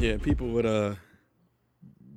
[0.00, 0.94] Yeah, people would uh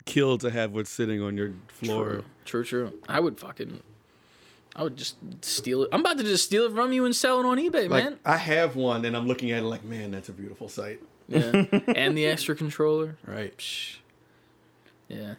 [0.05, 2.05] kill to have what's sitting on your floor.
[2.05, 2.93] True, true, true.
[3.07, 3.81] I would fucking,
[4.75, 5.89] I would just steal it.
[5.91, 8.19] I'm about to just steal it from you and sell it on eBay, Like man.
[8.25, 10.99] I have one, and I'm looking at it like, man, that's a beautiful sight.
[11.27, 11.65] Yeah,
[11.95, 13.17] and the extra controller.
[13.25, 13.55] Right.
[13.57, 13.97] Psh.
[15.07, 15.35] Yeah,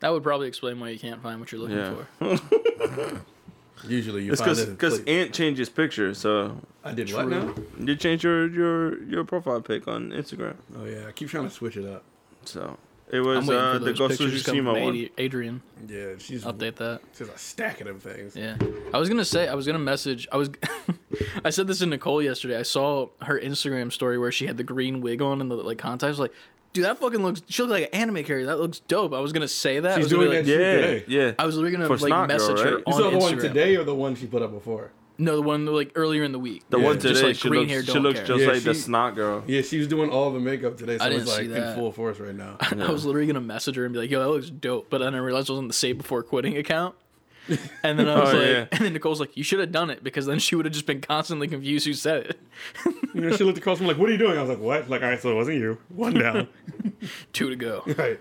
[0.00, 2.36] that would probably explain why you can't find what you're looking Yeah.
[2.38, 3.20] for.
[3.88, 4.68] Usually you It's find because it.
[4.68, 7.52] in because place- Ant changes his picture, so I did what now?
[7.80, 10.54] you changed your your your profile pic on Instagram.
[10.78, 12.04] Oh yeah, I keep trying to switch it up.
[12.44, 12.78] So
[13.10, 14.82] it I'm was waiting uh, for the those Ghost of pictures to come Tsushima from
[14.82, 14.88] one.
[14.90, 15.62] Adi- Adrian.
[15.88, 17.00] Yeah, she's Update that.
[17.18, 18.36] She's a stack of them things.
[18.36, 18.56] Yeah,
[18.94, 20.28] I was gonna say I was gonna message.
[20.30, 20.50] I was,
[21.44, 22.56] I said this to Nicole yesterday.
[22.58, 25.78] I saw her Instagram story where she had the green wig on and the like
[25.78, 26.32] contacts like,
[26.72, 27.42] dude, that fucking looks.
[27.48, 28.46] She looks like an anime character.
[28.46, 29.12] That looks dope.
[29.12, 29.96] I was gonna say that.
[29.98, 31.04] She's doing be that shit Yeah, today.
[31.08, 31.32] yeah.
[31.38, 32.84] I was literally gonna like Snot Girl, message her right?
[32.86, 34.90] You on saw the one today or the one she put up before?
[35.18, 36.62] No, the one like earlier in the week.
[36.70, 36.84] The Yeah.
[36.84, 38.26] one Just today, like she green looks hair, she looks care.
[38.26, 39.44] just Yeah, like the snot girl.
[39.46, 41.92] Yeah, she was doing all the makeup today, so I didn't like see in full
[41.92, 42.56] force right now.
[42.60, 45.14] I was literally gonna message her and be like, "Yo, that looks dope," but then
[45.14, 46.94] I realized it was on the Save Before Quitting account.
[47.82, 48.66] And then I was Oh, like, yeah.
[48.72, 50.86] and then Nicole's like, "You should have done it because then she would have just
[50.86, 52.40] been constantly confused who said it."
[53.14, 54.88] You know, she looked across from like, "What are you doing?" I was like, "What?"
[54.88, 55.76] Like, all right, so it wasn't you.
[55.90, 56.48] One down.
[57.34, 57.82] Two to go.
[57.98, 58.18] right.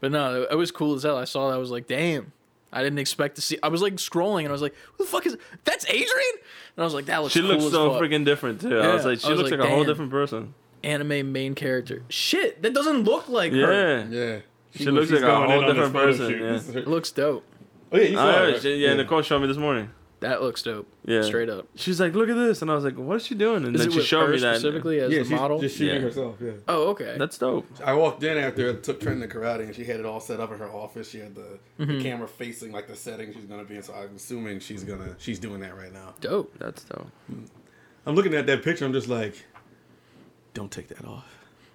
[0.00, 1.16] But no, it was cool as hell.
[1.16, 1.54] I saw that.
[1.54, 2.32] I was like, damn.
[2.72, 3.58] I didn't expect to see.
[3.62, 6.08] I was like scrolling and I was like, who the fuck is that's Adrian?
[6.76, 8.02] And I was like, that looks She cool looks as so fuck.
[8.02, 8.78] freaking different too.
[8.78, 10.52] I was like, she was looks like, like, a whole different person.
[10.84, 12.02] anime main character.
[12.10, 14.06] Shit, that doesn't look like her.
[14.10, 14.38] Yeah, Yeah.
[14.74, 16.40] She looks like a whole different person, shoot.
[16.42, 16.52] yeah.
[16.52, 17.44] This is her- It looks dope.
[17.92, 18.34] Oh yeah, you saw I it.
[18.34, 18.78] heard, right?
[18.78, 19.90] yeah, Nicole showed me this morning.
[20.20, 20.88] That looks dope.
[21.04, 21.68] Yeah, Straight up.
[21.76, 23.64] She's like, look at this, and I was like, what is she doing?
[23.64, 24.56] And Is then it she with showed her me that.
[24.56, 25.60] specifically as Yeah, the she's model?
[25.60, 26.00] just shooting Yeah.
[26.00, 26.34] herself.
[26.42, 26.50] Yeah.
[26.66, 27.14] Oh, okay.
[27.16, 27.68] That's dope.
[27.84, 30.40] I walked in after I took training the karate, and she had it all set
[30.40, 31.08] up in her office.
[31.08, 31.98] She had the, Mm-hmm.
[31.98, 33.82] the camera facing like the setting she's gonna be in.
[33.84, 36.14] So I'm assuming she's gonna she's doing that right now.
[36.20, 36.52] dope.
[36.58, 37.06] That's dope.
[38.04, 38.84] I'm looking at that picture.
[38.86, 39.36] I'm just like,
[40.52, 41.26] don't take that off.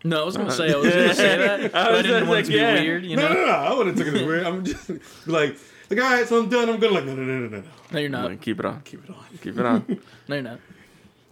[0.03, 1.71] No, I was gonna say I was gonna say that.
[1.71, 2.73] But I, was didn't just want like, it to be yeah.
[2.81, 3.33] weird, you No, know.
[3.35, 3.51] no, no.
[3.53, 4.43] I wouldn't have taken it as weird.
[4.45, 4.89] I'm just
[5.27, 5.57] like,
[5.95, 6.69] like, all right, so I'm done.
[6.69, 7.63] I'm gonna like, no, no, no, no, no, no.
[7.91, 8.29] No, you're not.
[8.29, 8.81] like, keep it on.
[8.81, 9.25] Keep it on.
[9.41, 9.99] Keep it on.
[10.27, 10.59] No, you're not.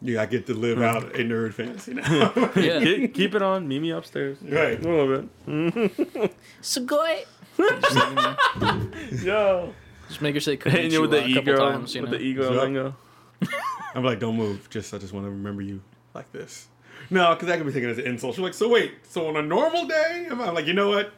[0.02, 0.84] Yeah, I get to live hmm.
[0.84, 2.32] out a nerd fantasy now.
[2.56, 2.80] Yeah.
[2.80, 3.68] keep, keep it on.
[3.68, 4.38] Meet me upstairs.
[4.42, 4.84] right.
[4.84, 6.34] A little bit.
[6.62, 7.26] So Sugoi.
[9.24, 9.74] Yo.
[10.08, 12.18] Just make her say And you with the a couple ego, times, you with know.
[12.18, 12.64] the ego Yup.
[12.64, 12.96] lingo.
[13.96, 14.70] I'm like, don't move.
[14.70, 15.82] Just I just want to remember you
[16.14, 16.68] like this.
[17.10, 18.36] No, because that could be taken as an insult.
[18.36, 21.14] She's like, so wait, so on a normal day, I'm I'm like, you know what?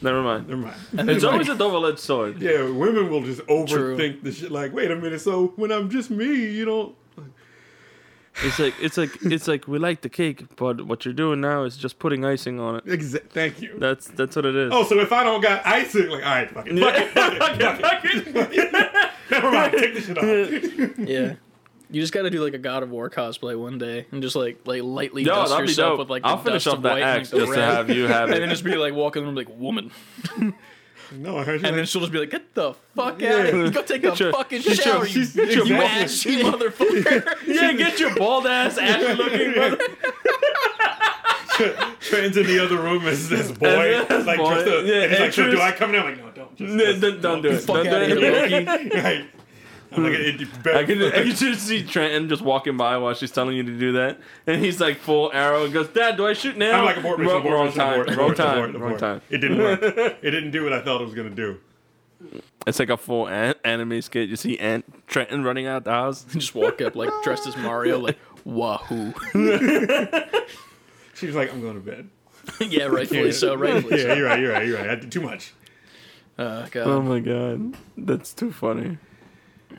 [0.00, 0.48] Never mind.
[0.48, 1.10] Never mind.
[1.10, 2.40] It's always a double-edged sword.
[2.40, 4.50] Yeah, women will just overthink the shit.
[4.52, 6.94] Like, wait a minute, so when I'm just me, you don't.
[8.44, 11.64] It's like it's like it's like we like the cake, but what you're doing now
[11.64, 12.84] is just putting icing on it.
[12.84, 13.74] Exa- thank you.
[13.78, 14.70] That's that's what it is.
[14.72, 17.60] Oh, so if I don't got icing, like, all right, fuck it, fuck it, fuck
[17.60, 19.10] it, fuck it, fuck it.
[19.32, 20.98] Never mind, take the shit off.
[21.08, 21.34] Yeah.
[21.90, 24.36] You just got to do like a God of War cosplay one day and just
[24.36, 25.98] like like lightly Yo, dust yourself dope.
[26.00, 27.64] with like the I'll finish dust off of that white axe and like, just to
[27.64, 29.90] have you have it, and then just be like walking in the room like woman,
[31.10, 31.66] No, I heard you.
[31.68, 33.32] and then she'll just be like, "Get the fuck Yeah.
[33.36, 33.70] out of here!
[33.70, 36.42] Go take a your- fucking get your- shower, you, she's- get your you balls- ashy
[36.42, 39.78] motherfucker!" Yeah, get your bald ass ashy looking brother.
[42.00, 43.66] Trans in the other room is this boy,
[44.08, 45.60] And like, boy, just a, yeah, and he's like, so do.
[45.60, 46.00] I come in?
[46.02, 46.56] I'm like, no, don't.
[46.56, 47.60] Just, No, just don't, don't do it.
[47.62, 48.50] Fuck Don't do it.
[48.50, 48.90] here, Loki.
[49.00, 49.26] right.
[49.90, 53.14] I'm like, it, it, I can, I can just see Trenton just walking by while
[53.14, 56.26] she's telling you to do that, and he's like full arrow and goes, "Dad, do
[56.26, 58.74] I shoot now?" I'm like, abort mission, wrong, abort wrong mission, time, abort, wrong time,
[58.74, 59.20] abort, wrong time.
[59.30, 59.80] It didn't work.
[59.82, 61.58] it didn't do what I thought it was gonna do.
[62.66, 64.28] It's like a full an- anime skit.
[64.28, 66.24] You see Ant Trenton running out of the house.
[66.32, 69.14] just walk up like dressed as Mario, like wahoo.
[71.18, 72.08] She was like, I'm going to bed.
[72.60, 73.56] yeah, rightfully so.
[73.56, 74.40] Rightfully Yeah, you're right.
[74.40, 74.66] You're right.
[74.66, 74.90] You're right.
[74.90, 75.52] I did too much.
[76.36, 76.44] so.
[76.44, 76.86] Uh, God.
[76.86, 78.98] Oh my god, that's too funny.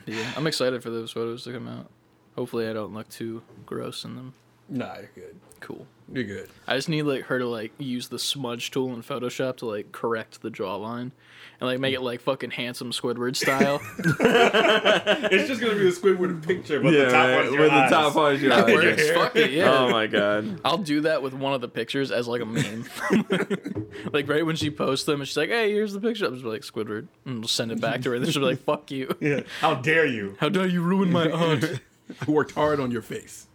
[0.05, 1.89] Yeah, I'm excited for those photos to come out.
[2.35, 4.33] Hopefully, I don't look too gross in them.
[4.69, 5.39] Nah, you're good.
[5.59, 5.85] Cool.
[6.11, 6.49] You're good.
[6.67, 9.91] I just need like her to like use the smudge tool in Photoshop to like
[9.91, 11.11] correct the jawline
[11.59, 13.79] and like make it like fucking handsome Squidward style.
[15.31, 17.89] It's just gonna be the Squidward picture, but the top right, one's your with eyes.
[17.89, 18.73] the top part of your That eyes.
[18.73, 19.09] works.
[19.11, 19.71] Fuck it, yeah.
[19.71, 20.59] Oh my god.
[20.65, 22.85] I'll do that with one of the pictures as like a meme.
[24.11, 26.45] like right when she posts them, and she's like, "Hey, here's the picture." I'm just
[26.45, 28.15] like Squidward, and we'll send it back to her.
[28.15, 29.15] And then she'll be like, "Fuck you!
[29.19, 29.41] Yeah.
[29.61, 30.35] How dare you?
[30.39, 31.81] How dare you ruin my aunt?"
[32.27, 33.45] I worked hard on your face.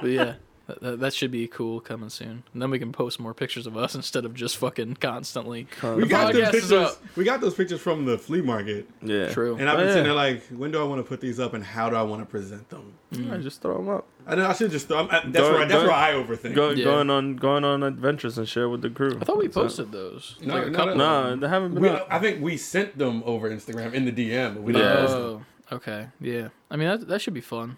[0.00, 0.34] But yeah,
[0.82, 2.44] That, that should be cool coming soon.
[2.52, 5.66] And then we can post more pictures of us instead of just fucking constantly.
[5.82, 6.70] We got those pictures.
[6.72, 7.02] up.
[7.16, 9.32] We got those pictures from the flea market, Yeah.
[9.32, 9.56] True.
[9.56, 9.92] and I've Oh, been yeah.
[9.94, 12.02] sitting there like, when do I want to put these up, and how do I
[12.02, 12.92] want to present them?
[13.12, 13.24] Mm.
[13.26, 13.32] Mm.
[13.34, 14.06] I just throw them up.
[14.28, 14.92] I know I should just.
[14.92, 16.54] I'm, I, that's Go- where I, that's go- where I overthink.
[16.54, 16.84] Go, Yeah.
[16.84, 19.18] Going on going on adventures and share with the crew.
[19.20, 20.36] I thought we So- posted those.
[20.40, 20.94] No, Like a no.
[20.94, 21.88] No, they haven't been We.
[21.88, 25.00] I think we sent them over Instagram in the DM, but we didn't Yeah.
[25.00, 25.46] post oh, them.
[25.72, 26.06] Oh, okay.
[26.20, 26.48] Yeah.
[26.70, 27.76] I mean, that, that should be fun.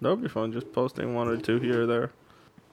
[0.00, 0.52] That would be fun.
[0.52, 2.10] Just posting one or two here or there.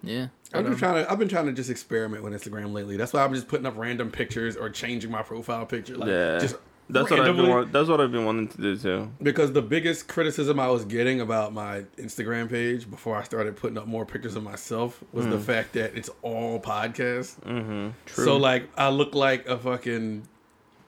[0.04, 0.28] Yeah.
[0.54, 1.12] I've been Um, trying to.
[1.12, 2.98] I've been trying to just experiment with Instagram lately.
[2.98, 5.96] That's why I'm just putting up random pictures or changing my profile picture.
[5.96, 6.40] Like, Yeah.
[6.40, 6.56] just
[6.90, 7.48] That's what I've been.
[7.48, 9.12] Want, that's what I've been wanting to do too.
[9.24, 13.78] Because the biggest criticism I was getting about my Instagram page before I started putting
[13.78, 17.40] up more pictures of myself was the fact that it's all podcasts.
[17.46, 17.90] Mm-hmm.
[18.08, 18.26] True.
[18.26, 20.24] So like I look like a fucking.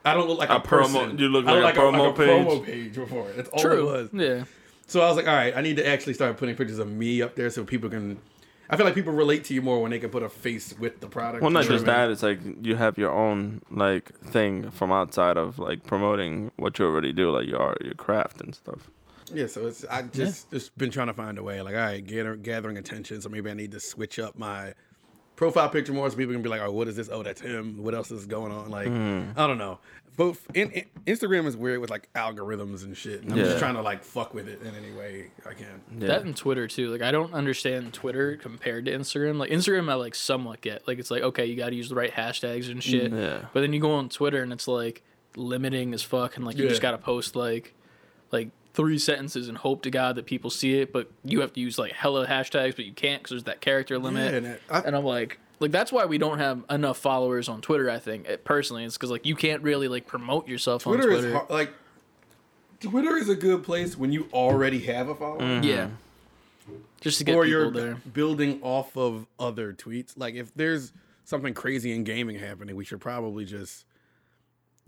[0.04, 0.66] I don't look like a, A promo-
[1.04, 1.18] person.
[1.20, 3.30] you look I like a promo like a promo page before.
[3.38, 3.80] That's all True.
[3.80, 4.10] it was.
[4.12, 4.44] Yeah.
[4.94, 7.24] So I was like, all right, I need to actually start putting pictures of me
[7.24, 8.20] up there so people can.
[8.70, 11.00] I feel like people relate to you more when they can put a face with
[11.00, 11.42] the product.
[11.42, 11.86] well, not just I mean?
[11.88, 12.10] that.
[12.12, 16.86] It's like you have your own like thing from outside of like promoting what you
[16.86, 18.92] already do, like your art, your craft and stuff.
[19.34, 21.60] Yeah, so it's I just just been trying to find a way.
[21.64, 23.20] Like, all right, gather, gathering attention.
[23.20, 24.76] So maybe I need to switch up my
[25.36, 27.10] profile picture more, so people can be like, oh, what is this?
[27.12, 27.82] Oh, that's him.
[27.84, 28.70] What else is going on?
[28.70, 29.24] Like, Hmm.
[29.36, 29.80] I don't know.
[30.16, 33.24] Both in, in- Instagram is weird with like algorithms and shit.
[33.24, 33.46] And I'm Yeah.
[33.46, 35.82] just trying to like fuck with it in any way I can.
[35.98, 36.08] Yeah.
[36.08, 36.90] That and Twitter too.
[36.92, 39.38] Like I don't understand Twitter compared to Instagram.
[39.38, 40.88] Like Instagram, I like somewhat get.
[40.88, 43.12] Like it's like okay, you got to use the right hashtags and shit.
[43.12, 43.46] Yeah.
[43.54, 45.02] But then you go on Twitter and it's like
[45.36, 46.70] limiting as fuck, and like you Yeah.
[46.70, 47.74] just got to post like
[48.32, 50.92] like three sentences and hope to God that people see it.
[50.92, 53.98] But you have to use like hella hashtags, but you can't because there's that character
[54.00, 54.32] limit.
[54.32, 55.40] Yeah, and it- I- and I'm like.
[55.60, 57.90] Like that's why we don't have enough followers on Twitter.
[57.90, 61.10] I think it, personally, it's because like you can't really like promote yourself Twitter, on
[61.10, 61.28] Twitter.
[61.30, 61.74] is hard, like
[62.82, 65.40] Twitter is a good place when you already have a follower.
[65.40, 65.64] Mm-hmm.
[65.64, 65.88] Yeah,
[67.00, 67.96] just to get or people you're there.
[68.14, 70.18] building off of other tweets.
[70.18, 70.92] Like if there's
[71.24, 73.86] something crazy in gaming happening, we should probably just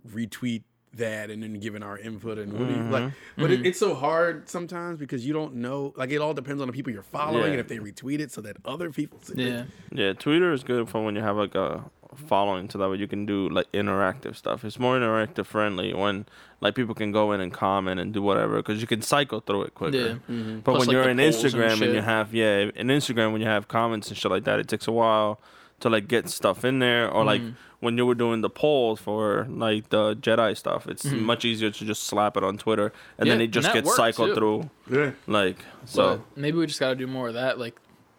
[0.06, 0.64] retweet
[0.98, 3.12] that and then giving our input and what do you like.
[3.38, 5.94] But it, it's so hard sometimes because you don't know.
[5.96, 7.52] Like it all depends on the people you're following Yeah.
[7.52, 9.20] and if they retweet it so that other people.
[9.22, 9.68] See Yeah, it.
[9.92, 13.08] Yeah, Twitter is good for when you have like a following, so that way you
[13.08, 14.64] can do like interactive stuff.
[14.64, 16.26] It's more interactive friendly when
[16.62, 19.64] like people can go in and comment and do whatever because you can cycle through
[19.64, 19.98] it quicker.
[19.98, 20.08] Yeah.
[20.30, 20.60] Mm-hmm.
[20.60, 23.32] But Plus, when like, you're in polls and Instagram and, you have yeah, in Instagram
[23.34, 25.40] when you have comments and shit like that, it takes a while
[25.81, 27.10] to like get stuff in there.
[27.10, 27.56] Or like Mm-hmm.
[27.80, 31.24] when you were doing the polls for like the Jedi stuff, it's Mm-hmm.
[31.24, 34.36] much easier to just slap it on Twitter and then it just gets cycled too.
[34.36, 34.69] through.
[34.89, 35.12] Yeah.
[35.27, 36.18] Like so.
[36.18, 37.60] But maybe we just got to do more of that.
[37.60, 37.75] Like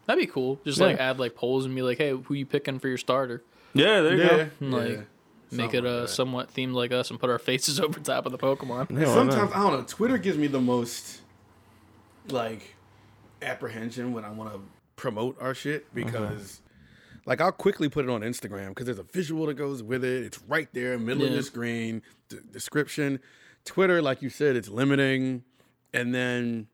[0.06, 0.60] that'd be cool.
[0.64, 3.42] Just like add like polls and be like, hey, who you picking for your starter?
[3.74, 4.28] yeah, there you Yeah.
[4.28, 4.48] go.
[4.60, 4.96] Like, yeah.
[5.52, 8.26] Make Something it like uh, somewhat themed like us and put our faces over top
[8.26, 8.98] of the Pokemon.
[8.98, 9.06] Yeah.
[9.14, 9.82] Sometimes I don't know.
[9.86, 11.20] Twitter gives me the most
[12.28, 12.74] like
[13.42, 14.60] apprehension when I want to
[14.96, 16.60] promote our shit because
[17.26, 20.24] like I'll quickly put it on Instagram because there's a visual that goes with it.
[20.24, 23.20] It's right there, middle of the screen, d- description.
[23.64, 25.42] Twitter, like you said, it's limiting,
[25.92, 26.68] and then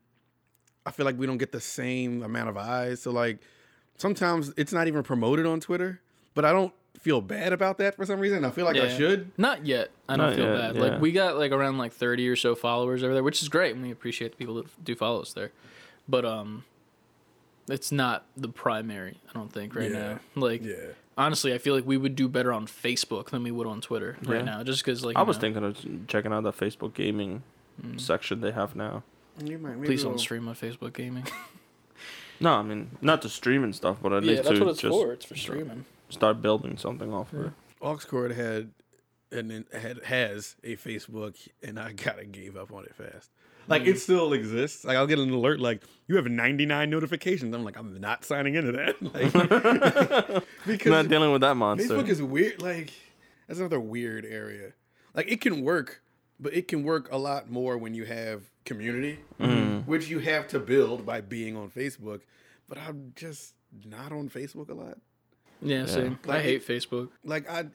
[0.85, 3.01] I feel like we don't get the same amount of eyes.
[3.01, 3.39] So like
[3.97, 6.01] sometimes it's not even promoted on Twitter,
[6.35, 8.45] but I don't feel bad about that for some reason.
[8.45, 9.31] I feel like I should.
[9.37, 9.89] Not yet.
[10.07, 10.75] I don't Not feel yet, bad.
[10.75, 10.81] yeah.
[10.81, 13.73] Like we got like around like thirty or so followers over there, which is great,
[13.73, 15.51] and we appreciate the people that do follow us there.
[16.07, 16.63] But um,
[17.69, 19.17] it's not the primary.
[19.29, 19.99] I don't think right Yeah.
[19.99, 20.19] now.
[20.35, 20.75] Like Yeah.
[21.17, 24.17] honestly, I feel like we would do better on Facebook than we would on Twitter
[24.23, 24.33] Yeah.
[24.33, 27.43] right now, just because like I was know, thinking of checking out the Facebook gaming
[27.81, 27.99] Mm.
[27.99, 29.03] section they have now.
[29.43, 31.25] You might, maybe Please we'll- don't stream on Facebook gaming.
[32.39, 34.71] No, I mean not to stream and stuff, but at yeah, least that's to what
[34.71, 35.13] it's just for.
[35.13, 35.85] It's for streaming.
[36.09, 37.51] start building something off of it.
[37.81, 38.71] AuxCord had
[39.31, 43.29] and then had has a Facebook, and I kind of gave up on it fast.
[43.67, 44.83] Like it still exists.
[44.83, 47.55] Like I'll get an alert like you have 99 notifications.
[47.55, 48.95] I'm like I'm not signing into that.
[49.13, 51.87] Like, because Not dealing with that monster.
[51.87, 52.61] Facebook is weird.
[52.61, 52.91] Like
[53.47, 54.73] that's another weird area.
[55.13, 56.01] Like it can work,
[56.39, 59.19] but it can work a lot more when you have community,
[59.85, 62.21] which you have to build by being on Facebook.
[62.67, 63.53] But I'm just
[63.85, 64.97] not on Facebook a lot.
[65.61, 66.19] Yeah, same.
[66.27, 67.09] I hate Facebook.
[67.23, 67.65] like I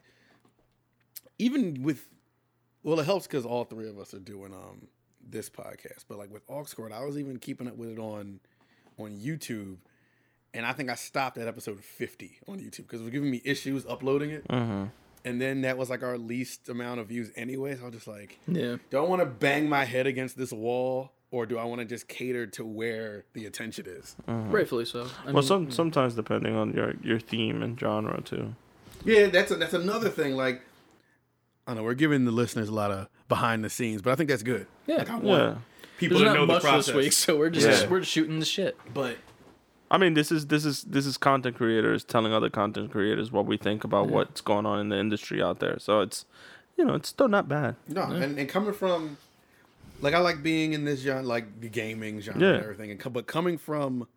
[1.38, 2.06] even with
[2.82, 4.88] well it helps because all three of us are doing um
[5.30, 8.40] this podcast but like with AuxCord I was even keeping up with it on
[8.98, 9.76] on YouTube
[10.54, 13.40] and I think I stopped at episode 50 on YouTube because it was giving me
[13.44, 14.84] issues uploading it Mm-hmm.
[15.24, 18.08] and then that was like our least amount of views anyway so I was just
[18.08, 18.76] like Yeah.
[18.90, 21.84] do I want to bang my head against this wall or do I want to
[21.84, 25.02] just cater to where the attention is Rightfully so.
[25.22, 28.54] I well, mean, some sometimes depending on your your theme and genre too.
[29.04, 30.34] Yeah, that's a, that's another thing.
[30.34, 30.60] Like,
[31.68, 34.16] I don't know we're giving the listeners a lot of behind the scenes, but I
[34.16, 34.66] think that's good.
[34.86, 34.96] Yeah.
[34.96, 35.54] like, I want Yeah,
[35.98, 36.86] people There's to know not the much process.
[36.86, 37.88] this week, so we're just Yeah.
[37.90, 38.76] we're just shooting the shit.
[38.94, 39.18] But
[39.90, 43.44] I mean, this is this is this is content creators telling other content creators what
[43.46, 45.78] we think about what's going on in the industry out there.
[45.78, 46.24] So it's,
[46.78, 47.76] you know, it's still not bad.
[47.86, 49.18] No, and, and coming from,
[50.00, 52.54] like, I like being in this genre, like the gaming genre Yeah.
[52.54, 52.90] and everything.
[52.92, 54.08] And but coming from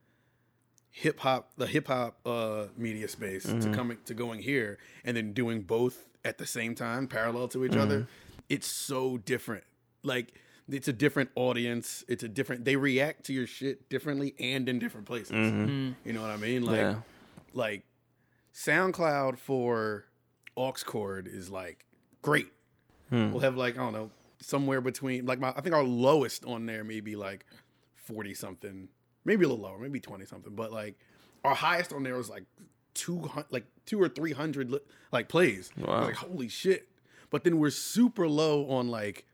[0.89, 3.59] hip hop, the hip hop uh, media space Mm-hmm.
[3.71, 7.65] to coming to going here and then doing both at the same time, parallel to
[7.65, 7.81] each Mm-hmm.
[7.81, 8.07] other,
[8.49, 9.63] it's so different.
[10.03, 10.33] Like.
[10.69, 12.05] It's a different audience.
[12.07, 12.63] It's a different.
[12.63, 15.31] They react to your shit differently and in different places.
[15.33, 16.63] You know what I mean?
[16.63, 16.91] Like, Mm-hmm.
[16.99, 17.01] Yeah.
[17.53, 17.83] like
[18.53, 20.05] SoundCloud for
[20.55, 21.85] aux cord is like
[22.21, 22.47] great.
[23.09, 23.31] Hmm.
[23.31, 26.65] We'll have like I don't know somewhere between like my I think our lowest on
[26.65, 27.45] there maybe like
[27.95, 28.87] forty something,
[29.25, 30.95] maybe a little lower, maybe twenty something, but like
[31.43, 32.43] our highest on there was like
[32.93, 34.73] two hundred, like two or three hundred
[35.11, 35.71] like plays.
[35.77, 36.05] I was Wow.
[36.05, 36.87] Like holy shit!
[37.29, 39.25] But then we're super low on like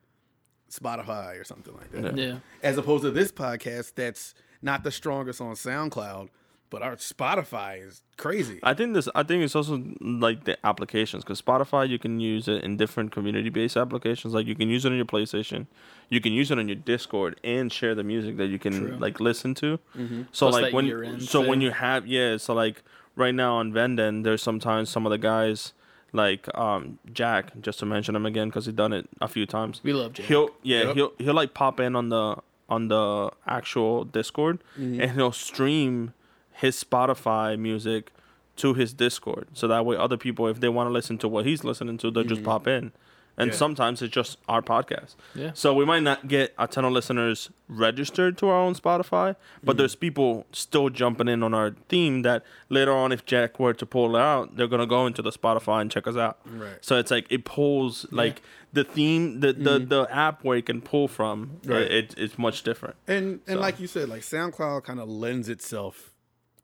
[0.72, 2.40] Spotify or something like that Yeah.
[2.62, 6.30] as opposed to this podcast that's not the strongest on SoundCloud,
[6.70, 8.60] but our Spotify is crazy.
[8.64, 9.08] I think this.
[9.16, 13.12] I think it's also like the applications because Spotify you can use it in different
[13.14, 14.34] community-based applications.
[14.34, 15.68] Like you can use it on your PlayStation,
[16.10, 18.98] you can use it on your Discord, and share the music that you can True.
[19.00, 19.80] like listen to.
[19.96, 20.24] Mm-hmm.
[20.34, 22.84] So Plus like that when year-end so when you have yeah, so like
[23.18, 25.74] right now on Venden, there's sometimes some of the guys
[26.14, 29.82] like um Jack, just to mention him again because he's done it a few times.
[29.84, 30.26] We love Jack.
[30.28, 30.96] He'll yeah Yep.
[30.96, 32.38] he'll he'll like pop in on the
[32.70, 35.02] on the actual Discord Mm-hmm.
[35.02, 36.14] and he'll stream
[36.54, 38.12] his Spotify music
[38.58, 41.46] to his Discord so that way other people if they want to listen to what
[41.46, 42.92] he's listening to they'll just pop in.
[43.38, 43.58] And Yeah.
[43.58, 45.16] sometimes it's just our podcast.
[45.36, 45.52] Yeah.
[45.54, 49.76] So we might not get a ton of listeners registered to our own Spotify, but
[49.76, 49.80] mm.
[49.80, 53.86] there's people still jumping in on our theme that later on, if Jack were to
[53.86, 56.40] pull it out, they're gonna go into the Spotify and check us out.
[56.46, 56.78] Right.
[56.82, 58.42] So it's like it pulls like
[58.74, 59.90] the theme, the the, mm-hmm.
[59.90, 61.60] the app where you can pull from.
[61.66, 61.84] Right.
[61.84, 62.96] It, it's much different.
[63.08, 66.14] And and So- like you said, like SoundCloud kind of lends itself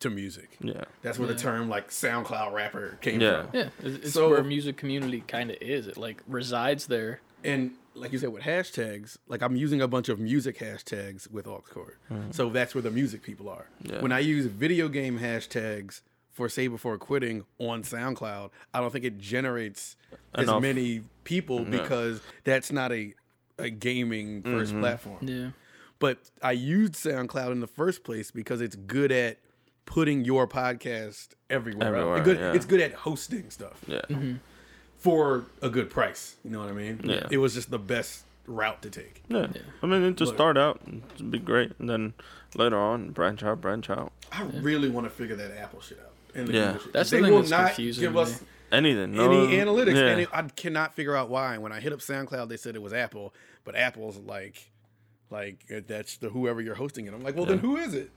[0.03, 0.57] to music.
[0.61, 0.83] Yeah.
[1.01, 3.43] That's where the term like SoundCloud rapper came Yeah.
[3.43, 3.49] from.
[3.53, 5.87] Yeah, it's, it's So- where music community kind of is.
[5.87, 7.21] It like resides there.
[7.43, 11.45] And like you said with hashtags, like I'm using a bunch of music hashtags with
[11.45, 11.95] AuxCord.
[12.11, 12.31] Mm-hmm.
[12.31, 13.67] So that's where the music people are.
[13.81, 14.01] Yeah.
[14.01, 19.05] When I use video game hashtags for Save Before Quitting on SoundCloud, I don't think
[19.05, 19.95] it generates
[20.33, 23.13] as many people because that's not a
[23.59, 24.79] a gaming 1st mm-hmm.
[24.79, 25.17] platform.
[25.21, 25.49] Yeah.
[25.99, 29.37] But I used SoundCloud in the first place because it's good at
[29.85, 31.95] putting your podcast everywhere.
[31.95, 31.97] else.
[31.97, 32.53] Everywhere, Good- yeah.
[32.53, 34.01] It's good at hosting stuff Yeah.
[34.09, 34.35] Mm-hmm.
[34.97, 36.35] for a good price.
[36.43, 37.01] You know what I mean?
[37.03, 37.27] Yeah.
[37.29, 39.23] It was just the best route to take.
[39.29, 39.47] Yeah.
[39.81, 40.81] I mean, to start out,
[41.15, 42.13] it'd be great, and then
[42.55, 44.11] later on, branch out, branch out.
[44.31, 46.09] I really want to figure that Apple shit out.
[46.35, 46.67] in the Yeah.
[46.69, 46.91] industry.
[46.93, 48.41] That's the they thing will that's not confusing give to us.
[48.71, 49.11] Anything.
[49.13, 50.07] No, any analytics, Yeah.
[50.07, 51.59] and it, I cannot figure out why.
[51.59, 53.31] When I hit up SoundCloud, they said it was Apple,
[53.63, 54.71] but Apple's like,
[55.29, 57.13] like that's the whoever you're hosting it.
[57.13, 58.09] I'm like, well, then who is it?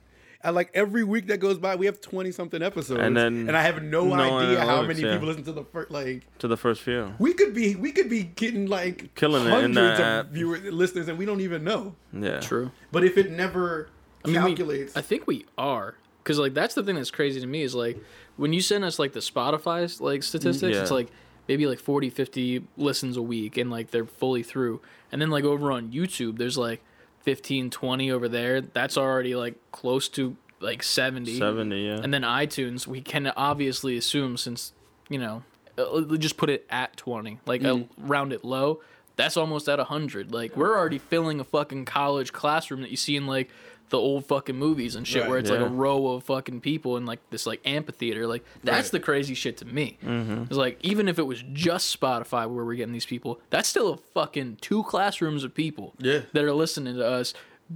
[0.43, 3.57] And like every week that goes by, we have twenty something episodes, And then and
[3.57, 5.13] I have no, no idea how analytics, many yeah.
[5.13, 5.91] people listen to the first.
[5.91, 7.13] Like, to the first few.
[7.19, 10.31] we could be, we could be getting like Killing hundreds that of app.
[10.31, 11.95] viewers, listeners, and we don't even know.
[12.13, 12.39] Yeah.
[12.39, 12.71] True.
[12.91, 13.89] But if it never
[14.23, 17.39] I mean, we- calculates, I think we are because like that's the thing that's crazy
[17.41, 17.97] to me is like
[18.35, 20.81] when you send us like the Spotify's like statistics, Yeah.
[20.81, 21.07] it's like
[21.47, 24.81] maybe like 40, 50 listens a week and like they're fully through.
[25.11, 26.83] And then like over on YouTube, there's like
[27.27, 28.61] 15, 20 over there.
[28.61, 31.37] That's already like close to like 70.
[31.37, 31.99] 70, yeah.
[32.01, 34.71] And then iTunes, we can obviously assume since,
[35.09, 35.43] you know,
[35.77, 38.79] uh, just put it at 20, like uh, round it low.
[39.17, 40.33] That's almost at 100.
[40.33, 43.49] Like, we're already filling a fucking college classroom that you see in, like,
[43.89, 45.29] the old fucking movies and shit, Right.
[45.29, 48.27] where it's like a row of fucking people in, like, this, like, amphitheater.
[48.27, 48.91] Like, that's Right.
[48.91, 49.97] the crazy shit to me.
[50.03, 50.43] Mm-hmm.
[50.43, 53.93] It's like, even if it was just Spotify where we're getting these people, that's still
[53.93, 56.21] a fucking two classrooms of people Yeah.
[56.33, 57.33] that are listening to us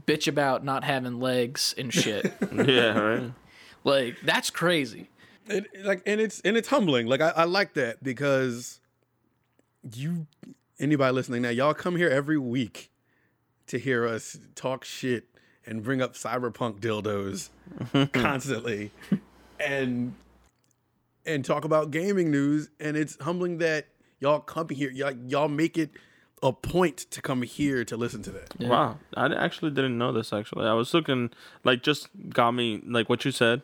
[0.07, 2.33] bitch about not having legs and shit.
[2.53, 3.31] yeah, right.
[3.83, 5.09] like, that's crazy.
[5.47, 8.79] it, like and it's and it's humbling like I, I like that because
[9.95, 10.27] you
[10.79, 12.89] anybody listening now y'all come here every week
[13.67, 15.25] to hear us talk shit
[15.71, 17.49] and bring up cyberpunk dildos
[18.11, 18.91] constantly
[19.57, 20.13] and
[21.25, 22.69] and talk about gaming news.
[22.79, 23.87] And it's humbling that
[24.19, 25.91] y'all come here y'all, y'all make it
[26.43, 28.59] a point to come here to listen to that.
[28.59, 30.33] Wow, I actually didn't know this.
[30.33, 31.29] Actually, I was looking
[31.63, 33.61] like just got me like what you said,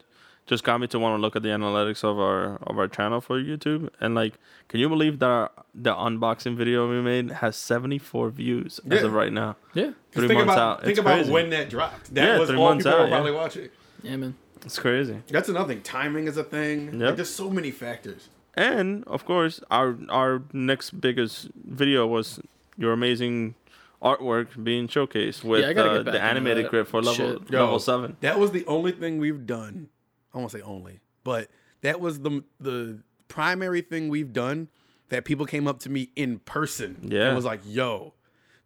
[0.47, 3.21] just got me to want to look at the analytics of our of our channel
[3.21, 3.89] for YouTube.
[4.01, 4.33] And like,
[4.69, 9.03] can you believe that our, the unboxing video we made has seventy four views as
[9.03, 9.55] of right now?
[9.73, 9.91] Yeah.
[10.11, 10.79] Three think months about out.
[10.81, 11.31] think It's about crazy.
[11.31, 13.15] when that dropped that Yeah, was three all months people out, were yeah.
[13.15, 13.69] probably watching
[14.01, 14.35] Yeah, man.
[14.65, 15.21] It's crazy.
[15.27, 19.61] that's another thing timing is a thing like, there's so many factors And of course,
[19.69, 22.39] our our next biggest video was
[22.77, 23.53] your amazing
[24.01, 27.49] artwork being showcased with I gotta uh, the animated that grip for level shit.
[27.51, 28.17] Yo, level seven.
[28.21, 29.89] That was the only thing we've done
[30.33, 31.49] I won't say only, but
[31.81, 34.67] that was the the primary thing we've done
[35.09, 37.27] that people came up to me in person Yeah.
[37.27, 38.13] and was like, "Yo,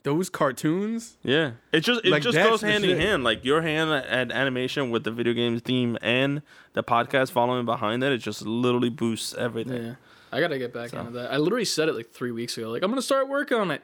[0.03, 3.23] those cartoons." Yeah, it just it Like, just goes hand in hand.
[3.23, 6.41] Like your hand at animation with the video games theme and
[6.73, 9.83] the podcast following behind that, it just literally boosts everything.
[9.83, 9.95] Yeah,
[10.31, 11.31] I gotta get back into that.
[11.31, 12.69] I literally said it like three weeks ago.
[12.69, 13.81] Like I'm gonna start working on it.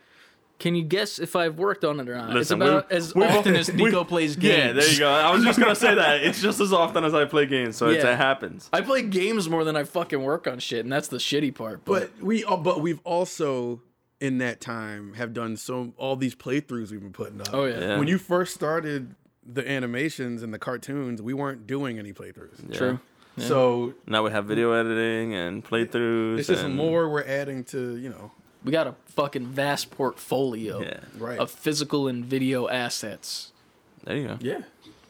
[0.60, 2.30] Can you guess if I've worked on it or not?
[2.32, 4.58] Listen, it's about as we- often as we- Nico plays games.
[4.58, 5.10] Yeah, there you go.
[5.10, 7.90] I was just gonna say that it's just as often as I play games, so
[7.90, 8.12] Yeah.
[8.12, 8.70] it happens.
[8.74, 11.86] I play games more than I fucking work on shit, and that's the shitty part.
[11.86, 13.82] But, But we, uh, but we've also
[14.20, 17.50] in that time have done so all these playthroughs we've been putting up.
[17.54, 18.00] oh yeah, Yeah.
[18.00, 19.14] When you first started
[19.46, 22.76] the animations and the cartoons, we weren't doing any playthroughs.
[22.76, 23.00] true.
[23.38, 26.40] So Now we have video editing and playthroughs.
[26.40, 28.32] it's just and, more we're adding to you know.
[28.68, 31.40] We got a fucking vast portfolio Yeah, Right.
[31.40, 33.52] of physical and video assets,
[34.04, 34.38] there you go.
[34.42, 34.62] Yeah.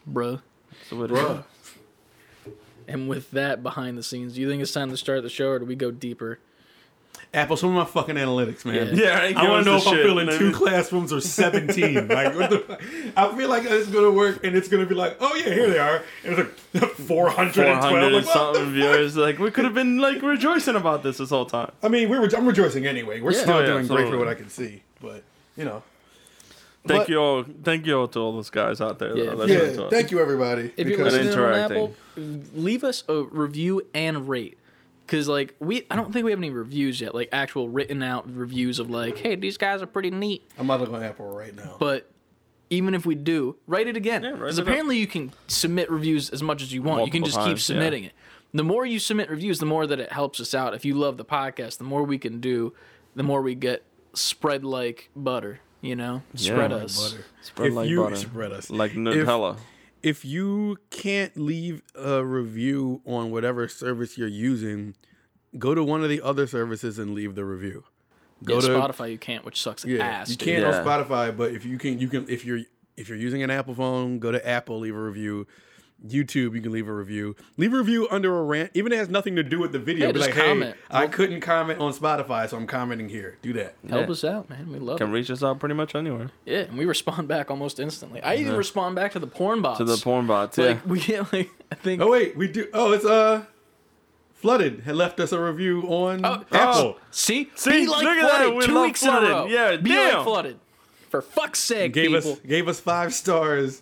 [0.09, 0.41] bruh.
[0.71, 1.39] That's what Bruh.
[1.39, 2.53] is.
[2.87, 5.49] And with that behind the scenes, do you think it's time to start the show,
[5.49, 6.39] or do we go deeper?
[7.37, 8.95] Apple, some of my fucking analytics, man.
[8.95, 9.03] Yeah.
[9.03, 12.07] Yeah, right, I give want to know the if I'm filling two classrooms or 17.
[12.07, 13.11] like, what the?
[13.15, 15.53] I feel like it's going to work and it's going to be like, oh, yeah,
[15.53, 16.03] here they are.
[16.23, 16.97] And it's like 412.
[17.07, 19.15] 400 Like, and what the something viewers.
[19.15, 21.71] Like we could have been like rejoicing about this this whole time.
[21.83, 23.21] I mean, we're, I'm rejoicing anyway.
[23.21, 23.41] We're Yeah.
[23.41, 24.81] still Oh, yeah, doing great for what I can see.
[24.99, 25.21] But,
[25.55, 25.83] you know.
[26.87, 27.43] Thank But- you all.
[27.63, 29.15] Thank you all to all those guys out there.
[29.15, 29.23] Yeah.
[29.25, 30.71] that are listening to Yeah, thank you, everybody.
[30.75, 31.53] If you're because- listening on.
[31.53, 31.93] Apple,
[32.55, 34.57] leave us a review and rate.
[35.07, 38.29] Cause like we, I don't think we have any reviews yet, like actual written out
[38.33, 40.43] reviews of like, hey, these guys are pretty neat.
[40.59, 41.77] I'm about to go on Apple right now.
[41.79, 42.11] But
[42.69, 44.23] even if we do, write it again.
[44.23, 44.65] Yeah, write Because up.
[44.67, 46.97] apparently you can submit reviews as much as you want.
[46.99, 47.75] Multiple you can Multiple just keep times, yeah.
[47.75, 48.11] submitting it.
[48.53, 50.73] The more you submit reviews, the more that it helps us out.
[50.73, 52.73] If you love the podcast, the more we can do,
[53.15, 53.83] the more we get
[54.13, 55.61] spread like butter.
[55.79, 57.11] You know, spread like us.
[57.11, 57.25] butter.
[57.43, 58.15] Spread If like you- butter.
[58.17, 58.69] spread us.
[58.69, 59.53] Like Nutella.
[59.53, 59.61] if
[60.23, 64.95] you can't leave a review on whatever service you're using,
[65.57, 67.83] go to one of the other services and leave the review.
[68.43, 70.29] Go Yeah, to Spotify, you can't, which sucks yeah, ass.
[70.29, 70.79] you can't Yeah.
[70.79, 72.61] on Spotify, but if you can, you can if you're
[72.95, 75.45] if you're using an Apple phone, go to Apple, leave a review.
[76.05, 77.35] YouTube, you can leave a review.
[77.57, 79.79] Leave a review under a rant, even if it has nothing to do with the
[79.79, 80.07] video.
[80.07, 80.75] Yeah, Be just like, comment.
[80.91, 83.37] hey, I couldn't comment on Spotify, so I'm commenting here.
[83.41, 83.75] Do that.
[83.89, 84.11] Help Yeah.
[84.11, 84.71] us out, man.
[84.71, 84.99] We love it.
[84.99, 85.13] Can it.
[85.13, 86.29] reach us out pretty much anywhere.
[86.45, 88.21] Yeah, and we respond back almost instantly.
[88.21, 89.79] I even respond back to the porn bots.
[89.79, 90.65] To the porn bots, yeah.
[90.65, 92.01] Like we get like I think.
[92.01, 92.67] Oh wait, we do.
[92.73, 93.45] Oh, it's uh,
[94.35, 96.97] flooded had left us a review on Oh, Apple.
[97.09, 97.71] See, See?
[97.71, 98.55] be like Look at that.
[98.55, 99.29] We two love weeks in Flooded.
[99.29, 99.45] a row.
[99.47, 100.17] Yeah, be damn.
[100.17, 100.59] like flooded.
[101.09, 102.33] For fuck's sake, gave people.
[102.33, 103.81] us gave us five stars,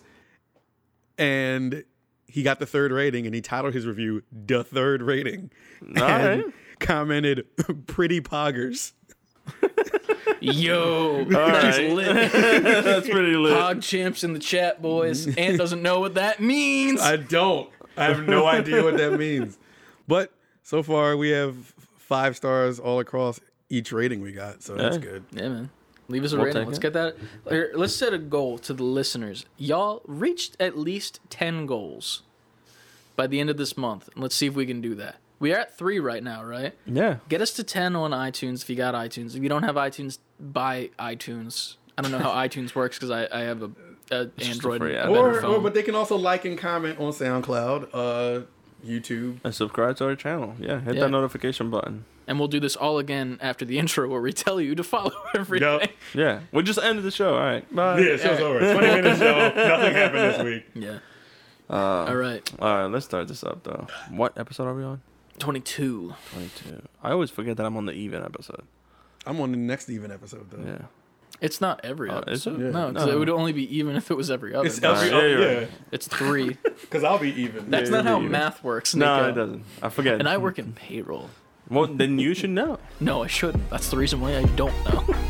[1.18, 1.84] and
[2.36, 6.44] he got the third rating, and he titled his review "the third rating," and right.
[6.80, 7.46] commented
[7.86, 8.92] "pretty poggers."
[10.40, 11.90] Yo, that's right.
[11.90, 12.32] lit.
[12.84, 13.56] That's pretty lit.
[13.58, 15.26] Hog champs in the chat, boys.
[15.38, 17.00] Ant doesn't know what that means.
[17.00, 17.70] I don't.
[17.96, 19.56] I have no idea what that means,
[20.06, 20.30] but
[20.62, 21.56] so far we have
[21.96, 25.02] five stars all across each rating we got, so that's Yeah.
[25.02, 25.24] good.
[25.32, 25.70] yeah, man.
[26.08, 26.66] Leave us a We'll rating.
[26.66, 26.82] Let's it.
[26.82, 27.16] get that.
[27.48, 29.46] Here, let's set a goal to the listeners.
[29.56, 32.22] Y'all reached at least ten goals
[33.16, 35.16] by the end of this month, and let's see if we can do that.
[35.38, 36.72] We are at three right now, right?
[36.86, 37.16] yeah.
[37.28, 39.36] Get us to 10 on iTunes if you got iTunes.
[39.36, 41.76] If you don't have iTunes, buy iTunes.
[41.98, 43.70] I don't know how iTunes works because I, I have a,
[44.10, 45.08] a Android free a app.
[45.08, 48.46] better Or, or, but they can also like and comment on SoundCloud, uh,
[48.84, 49.38] YouTube.
[49.44, 50.54] And subscribe to our channel.
[50.58, 50.80] Yeah.
[50.80, 51.00] Hit Yeah.
[51.02, 52.04] that notification button.
[52.26, 55.12] and we'll do this all again after the intro where we tell you to follow
[55.34, 55.68] everything.
[55.80, 55.90] Yup.
[56.14, 56.40] Yeah.
[56.50, 57.34] We just ended the show.
[57.34, 57.74] All right.
[57.74, 58.00] Bye.
[58.00, 58.58] Yeah, show's over.
[58.58, 59.38] Twenty minute show.
[59.54, 60.64] Nothing happened this week.
[60.74, 60.98] Yeah.
[61.68, 61.74] Uh,
[62.08, 62.52] All right.
[62.60, 62.86] All right.
[62.86, 63.86] Let's start this up though.
[64.10, 65.00] What episode are we on?
[65.38, 66.14] 22.
[66.32, 66.82] Twenty-two.
[67.02, 68.62] I always forget that I'm on the even episode.
[69.26, 70.64] I'm on the next even episode though.
[70.66, 70.78] Yeah.
[71.40, 72.22] It's not every is it?
[72.28, 72.60] episode.
[72.60, 72.70] Yeah.
[72.70, 73.12] No, 'cause No.
[73.12, 74.66] it would only be even if it was every other.
[74.66, 75.68] It's every other, you're yeah, right.
[75.92, 76.56] it's three.
[76.80, 77.70] because I'll be even.
[77.70, 79.64] That's Yeah, not how you- math works, No, it doesn't.
[79.82, 80.18] I forget.
[80.18, 81.28] And I work in payroll.
[81.68, 82.78] Well, then you should know.
[83.00, 83.68] No, I shouldn't.
[83.68, 85.04] That's the reason why I don't know.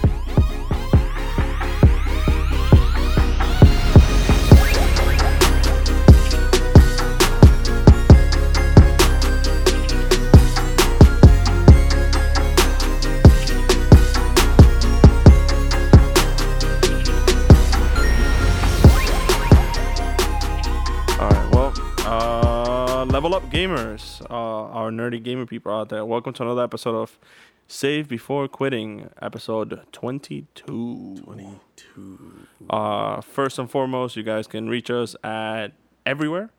[23.56, 26.04] gamers, uh, our nerdy gamer people out there.
[26.04, 27.18] Welcome to another episode of
[27.66, 31.22] Save Before Quitting, episode twenty-two.
[31.24, 32.46] Twenty-two.
[32.68, 35.68] Uh, first and foremost, you guys can reach us at
[36.04, 36.50] everywhere,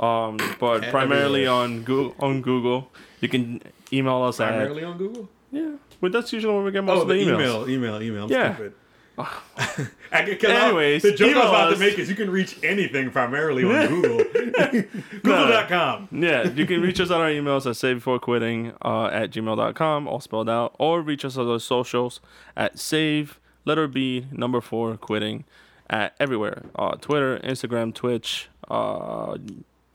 [0.00, 2.14] um, but primarily on Google.
[2.20, 2.90] On Google,
[3.20, 3.60] you can
[3.92, 5.28] email us at Primarily on Google.
[5.52, 5.72] yeah.
[6.00, 7.68] But that's usually where we get most Oh, of the the emails.
[7.68, 8.24] email, email, email.
[8.24, 8.54] I'm Yeah.
[8.54, 8.72] Stupid.
[9.18, 11.78] I could- 'cause I- Anyways, the joke I was about us.
[11.78, 14.18] to make is you can reach anything primarily on Google.
[15.22, 16.08] Google.com.
[16.12, 20.48] Yeah, you can reach us on our emails at savebeforequitting uh, at gmail.com, all spelled
[20.48, 22.20] out, or reach us on our socials
[22.56, 25.44] at save letter B number four quitting
[25.88, 29.36] at everywhere uh, Twitter, Instagram, Twitch, uh,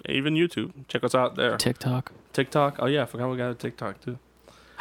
[0.07, 0.71] even YouTube.
[0.87, 1.57] Check us out there.
[1.57, 2.11] TikTok.
[2.33, 2.77] TikTok.
[2.79, 4.17] Oh yeah, I forgot we got a TikTok too.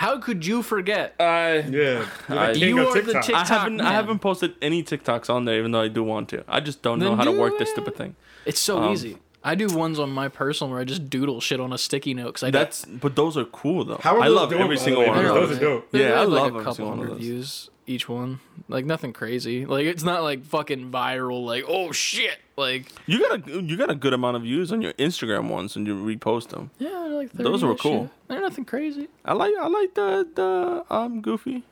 [0.01, 1.15] How could you forget?
[1.21, 2.07] I Yeah.
[2.29, 3.25] You're I- the You of are the TikTok.
[3.27, 6.31] Tik- I haven't I haven't posted any TikToks on there, even though I do want
[6.31, 6.43] to.
[6.49, 8.17] I just don't know Then how to do work this stupid thing.
[8.47, 9.19] It's so Um, easy.
[9.43, 12.27] I do ones on my personal where I just doodle shit on a sticky note
[12.27, 13.99] because I That's but those are cool though.
[14.03, 15.09] How are I those love doing, every by the single way?
[15.09, 15.19] one.
[15.19, 15.57] Of know, Those those.
[15.59, 15.89] are dope.
[15.93, 17.27] Yeah, I have, like love a every couple single one of hundred those.
[17.27, 18.41] views each one.
[18.69, 19.65] Like nothing crazy.
[19.67, 21.45] Like it's not like fucking viral.
[21.45, 22.39] Like oh shit.
[22.57, 25.75] Like You got a you got a good amount of views on your Instagram ones
[25.75, 26.71] when you repost them.
[26.79, 28.03] yeah, they're like Those were -ish, cool.
[28.03, 28.09] yeah.
[28.29, 29.09] They're nothing crazy.
[29.25, 31.63] I like I like the the um goofy.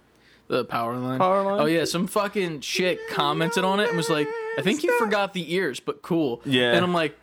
[0.48, 1.18] The power line.
[1.18, 1.60] Power line?
[1.60, 4.26] Oh yeah, some fucking shit commented on it and was like,
[4.58, 6.72] "I think you forgot the ears, but cool." Yeah.
[6.72, 7.14] And I'm like,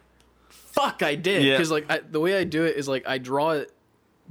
[0.76, 1.54] "Fuck, I did." Yeah.
[1.54, 3.72] Because like I, the way I do it is like I draw it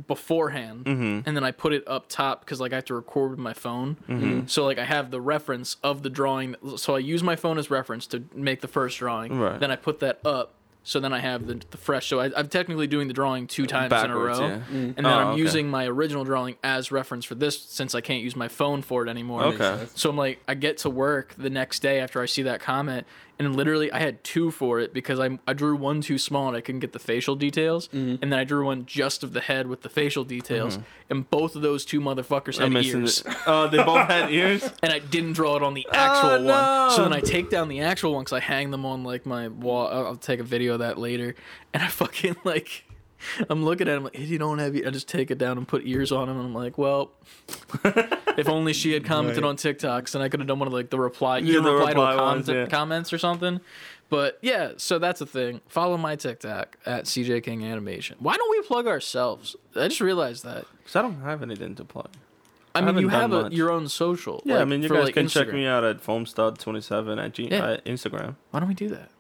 [0.08, 1.20] beforehand Mm-hmm.
[1.26, 3.52] and then I put it up top because like I have to record with my
[3.52, 3.96] phone.
[4.08, 4.46] Mm-hmm.
[4.46, 6.56] So like I have the reference of the drawing.
[6.76, 9.38] So I use my phone as reference to make the first drawing.
[9.38, 9.58] Right.
[9.58, 10.54] Then I put that up.
[10.86, 12.08] So then I have the, the fresh.
[12.08, 14.62] So I, I'm technically doing the drawing two times Backwards, in a row, yeah.
[14.70, 15.38] and then Oh, I'm okay.
[15.40, 19.02] using my original drawing as reference for this since I can't use my phone for
[19.06, 19.44] it anymore.
[19.44, 19.86] Okay.
[19.94, 23.06] So I'm like, I get to work the next day after I see that comment,
[23.38, 26.56] and literally I had two for it because I I drew one too small and
[26.56, 28.22] I couldn't get the facial details, Mm-hmm.
[28.22, 30.78] and then I drew one just of the head with the facial details,
[31.10, 33.24] and both of those two motherfuckers had ears.
[33.46, 34.68] Oh, they both had ears.
[34.82, 36.90] and I didn't draw it on the actual Oh, one.
[36.96, 39.48] So then I take down the actual one because I hang them on like my
[39.48, 39.86] wall.
[39.88, 41.34] I'll I'll take a video of that later,
[41.72, 42.84] and I fucking like.
[43.50, 44.74] I'm looking at him like, hey, you don't have.
[44.76, 47.12] e-" I just take it down and put ears on him, and I'm like, well,
[47.84, 49.48] if only she had commented Right.
[49.50, 51.72] on TikToks, and I could have done one of like the reply, Yeah, you the
[51.72, 52.76] reply reply a ones, content- yeah.
[52.76, 53.60] comments or something.
[54.10, 55.60] But yeah, so that's a thing.
[55.68, 58.16] Follow my TikTok at CJ King Animation.
[58.20, 59.56] Why don't we plug ourselves?
[59.74, 60.66] I just realized that.
[60.84, 62.10] Cause I don't have anything to plug.
[62.76, 64.42] I mean, you have a, your own social.
[64.44, 67.48] Yeah, I mean you for, guys like, can check me out at foamstud27 at, G-
[67.50, 67.70] Yeah.
[67.72, 68.34] at Instagram.
[68.50, 69.10] Why don't we do that?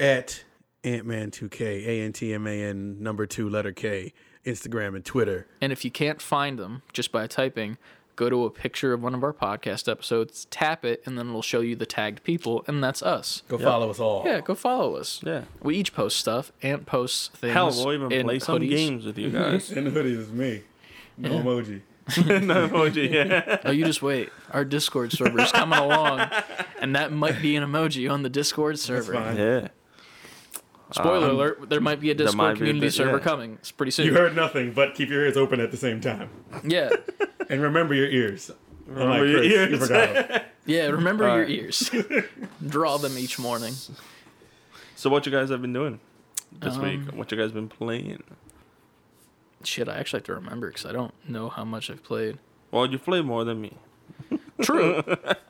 [0.00, 0.42] At
[0.86, 4.12] Antman 2K, A N T M A N number two letter K,
[4.44, 5.46] Instagram and Twitter.
[5.60, 7.76] And if you can't find them just by typing,
[8.14, 11.42] go to a picture of one of our podcast episodes, tap it, and then it'll
[11.42, 13.42] show you the tagged people, and that's us.
[13.48, 14.22] Go follow us all.
[14.24, 15.20] Yeah, go follow us.
[15.24, 15.42] Yeah.
[15.62, 16.52] We each post stuff.
[16.62, 17.52] Ant posts things.
[17.52, 18.70] Hell, we'll even in play some hoodies.
[18.70, 19.70] games with you guys.
[19.76, 20.62] And the hoodies is me.
[21.18, 21.42] No Yeah.
[21.42, 21.80] emoji.
[22.46, 23.10] no emoji.
[23.12, 23.58] Yeah.
[23.64, 24.30] Oh, you just wait.
[24.52, 26.20] Our Discord server is coming along,
[26.80, 29.14] and that might be an emoji on the Discord server.
[29.14, 29.36] fine.
[29.36, 29.68] Yeah.
[30.92, 33.22] Spoiler Um, alert: there might be a Discord might be a community bit- server yeah.
[33.24, 33.54] coming.
[33.54, 34.06] It's pretty soon.
[34.06, 36.30] You heard nothing, but keep your ears open at the same time.
[36.64, 36.90] yeah,
[37.50, 38.50] And remember your ears.
[38.86, 40.30] Remember Unlike your Chris, ears.
[40.30, 40.40] You
[40.76, 40.86] yeah.
[40.88, 41.90] Remember your ears.
[42.66, 43.74] Draw them each morning.
[44.94, 45.98] So what you guys have been doing
[46.60, 47.00] this week?
[47.10, 48.22] Um, What you guys been playing?
[49.64, 52.38] Shit, I actually have to remember because I don't know how much I've played.
[52.70, 53.76] Well, you play more than me.
[54.62, 55.02] True,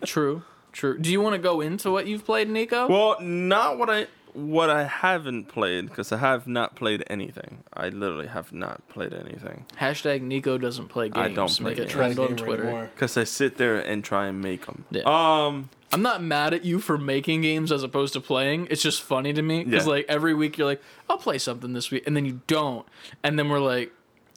[0.04, 0.98] true, true.
[0.98, 2.88] Do you want to go into what you've played, Nico?
[2.88, 7.64] Well, not what I what I haven't played because I have not played anything.
[7.72, 11.24] I literally have not played anything Hashtag Nico doesn't play games.
[11.24, 11.90] I don't play Make games.
[11.90, 12.90] trend on Twitter.
[12.94, 14.84] because I sit there and try and make them.
[14.90, 15.02] Yeah.
[15.06, 18.68] Um, I'm not mad at you for making games as opposed to playing.
[18.70, 19.90] It's just funny to me because Yeah.
[19.92, 22.86] like every week you're like, I'll play something this week, and then you don't,
[23.22, 23.92] and then we're like,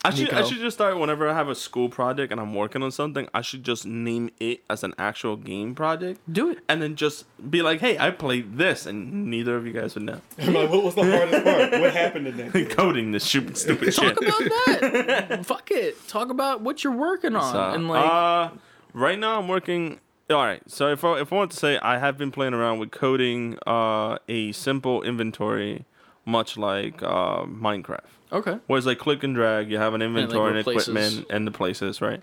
[0.05, 2.81] I should I should just start whenever I have a school project and I'm working
[2.83, 3.27] on something.
[3.33, 6.21] I should just name it as an actual game project.
[6.31, 6.59] do it.
[6.69, 10.03] And then just be like, "Hey, I played this," and neither of you guys would
[10.03, 10.21] know.
[10.37, 11.71] I'm like, what was the hardest part?
[11.81, 12.69] What happened in that?
[12.77, 14.15] Coding this stupid, stupid shit.
[14.15, 14.81] Talk about
[15.29, 15.45] that.
[15.45, 16.07] Fuck it.
[16.07, 18.49] Talk about what you're working on, So, and like, uh,
[18.93, 19.99] right now I'm working.
[20.29, 22.77] All right, so if I, if I want to say, I have been playing around
[22.77, 25.85] with coding uh, a simple inventory,
[26.23, 28.01] much like uh, Minecraft.
[28.31, 31.45] Okay, Whereas like click and drag, you have an inventory where and places- equipment and
[31.47, 32.21] the places, right?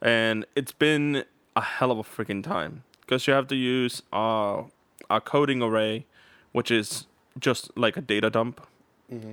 [0.00, 4.62] And it's been a hell of a freaking time because you have to use uh,
[5.10, 6.06] a coding array,
[6.52, 7.06] which is
[7.38, 8.60] just like a data dump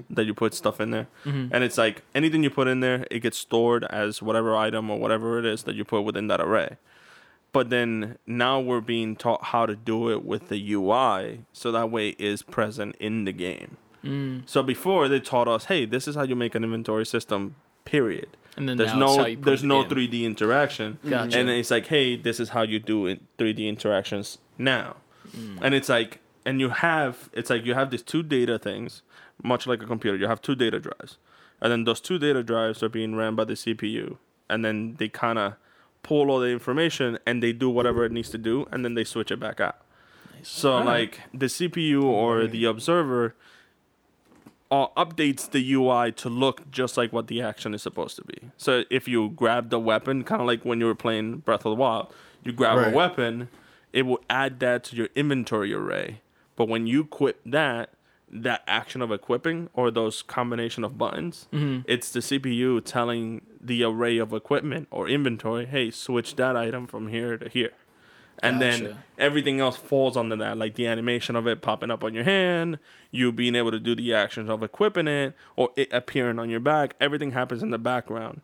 [0.10, 1.08] that you put stuff in there.
[1.24, 5.00] And it's like anything you put in there, it gets stored as whatever item or
[5.00, 6.76] whatever it is that you put within that array.
[7.54, 11.90] But then now we're being taught how to do it with the UI so that
[11.90, 13.78] way it is present in the game.
[14.46, 17.56] So before they taught us, hey, this is how you make an inventory system.
[17.86, 18.38] Period.
[18.56, 19.90] And then there's no how you put there's no in.
[19.90, 21.00] 3D interaction.
[21.04, 21.38] Gotcha.
[21.40, 24.98] And then it's like, hey, this is how you do it 3D interactions now.
[25.36, 25.60] Mm.
[25.62, 29.02] And it's like, and you have it's like you have these two data things,
[29.42, 30.18] much like a computer.
[30.18, 31.18] You have two data drives,
[31.62, 34.18] and then those two data drives are being ran by the CPU,
[34.50, 35.54] and then they kind of
[36.04, 39.04] pull all the information and they do whatever it needs to do and then they
[39.04, 39.82] switch it back out.
[40.42, 43.36] So like the CPU or the observer
[44.72, 48.38] uh, updates the UI to look just like what the action is supposed to be.
[48.58, 51.72] So if you grab the weapon, kind of like when you were playing Breath of
[51.72, 52.94] the Wild, you grab Right.
[52.94, 53.50] a weapon,
[53.94, 56.22] it will add that to your inventory array.
[56.56, 57.90] But when you equip that,
[58.32, 64.18] that action of equipping or those combination of buttons, it's the CPU telling the array
[64.20, 67.72] of equipment or inventory, hey, switch that item from here to here.
[68.42, 72.14] And then everything else falls under that, like the animation of it popping up on
[72.14, 72.80] your hand,
[73.12, 76.60] you being able to do the actions of equipping it, or it appearing on your
[76.62, 76.96] back.
[77.02, 78.42] Everything happens in the background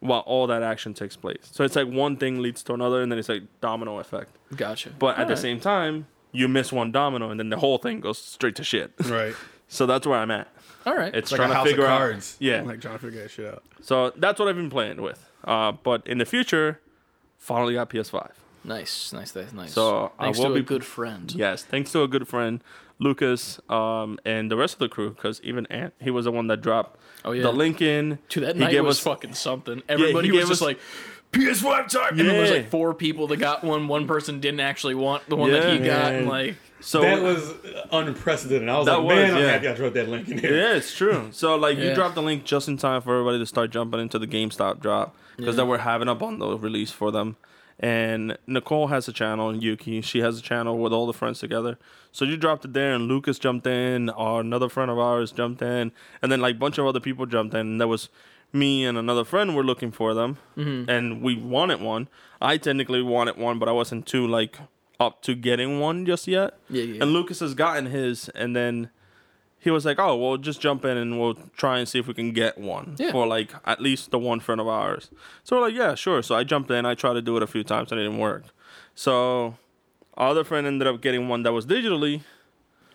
[0.00, 1.48] while all that action takes place.
[1.52, 4.36] So it's like one thing leads to another, and then it's like domino effect.
[4.56, 4.90] Gotcha.
[4.98, 8.18] But at the same time, you miss one domino, and then the whole thing goes
[8.18, 8.92] straight to shit.
[9.06, 9.34] Right.
[9.68, 10.48] so that's where I'm at.
[10.86, 11.14] all right.
[11.14, 11.98] It's Like trying a to house figure of out.
[11.98, 12.36] cards.
[12.40, 12.62] Yeah.
[12.66, 13.62] Like trying to figure that shit out.
[13.82, 15.30] So that's what I've been playing with.
[15.44, 16.80] Uh, but in the future,
[17.38, 18.30] finally got PS5.
[18.68, 19.72] Nice, nice, nice, nice.
[19.72, 21.32] So, I will to be- a good friend.
[21.34, 22.62] Yes, thanks to a good friend,
[22.98, 26.46] Lucas, um, and the rest of the crew, because even Ant, he was the one
[26.48, 27.42] that dropped Oh, yeah.
[27.42, 28.18] the link in.
[28.28, 29.82] Dude, that he night gave was us fucking something.
[29.88, 30.78] Everybody he was just us- like
[31.32, 32.56] PS5 time, and then there's Yeah.
[32.56, 33.86] like four people that got one.
[33.88, 35.86] One person didn't actually want the one that he Yeah.
[36.02, 37.52] got, and like so that was
[37.92, 38.68] unprecedented.
[38.68, 39.50] I was That like, man, was, I'm yeah.
[39.52, 40.54] happy I dropped that link in here.
[40.56, 41.28] Yeah, it's true.
[41.32, 44.18] So like you dropped the link just in time for everybody to start jumping into
[44.18, 45.64] the GameStop drop because Yeah.
[45.64, 47.36] they were having a bundle release for them.
[47.80, 51.38] And Nicole has a channel, and Yuki, she has a channel with all the friends
[51.38, 51.78] together.
[52.10, 55.62] So you dropped it there, and Lucas jumped in, or another friend of ours jumped
[55.62, 57.60] in, and then like a bunch of other people jumped in.
[57.60, 58.08] And there was
[58.52, 60.88] me and another friend were looking for them, mm-hmm.
[60.90, 62.08] and we wanted one.
[62.40, 64.58] I technically wanted one, but I wasn't too like
[64.98, 66.58] up to getting one just yet.
[66.68, 67.02] Yeah, yeah.
[67.02, 68.90] And Lucas has gotten his, and then
[69.60, 72.14] he was like, "Oh, well, just jump in and we'll try and see if we
[72.14, 73.10] can get one Yeah.
[73.12, 75.10] for like at least the one friend of ours."
[75.44, 76.86] So we're like, "Yeah, sure." So I jumped in.
[76.86, 78.44] I tried to do it a few times and it didn't work.
[78.94, 79.56] So
[80.14, 82.22] our other friend ended up getting one that was digitally,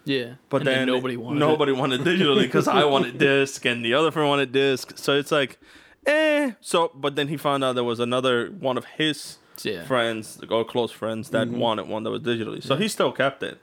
[0.06, 0.34] yeah.
[0.49, 1.78] but And then, nobody wanted nobody it.
[1.78, 4.97] wanted digitally because I wanted disc and the other friend wanted disc.
[4.97, 5.58] So it's like,
[6.06, 6.52] eh.
[6.62, 9.86] So but then he found out there was another one of his Yeah.
[9.86, 11.60] friends or close friends that Mm-hmm.
[11.60, 12.62] wanted one that was digitally.
[12.63, 13.60] So he still kept it.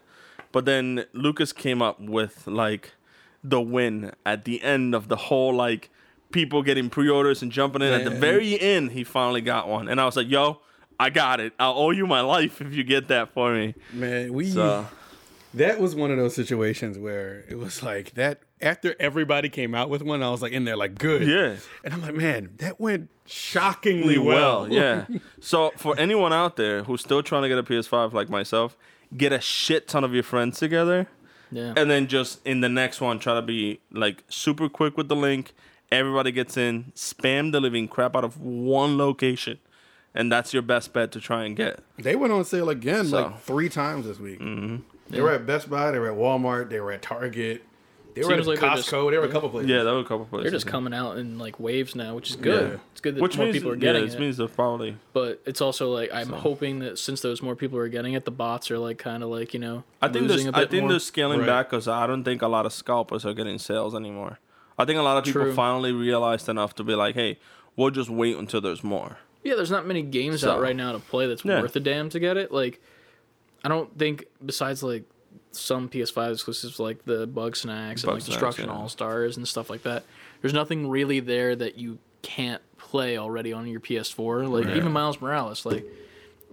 [0.53, 2.93] But then Lucas came up with like
[3.43, 5.91] the win at the end of the whole like
[6.33, 8.21] people getting pre-orders and jumping in at the Man.
[8.21, 10.61] very end he finally got one and i was like yo
[11.01, 14.33] i got it i'll owe you my life if you get that for me Man,
[14.33, 14.87] we so
[15.55, 19.89] that was one of those situations where it was like that after everybody came out
[19.89, 21.27] with one, I was like in there like good.
[21.27, 24.69] yeah And I'm like, man, that went Shockingly well well.
[24.73, 25.07] yeah
[25.41, 28.77] so for anyone out there who's still trying to get a ps5 like myself
[29.17, 31.07] get a shit ton of your friends together
[31.51, 31.75] Yeah.
[31.77, 35.17] and then just in the next one try to be like super quick with the
[35.17, 35.53] link
[35.91, 39.59] everybody gets in spam the living crap out of one location
[40.15, 43.23] and that's your best bet to try and get They went on sale again So.
[43.23, 44.41] like three times this week.
[44.41, 44.77] Mm-hmm.
[45.09, 47.65] They were at Best Buy, they were at Walmart, they were at Target,
[48.15, 49.71] they were Seems at like they're Costco, just- they were a couple places.
[49.71, 50.71] yeah there were a couple places They're just yeah.
[50.73, 52.71] coming out in like waves now, which is good.
[52.73, 52.79] Yeah.
[52.93, 54.21] It's good that which more means people are getting this it.
[54.21, 57.89] means they're probably but it's also like I'm hoping that since those more people are
[57.89, 60.55] getting it, the bots are like kind of like you know I think losing they're,
[60.55, 60.91] a I bit think more.
[60.91, 61.47] they're scaling Right.
[61.47, 64.39] back because I don't think a lot of scalpers are getting sales anymore.
[64.79, 65.53] I think a lot of people True.
[65.55, 67.39] finally realized enough to be like, hey,
[67.77, 69.19] we'll just wait until there's more.
[69.45, 71.61] Yeah, there's not many games So- out right now to play that's Yeah.
[71.61, 72.51] worth a damn to get it.
[72.51, 72.81] Like,
[73.63, 75.05] I don't think besides like
[75.53, 78.75] some PS5 exclusives like the Bugsnax and Bug like Snacks, Destruction yeah.
[78.75, 80.05] All Stars and stuff like that.
[80.41, 84.49] There's nothing really there that you can't play already on your PS4.
[84.49, 85.85] Like even Miles Morales, like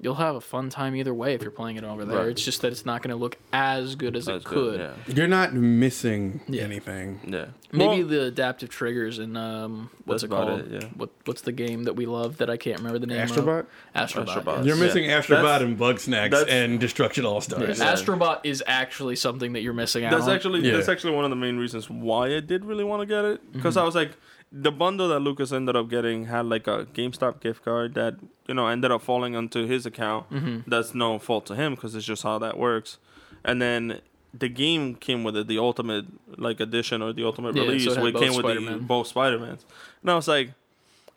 [0.02, 2.20] you'll have a fun time either way if you're playing it over there.
[2.20, 2.28] Right.
[2.30, 4.94] It's just that it's not going to look as good as That's it could.
[5.06, 5.18] good.
[5.18, 6.64] You're not missing Yeah.
[6.64, 7.20] anything.
[7.28, 7.38] Yeah.
[7.38, 7.46] Yeah.
[7.72, 10.62] Maybe Well, the adaptive triggers and um, what's it called?
[10.62, 10.88] it, yeah.
[10.96, 13.66] What what's the game that we love that I can't remember the name Astrobot?
[13.94, 14.10] of?
[14.10, 14.28] Astrobot.
[14.28, 14.58] Astrobot.
[14.58, 14.66] yes.
[14.66, 14.84] You're Yeah.
[14.84, 17.80] missing Astrobot That's- and Bugsnax and Destruction All Yeah, Stars.
[17.80, 20.36] Astrobot is actually something that you're missing out that's on.
[20.36, 20.74] actually Yeah.
[20.78, 23.52] that's actually one of the main reasons why I did really want to get it
[23.52, 23.82] because Mm-hmm.
[23.84, 24.12] I was like
[24.52, 28.16] the bundle that Lucas ended up getting had like a GameStop gift card that
[28.48, 30.30] you know ended up falling onto his account.
[30.30, 30.70] Mm-hmm.
[30.70, 32.98] That's no fault to him because it's just how that works.
[33.44, 34.02] And then
[34.34, 36.06] the game came with it, the ultimate
[36.38, 38.54] like edition or the ultimate Yeah, so release, it had where it came with the,
[38.54, 38.80] Spider-Man.
[38.80, 39.66] both Spider Mans.
[40.02, 40.52] And I was like,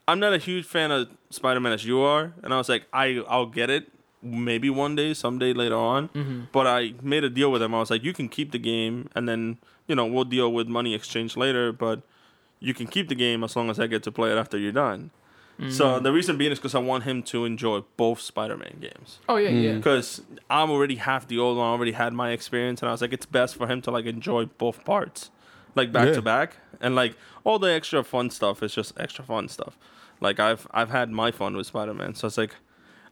[0.07, 2.85] I'm not a huge fan of Spider Man as you are, and I was like,
[2.91, 3.89] I I'll get it
[4.21, 6.09] maybe one day, someday later on.
[6.09, 6.41] Mm-hmm.
[6.51, 7.73] But I made a deal with him.
[7.73, 10.67] I was like, you can keep the game, and then you know we'll deal with
[10.67, 11.71] money exchange later.
[11.71, 12.01] But
[12.61, 14.71] you can keep the game as long as I get to play it after you're
[14.71, 15.11] done.
[15.69, 16.03] So Mm-hmm.
[16.03, 19.19] the reason being is because I want him to enjoy both Spider-Man games.
[19.29, 19.73] Oh yeah, yeah.
[19.75, 23.01] Because I'm already half the old one, I already had my experience, and I was
[23.01, 25.29] like, it's best for him to like enjoy both parts
[25.75, 26.13] like back Yeah.
[26.13, 29.77] to back, and like all the extra fun stuff is just extra fun stuff.
[30.19, 32.55] Like I've I've had my fun with Spider Man, so it's like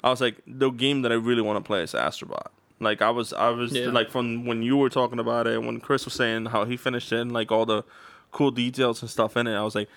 [0.04, 2.48] I was like the game that I really want to play is Astrobot.
[2.80, 3.90] Like I was I was Yeah.
[3.92, 7.12] like from when you were talking about it, when Chris was saying how he finished
[7.12, 7.84] it, and like all the
[8.32, 9.90] cool details and stuff in it, I was like,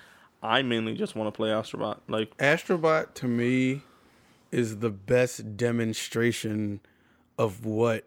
[0.43, 1.99] I mainly just want to play Astrobot.
[2.09, 3.83] Like Astrobot to me
[4.51, 6.81] is the best demonstration
[7.39, 8.05] of what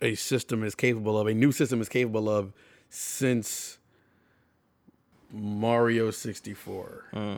[0.00, 2.52] a system is capable of, a new system is capable of
[2.90, 3.78] since
[5.32, 7.04] Mario 64.
[7.12, 7.36] Hmm.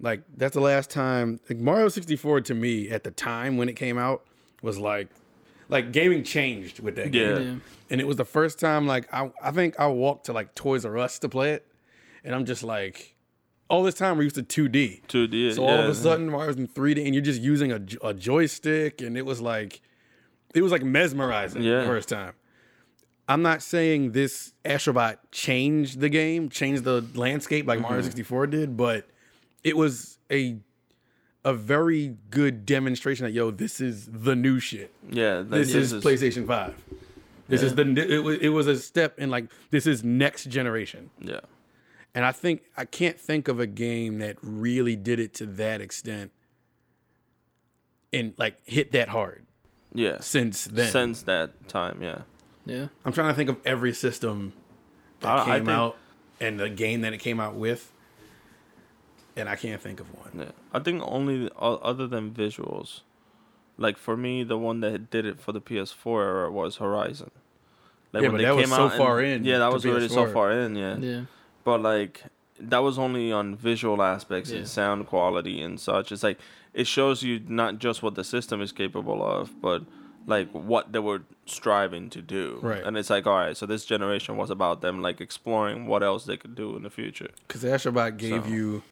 [0.00, 3.74] Like that's the last time like Mario 64 to me at the time when it
[3.74, 4.24] came out
[4.62, 5.08] was like
[5.68, 7.30] like gaming changed with that game.
[7.36, 7.38] Yeah.
[7.38, 7.54] Yeah.
[7.90, 10.84] And it was the first time like I I think I walked to like Toys
[10.84, 11.66] R Us to play it.
[12.24, 13.14] And I'm just like
[13.70, 15.06] all this time we're used to 2D.
[15.08, 15.52] two D.
[15.52, 19.00] So all of a sudden Mario's in 3D and you're just using a, a joystick
[19.02, 19.80] and it was like
[20.54, 21.80] it was like mesmerizing Yeah.
[21.80, 22.32] the first time.
[23.30, 27.88] I'm not saying this Astrobot changed the game, changed the landscape like Mm-hmm.
[27.88, 29.06] Mario 64 did, but
[29.62, 30.56] it was a
[31.48, 34.92] a very good demonstration that yo, this is the new shit.
[35.08, 36.74] yeah, like, This is PlayStation 5.
[37.48, 41.08] This is the it was it was a step in like this is next generation.
[41.18, 41.40] Yeah,
[42.14, 45.80] And I think I can't think of a game that really did it to that
[45.80, 46.30] extent
[48.12, 49.46] and like hit that hard
[49.94, 50.18] yeah.
[50.20, 50.90] since then.
[50.92, 52.22] Since that time, yeah.
[52.66, 52.88] Yeah.
[53.04, 54.52] I'm trying to think of every system
[55.20, 55.96] that I- I came think- out
[56.40, 57.90] and the game that it came out with,
[59.38, 60.30] and I can't think of one.
[60.38, 63.00] Yeah, I think only o- other than visuals,
[63.76, 67.30] like for me, the one that did it for the PS4 era was Horizon.
[68.12, 70.50] Like Yeah, but that was so far in Yeah, that to was already so far
[70.52, 70.76] in.
[70.76, 70.96] Yeah.
[70.96, 71.22] Yeah.
[71.64, 72.22] but like
[72.60, 74.58] that was only on visual aspects Yeah.
[74.58, 76.10] and sound quality and such.
[76.10, 76.38] It's like
[76.74, 79.82] it shows you not just what the system is capable of, but
[80.26, 82.58] like what they were striving to do.
[82.62, 82.82] Right.
[82.84, 86.24] And it's like, all right, so this generation was about them like exploring what else
[86.24, 87.28] they could do in the future.
[87.46, 88.82] Because Astrobot gave So- you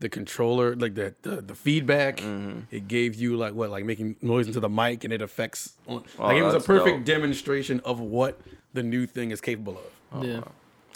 [0.00, 2.18] the controller, like the the, the feedback.
[2.18, 2.60] Mm-hmm.
[2.70, 5.74] It gave you like what, like making noise into the mic, and it affects.
[5.86, 7.04] On, like it was a Oh, perfect dope.
[7.06, 8.40] demonstration of what
[8.72, 9.80] the new thing is capable
[10.12, 10.24] of.
[10.24, 10.40] yeah.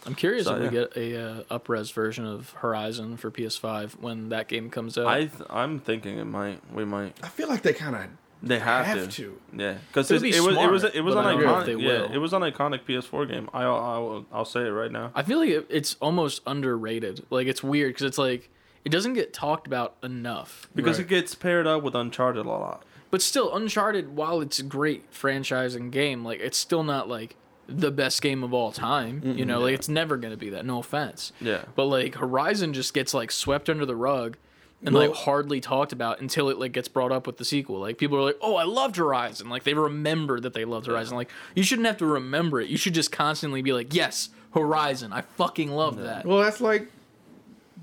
[0.06, 4.28] I'm curious So, if we get a uh, upres version of Horizon for PS5 when
[4.28, 5.06] that game comes out.
[5.08, 8.04] I th- I'm thinking it might we might I feel like they kind of
[8.40, 9.06] They have, Have to.
[9.08, 9.40] to.
[9.56, 11.42] Yeah, because It it, would it was it was it was but an I don't
[11.44, 13.50] know if iconic yeah it was an iconic PS4 game.
[13.52, 15.10] i'll I will I'll say it right now.
[15.16, 17.26] I feel like it, it's almost underrated.
[17.28, 18.48] Like it's weird because it's like
[18.88, 20.66] it doesn't get talked about enough.
[20.74, 21.04] Because Right.
[21.04, 22.84] it gets paired up with Uncharted a lot.
[23.10, 27.36] But still, Uncharted, while it's a great franchise and game, like it's still not like
[27.68, 29.20] the best game of all time.
[29.36, 30.64] you know, like it's never gonna be that.
[30.64, 31.32] No offense.
[31.38, 31.64] Yeah.
[31.74, 34.38] But like Horizon just gets like swept under the rug
[34.82, 37.78] and Well- like hardly talked about until it like gets brought up with the sequel.
[37.80, 41.14] Like people are like, "Oh, I loved Horizon." Like they remember that they loved Horizon.
[41.14, 42.70] Like you shouldn't have to remember it.
[42.70, 45.12] You should just constantly be like, "Yes, Horizon.
[45.12, 46.90] I fucking love that." Well, that's like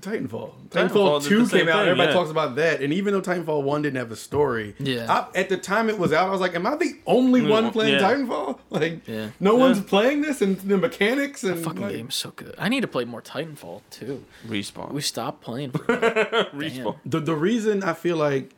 [0.06, 0.52] Titanfall.
[0.68, 1.50] Titanfall Titanfall, 2 came out.
[1.50, 2.12] thing, everybody yeah.
[2.12, 2.80] talks about that.
[2.80, 5.06] And even though Titanfall 1 didn't have a story, Yeah.
[5.34, 7.48] I, at the time it was out, I was like, am I the only mm,
[7.48, 8.00] one playing yeah.
[8.12, 8.58] Titanfall?
[8.70, 9.30] Like, Yeah.
[9.40, 12.54] no one's playing this and the mechanics and Fucking like, game's so good.
[12.58, 14.24] I need to play more Titanfall too.
[14.46, 14.92] Respawn.
[14.92, 15.70] We stopped playing.
[15.72, 16.44] For a.
[16.54, 16.98] Respawn.
[17.04, 18.54] The, the reason I feel like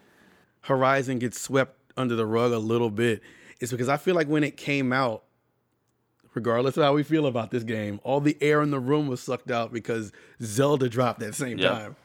[0.63, 3.23] Horizon gets swept under the rug a little bit
[3.61, 5.23] is because I feel like when it came out,
[6.35, 9.21] regardless of how we feel about this game, all the air in the room was
[9.21, 10.13] sucked out because
[10.43, 11.71] Zelda dropped at the same Yeah.
[11.71, 11.97] time.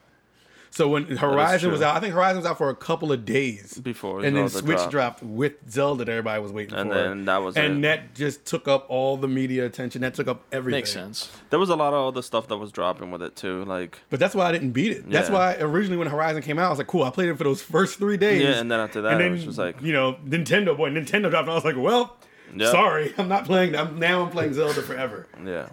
[0.70, 3.78] So when Horizon was out, I think Horizon was out for a couple of days
[3.78, 4.92] Before and then Switch dropped.
[4.92, 6.78] dropped with Zelda that everybody was waiting for.
[6.82, 6.96] And for.
[6.96, 7.82] then that was and it.
[7.84, 10.02] that just took up all the media attention.
[10.02, 10.80] That took up everything.
[10.80, 11.30] Makes sense.
[11.52, 13.64] There was a lot of other stuff that was dropping with it too.
[13.66, 15.08] Like But that's why I didn't beat it.
[15.12, 17.44] That's why originally when Horizon came out, I was like, cool, I played it for
[17.44, 18.42] those first three days.
[18.42, 20.90] Yeah, and then after that, and then, it was just like- you know, Nintendo boy,
[20.90, 22.18] Nintendo dropped, and I was like, well,
[22.56, 22.72] Yeah.
[22.72, 23.76] sorry, I'm not playing.
[23.76, 25.28] I'm, now I'm playing Zelda forever.
[25.44, 25.70] yeah,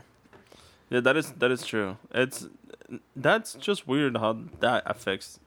[0.88, 1.96] yeah, that is that is true.
[2.12, 2.46] It's
[3.16, 5.38] that's just weird how that affects.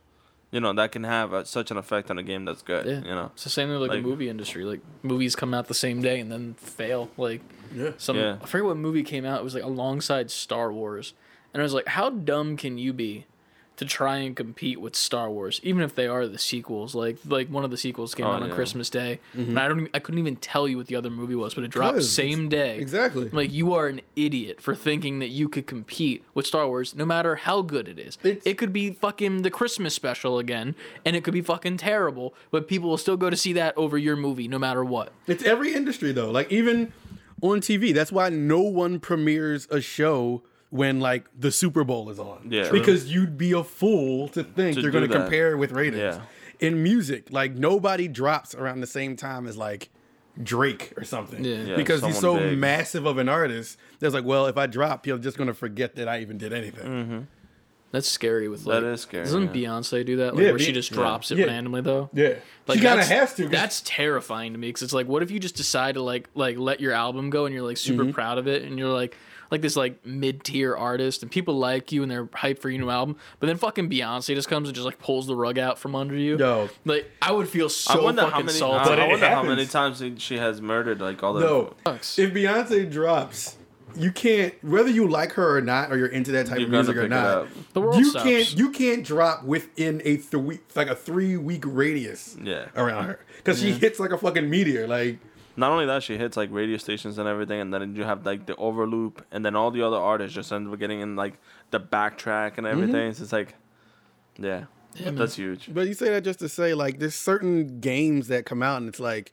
[0.51, 2.85] You know that can have a, such an effect on a game that's good.
[2.85, 2.99] Yeah.
[2.99, 3.31] You know.
[3.33, 4.63] It's the same thing with like, Like- the movie industry.
[4.63, 7.09] Like movies come out the same day and then fail.
[7.17, 7.41] Like
[7.73, 7.91] Yeah.
[7.97, 8.37] some Yeah.
[8.39, 9.39] I forget what movie came out.
[9.41, 11.13] It was like alongside Star Wars.
[11.53, 13.25] And I was like, how dumb can you be
[13.77, 16.93] to try and compete with Star Wars, even if they are the sequels?
[16.93, 18.51] Like like one of the sequels came Oh, out on.
[18.51, 19.19] Christmas Day.
[19.35, 19.49] Mm-hmm.
[19.49, 21.69] And I don't I couldn't even tell you what the other movie was, but it
[21.71, 22.77] dropped 'Cause same day.
[22.77, 23.29] Exactly.
[23.31, 27.05] Like you are an idiot for thinking that you could compete with Star Wars, no
[27.05, 28.17] matter how good it is.
[28.23, 32.33] It's- it could be fucking the Christmas special again, and it could be fucking terrible,
[32.51, 35.11] but people will still go to see that over your movie, no matter what.
[35.27, 36.29] It's every industry though.
[36.31, 36.93] Like even
[37.41, 40.43] on TV, that's why no one premieres a show
[40.73, 42.47] when like the Super Bowl is on.
[42.49, 42.71] Yeah.
[42.71, 45.21] Because you'd be a fool to think To you're going to that.
[45.25, 45.99] compare with ratings.
[45.99, 46.21] Yeah.
[46.59, 49.89] In music, like nobody drops around the same time as like
[50.41, 51.43] Drake or something.
[51.45, 51.57] Yeah.
[51.57, 52.57] Yeah, because he's so big.
[52.57, 53.77] massive of an artist.
[53.99, 56.85] There's like, well, if I drop, you're just gonna forget that I even did anything.
[56.89, 57.19] Mm-hmm.
[57.91, 58.81] That's scary with like.
[58.81, 59.69] That is scary, Doesn't yeah.
[59.69, 60.33] Beyonce do that?
[60.33, 60.95] Like Yeah, where she Be- just yeah.
[60.97, 61.45] drops it Yeah.
[61.45, 62.09] randomly though.
[62.13, 62.33] Yeah,
[62.65, 63.43] Like she kind of that's- has to.
[63.43, 66.29] 'cause- That's terrifying to me because it's like, what if you just decide to like
[66.33, 68.13] like let your album go and you're like super Mm-hmm.
[68.13, 69.15] proud of it and you're like
[69.51, 72.79] like this like mid tier artist and people like you and they're hyped for your
[72.81, 75.77] new album, but then fucking Beyonce just comes and just like pulls the rug out
[75.79, 76.37] from under you.
[76.37, 76.69] Yo.
[76.85, 78.57] like I would feel so I wonder fucking how many.
[78.57, 78.89] salty.
[78.89, 81.41] But I it wonder how many times she has murdered like all the.
[81.41, 81.73] no.
[81.85, 82.17] Sucks.
[82.19, 83.57] If Beyonce drops,
[83.95, 86.71] you can't whether you like her or not, or you're into that type You're of
[86.71, 87.47] music or not.
[87.73, 88.23] The world you stops.
[88.25, 92.69] can't you can't drop within a three like a three week radius Yeah.
[92.75, 94.87] around her because she hits like a fucking meteor.
[94.87, 95.19] Like
[95.55, 98.45] Not only that, she hits like radio stations and everything, and then you have like
[98.45, 101.35] the overloop, and then all the other artists just end up getting in like
[101.71, 102.81] the backtrack and mm-hmm.
[102.83, 103.13] everything.
[103.13, 103.55] So it's like,
[104.37, 105.69] yeah, yeah that's huge.
[105.73, 108.89] But you say that just to say, like, there's certain games that come out and
[108.89, 109.31] it's like,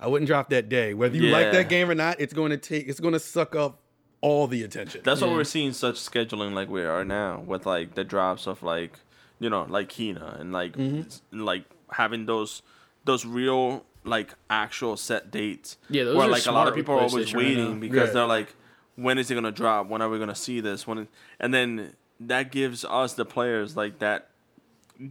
[0.00, 0.94] I wouldn't drop that day.
[0.94, 3.54] Whether you like that game or not, it's going to take, it's going to suck
[3.54, 3.80] up
[4.20, 5.02] all the attention.
[5.04, 8.62] That's why we're seeing such scheduling like we are now with like the drops of
[8.62, 8.98] like
[9.38, 11.00] you know like Kena and like mm-hmm.
[11.00, 12.62] s- like having those
[13.04, 15.76] those real like actual set dates.
[15.88, 18.08] Yeah, those where are like a lot of people are always PlayStation right waiting because
[18.08, 18.14] Yeah.
[18.14, 18.54] they're like,
[18.96, 19.88] when is it gonna drop?
[19.88, 20.86] When are we gonna see this?
[20.86, 24.30] When it, and then that gives us the players like that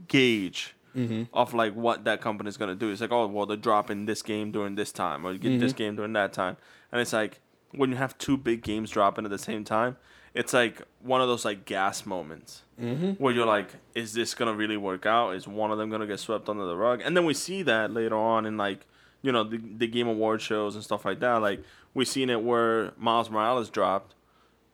[0.07, 0.73] gauge.
[0.95, 1.23] Mm-hmm.
[1.31, 2.89] Of like what that company is gonna do.
[2.89, 5.71] It's like, oh well, they're dropping this game during this time, or you get this
[5.73, 5.77] mm-hmm.
[5.77, 6.57] game during that time,
[6.91, 7.39] and it's like
[7.71, 9.97] when you have two big games dropping at the same time,
[10.37, 13.11] it's like one of those like gas moments mm-hmm.
[13.13, 15.31] where you're like, is this gonna really work out?
[15.31, 17.01] Is one of them gonna get swept under the rug?
[17.03, 18.85] And then we see that later on in like,
[19.23, 21.37] you know, the, the Game Award shows and stuff like that.
[21.37, 21.63] Like
[21.95, 24.13] we seen it where Miles Morales dropped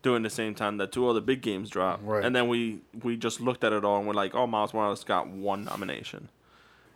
[0.01, 2.25] during the same time that two other big games dropped, Right.
[2.25, 5.05] and then we we just looked at it all and we're like, oh, Miles Morales
[5.05, 6.27] got one nomination.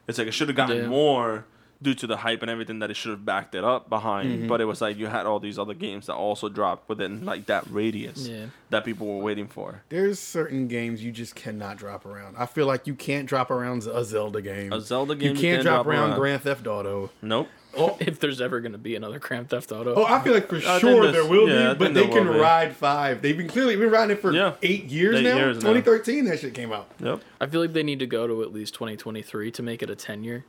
[0.09, 0.87] It's like it should have gotten Yeah.
[0.87, 1.45] more
[1.81, 4.31] due to the hype and everything that it should have backed it up behind.
[4.31, 4.47] Mm-hmm.
[4.47, 7.45] But it was like you had all these other games that also dropped within like
[7.47, 8.47] that radius Yeah.
[8.71, 9.83] that people were waiting for.
[9.89, 12.35] There's certain games you just cannot drop around.
[12.37, 14.73] I feel like you can't drop around a Zelda game.
[14.73, 16.19] A Zelda game You you can't, can't drop, drop around around.
[16.19, 17.11] Grand Theft Auto.
[17.21, 17.47] Nope.
[17.99, 19.93] if there's ever gonna be another Grand Theft Auto.
[19.93, 22.33] Oh, I feel like for sure there's- there will yeah, be, but they can will
[22.33, 22.39] be.
[22.39, 23.21] ride five.
[23.21, 24.55] They've been clearly been riding it for Yeah.
[24.63, 25.35] eight years Eight now.
[25.35, 25.73] years now.
[25.73, 26.89] 2013 that shit came out.
[26.99, 27.21] Yep.
[27.39, 29.95] I feel like they need to go to at least 2023 to make it a
[29.95, 30.43] 10 year.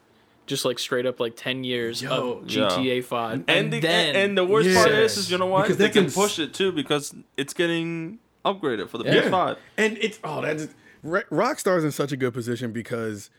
[0.48, 2.10] Just like straight up like 10 years Yo.
[2.40, 3.44] of GTA 5.
[3.46, 5.12] And, the, then and the worst part Yes.
[5.12, 5.62] is, is you know what?
[5.62, 9.22] Because they they can can push it too because it's getting upgraded for the Yeah.
[9.28, 9.56] PS5.
[9.76, 10.68] And it's oh that's
[11.04, 13.30] Rockstar's in such a good position because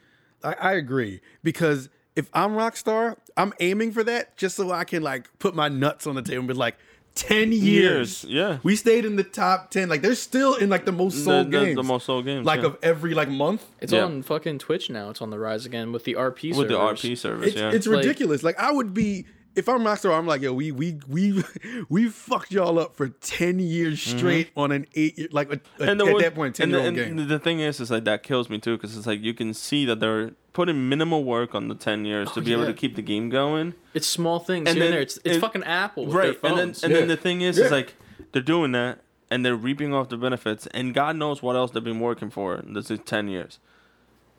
[0.43, 5.03] I, I agree because if I'm Rockstar, I'm aiming for that just so I can
[5.03, 6.78] like put my nuts on the table and be like.
[7.16, 7.64] 10 years.
[7.64, 8.57] Years, yeah.
[8.64, 9.89] We stayed in the top 10.
[9.89, 11.76] Like, they're still in like the most sold the, games.
[11.76, 12.45] the most sold games.
[12.45, 12.68] like yeah.
[12.68, 13.66] of every like month.
[13.82, 14.03] it's Yeah.
[14.05, 15.10] on fucking Twitch now.
[15.10, 16.76] It's on the rise again with the RP with the.
[16.76, 17.47] RP service.
[17.49, 17.72] It's, yeah.
[17.72, 18.43] it's Like- ridiculous.
[18.43, 19.26] Like I would be
[19.60, 21.43] if I'm Rockstar, I'm like, yo, we we we
[21.89, 25.57] we fucked y'all up for ten years straight on an eight year like a, a-
[25.57, 25.84] Mm-hmm.
[25.84, 27.28] and at one- that point ten and year the, old and game.
[27.28, 29.86] the thing is, is like that kills me too because it's like you can see
[29.86, 33.01] that they're putting minimal work on the ten years to be able to keep the
[33.03, 33.74] game going.
[33.93, 35.01] It's small things And here then- there.
[35.01, 36.84] It's, it's and- fucking Apple with right, their and then phones.
[36.84, 37.66] and then the thing is, Yeah.
[37.66, 37.93] is like
[38.32, 38.99] they're doing that
[39.32, 42.64] and they're reaping off the benefits, and God knows what else they've been working for
[42.68, 43.60] this is ten years.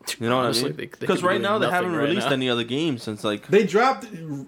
[0.19, 0.91] You know Honestly, what I they- mean?
[0.99, 2.33] Because right doing now they haven't right released now.
[2.33, 4.05] any other games since like They dropped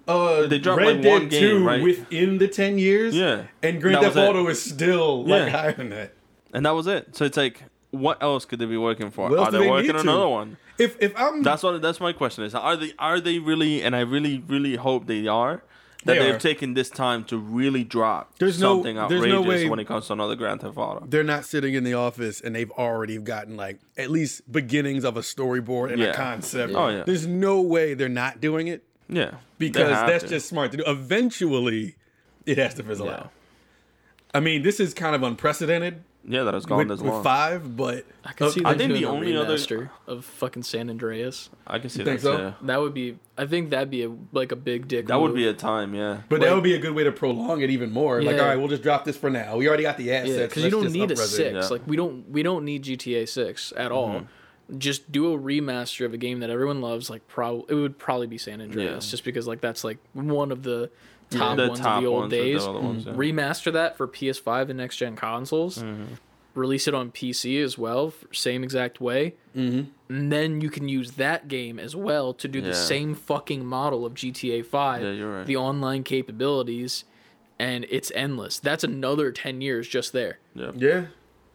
[0.07, 1.81] uh They dropped, Red like, Dead one game, 2 right?
[1.83, 3.15] within the ten years.
[3.15, 3.43] Yeah.
[3.61, 4.29] And Grand That Theft.
[4.29, 5.35] Auto is still Yeah.
[5.43, 6.13] like higher than that.
[6.53, 7.15] and that was it.
[7.15, 9.29] So it's like, what else could they be working for?
[9.29, 10.57] What Are they, they working on another one?
[10.79, 11.79] If if I'm That's what.
[11.83, 12.43] That's my question.
[12.43, 13.83] Is are they are they really?
[13.83, 15.61] And I really really hope they are.
[16.05, 19.41] That They have taken this time to really drop There's no- something there's outrageous no
[19.41, 21.05] way- when it comes to another Grand Theft Auto.
[21.07, 25.15] they're not sitting in the office and they've already gotten like at least beginnings of
[25.15, 26.07] a storyboard and Yeah.
[26.09, 26.73] a concept.
[26.75, 27.03] Oh, yeah.
[27.05, 30.29] There's no way they're not doing it Yeah, because that's to.
[30.29, 30.83] just smart to do.
[30.85, 31.95] Eventually,
[32.45, 33.13] it has to fizzle Yeah.
[33.13, 33.31] out.
[34.33, 37.23] I mean, this is kind of unprecedented yeah that has gone with, this with long.
[37.23, 41.49] five, but I can see them think the only other- of fucking San Andreas.
[41.67, 42.21] I can see that.
[42.21, 42.37] so?
[42.37, 42.53] Yeah.
[42.61, 43.17] That would be.
[43.37, 45.07] I think that'd be a like a big dick.
[45.07, 45.93] That would be a time.
[45.93, 48.21] Yeah, But that would be a good way to prolong it even more.
[48.21, 49.57] Like, all right, we'll just drop this for now.
[49.57, 50.29] We already got the assets.
[50.37, 51.53] Yeah, because you don't need a six.
[51.53, 51.67] Yeah.
[51.69, 54.09] Like we don't we don't need GTA six at all.
[54.09, 54.77] Mm-hmm.
[54.77, 57.09] Just do a remaster of a game that everyone loves.
[57.09, 59.11] Like probably it would probably be San Andreas, Yeah.
[59.11, 60.89] just because like that's like one of the
[61.39, 62.63] top the ones top of the old ones of the days.
[62.63, 63.13] other ones, yeah.
[63.13, 65.79] Remaster that for PS5 and next gen consoles.
[65.79, 66.13] Mm-hmm.
[66.55, 69.33] Release it on PC as well, same exact way.
[69.55, 69.89] Mm-hmm.
[70.13, 72.65] And then you can use that game as well to do Yeah.
[72.67, 75.01] the same fucking model of GTA Five.
[75.01, 75.45] Yeah, you're right.
[75.47, 77.05] The online capabilities,
[77.57, 78.59] and it's endless.
[78.59, 81.05] That's another ten years just there yeah, Yeah.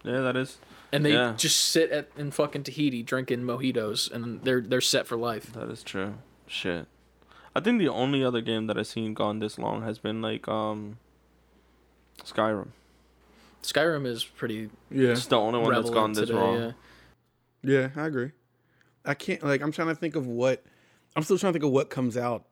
[0.04, 0.20] yeah.
[0.20, 0.58] That is
[0.90, 1.34] and they Yeah.
[1.36, 5.52] just sit at in fucking Tahiti drinking mojitos, and they're they're set for life.
[5.52, 6.14] that is true.
[6.48, 6.86] Shit.
[7.58, 10.46] I think the only other game that I've seen gone this long has been like
[10.46, 10.98] um
[12.24, 12.68] Skyrim.
[13.62, 16.38] Skyrim is pretty Yeah, It's the only one that's gone this today.
[16.38, 16.56] long.
[16.60, 16.72] Yeah.
[17.62, 18.30] yeah, I agree.
[19.04, 19.60] I can't like.
[19.60, 20.64] I'm trying to think of what.
[21.16, 22.44] I'm still trying to think of what comes out,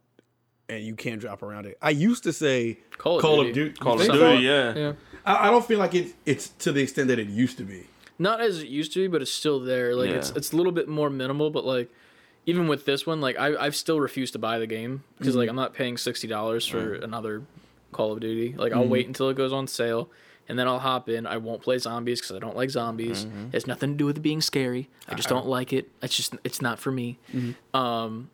[0.68, 1.78] and you can't drop around it.
[1.80, 3.48] I used to say Call of Call Duty.
[3.50, 3.74] of Duty.
[3.78, 4.74] Call of Think Duty, yeah.
[4.74, 4.92] Yeah.
[5.24, 7.86] I, I don't feel like it's it's to the extent that it used to be.
[8.18, 9.94] Not as it used to be, but it's still there.
[9.94, 11.90] Like it's it's a little bit more minimal, but like
[12.47, 15.44] even with this one, like I I've still refused to buy the game because like
[15.44, 15.51] mm-hmm.
[15.51, 17.42] I'm not paying sixty dollars for another
[17.92, 18.55] Call of Duty.
[18.57, 18.90] Like I'll mm-hmm.
[18.90, 20.09] wait until it goes on sale.
[20.49, 21.26] And then I'll hop in.
[21.26, 23.24] I won't play zombies because I don't like zombies.
[23.24, 23.47] Mm-hmm.
[23.47, 24.88] It has nothing to do with it being scary.
[25.09, 25.90] I just don't like it.
[26.03, 27.18] It's just it's not for me.
[27.74, 28.30] Um,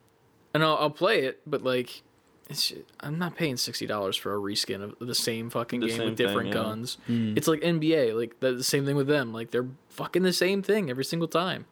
[0.53, 2.03] and I'll, I'll play it, but like,
[2.51, 5.97] it's I'm not paying sixty dollars for a reskin of the same fucking The game
[5.97, 6.69] same with different thing, yeah.
[6.69, 6.99] guns.
[7.09, 7.39] Mm.
[7.39, 9.33] It's like NBA, like the, the same thing with them.
[9.33, 11.65] Like they're fucking the same thing every single time.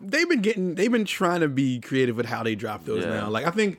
[0.00, 0.74] They've been getting.
[0.74, 3.10] They've been trying to be creative with how they drop those Yeah.
[3.10, 3.28] now.
[3.28, 3.78] Like I think,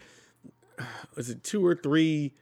[1.15, 2.33] was it two or three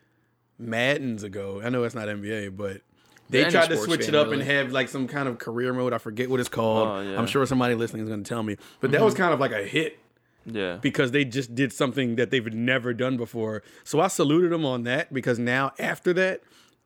[0.57, 1.61] Maddens ago?
[1.63, 2.81] I know it's not NBA, but.
[3.27, 5.93] They tried to switch it up and have like some kind of career mode.
[5.93, 6.87] I forget what it's called.
[6.87, 7.17] Oh, yeah.
[7.17, 8.55] I'm sure somebody listening is going to tell me.
[8.81, 9.23] But that was mm-hmm.
[9.23, 9.97] kind of like a hit
[10.45, 10.77] Yeah.
[10.79, 13.63] because they just did something that they've never done before.
[13.83, 16.41] So I saluted them on that because now after that,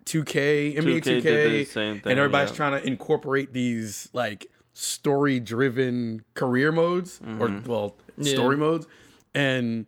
[0.05, 2.55] 2K, NBA 2K 2K, the same thing, and everybody's yeah.
[2.55, 4.47] trying to incorporate these like
[4.79, 7.69] story-driven career modes or Mm-hmm.
[7.69, 8.33] well, Yeah.
[8.33, 8.87] story modes,
[9.33, 9.85] and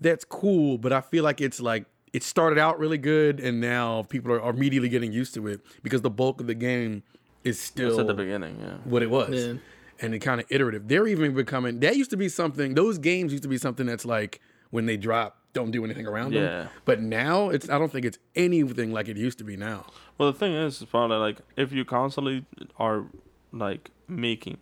[0.00, 0.78] that's cool.
[0.78, 4.50] But I feel like it's like it started out really good, and now people are
[4.50, 7.02] immediately getting used to it because the bulk of the game
[7.44, 8.76] is still It's at the beginning, yeah.
[8.84, 9.34] what it was.
[9.34, 9.54] Yeah.
[10.00, 10.86] And it kind of iterative.
[10.88, 14.04] They're even becoming that used to be something those games used to be something that's
[14.04, 16.40] like when they drop, don't do anything around Yeah.
[16.42, 16.68] them.
[16.84, 19.86] But now it's I don't think it's anything like it used to be now.
[20.16, 22.44] Well, the thing is, probably like if you constantly
[22.78, 23.06] are
[23.52, 24.58] like making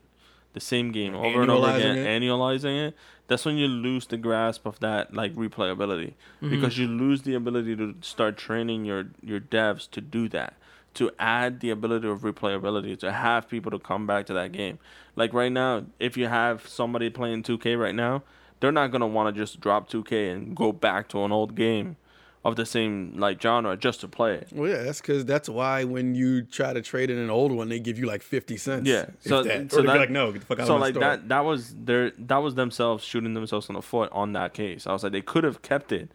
[0.53, 2.23] the same game over and over again, it.
[2.23, 2.97] annualizing it,
[3.29, 6.49] that's when you lose the grasp of that like replayability mm-hmm.
[6.49, 10.55] because you lose the ability to start training your your devs to do that.
[10.95, 14.79] To add the ability of replayability, to have people to come back to that game.
[15.15, 18.23] Like right now, if you have somebody playing 2K right now,
[18.61, 21.99] they're not gonna want to just drop 2K and go back to an old game
[22.47, 24.49] of the same like genre just to play it.
[24.53, 27.69] Well, yeah, that's because that's why when you try to trade in an old one,
[27.69, 28.87] they give you like fifty cents.
[28.89, 29.73] Yeah, so that.
[29.73, 31.01] so that, like, no, get the fuck out so of my like store.
[31.03, 34.87] that that was their that was themselves shooting themselves in the foot on that case.
[34.87, 36.09] I was like, they could have kept it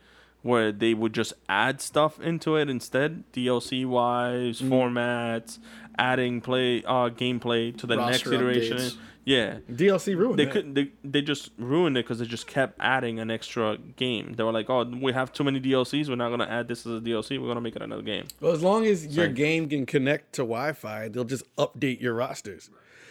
[0.43, 4.69] where they would just add stuff into it instead, DLC wise, Mm.
[4.69, 5.59] formats,
[5.99, 8.77] adding play uh gameplay to the next iteration.
[8.77, 8.97] updates.
[9.23, 9.59] Yeah.
[9.71, 10.51] DLC ruined They that.
[10.51, 10.73] couldn't.
[10.73, 14.33] They, they just ruined it because they just kept adding an extra game.
[14.33, 16.09] They were like, "Oh, we have too many DLCs.
[16.09, 17.39] We're not gonna add this as a DLC.
[17.39, 19.35] We're gonna make it another game." Well, as long as your Same.
[19.35, 22.69] game can connect to Wi-Fi, they'll just update your rosters.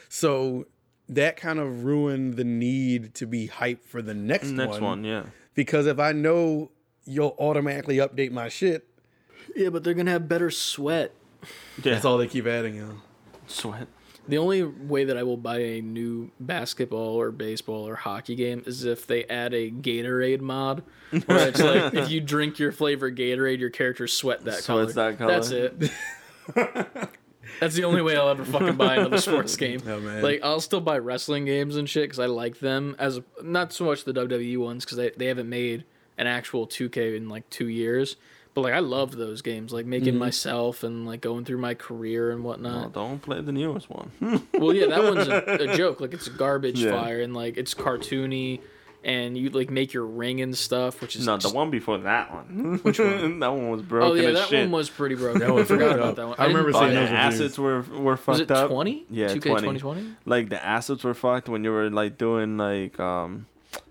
[0.08, 0.66] So
[1.08, 5.24] that kind of ruined the need to be hyped for the next, Next one, yeah.
[5.54, 6.70] Because if I know
[7.04, 8.86] you'll automatically update my shit,
[9.56, 11.12] Yeah, but they're gonna have better sweat.
[11.82, 11.94] Yeah.
[11.94, 12.74] that's all they keep adding.
[12.76, 12.94] You know?
[13.46, 13.88] Sweat.
[14.28, 18.62] The only way that I will buy a new basketball or baseball or hockey game
[18.66, 20.82] is if they add a Gatorade mod,
[21.26, 24.84] where it's like if you drink your flavored Gatorade, your character sweat that color.
[24.84, 25.32] Sweats that color.
[25.32, 25.90] That's it.
[27.60, 29.82] That's the only way I'll ever fucking buy another sports oh, game.
[29.86, 30.22] Oh, man.
[30.22, 33.84] Like I'll still buy wrestling games and shit because I like them as not so
[33.84, 35.84] much the WWE ones because they they haven't made
[36.16, 38.16] an actual 2K in like two years.
[38.52, 42.32] But like I loved those games, like making myself and like going through my career
[42.32, 42.86] and whatnot.
[42.86, 44.10] Oh, don't play the newest one.
[44.58, 46.00] Well, yeah, that one's a, a joke.
[46.00, 46.90] Like it's garbage Yeah.
[46.90, 48.60] fire and like it's cartoony,
[49.04, 52.34] and you like make your ring and stuff, which is No, the one before that
[52.34, 52.80] one.
[52.82, 53.38] Which one?
[53.40, 54.64] that one was broken Oh yeah, as that shit.
[54.64, 55.40] one was pretty broken.
[55.40, 56.34] That I forgot about that one.
[56.38, 58.68] I remember didn't buy seeing the those assets were were fucked Was it up.
[58.68, 59.06] twenty?
[59.08, 59.60] Yeah, 2K 20.
[59.78, 60.06] 2020?
[60.26, 63.46] Like the assets were fucked when you were like doing like um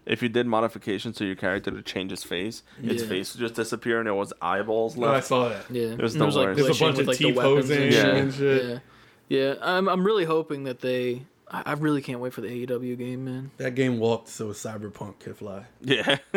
[0.05, 3.09] if you did modifications to your character to change his face, its Yeah.
[3.09, 5.65] face would just disappear and it was eyeballs Oh, I saw that.
[5.69, 6.57] Yeah, was And the like worst.
[6.57, 8.01] There's a glitching bunch with, of like, the teeth weapons hosing and Yeah.
[8.01, 8.15] shit.
[8.15, 8.81] and shit.
[9.29, 9.53] Yeah, yeah.
[9.61, 11.23] I'm I'm really hoping that they.
[11.51, 13.51] I I really can't wait for the AEW game, man.
[13.57, 15.65] That game walked so Cyberpunk could fly.
[15.81, 16.17] Yeah.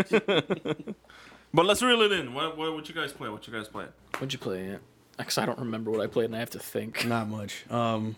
[1.55, 2.35] but let's reel it in.
[2.35, 3.29] What, what what you guys play?
[3.29, 3.87] What you guys play?
[4.15, 4.81] What'd you play it?
[5.19, 7.05] Because I don't remember what I played, and I have to think.
[7.07, 7.71] Not much.
[7.71, 8.17] Um,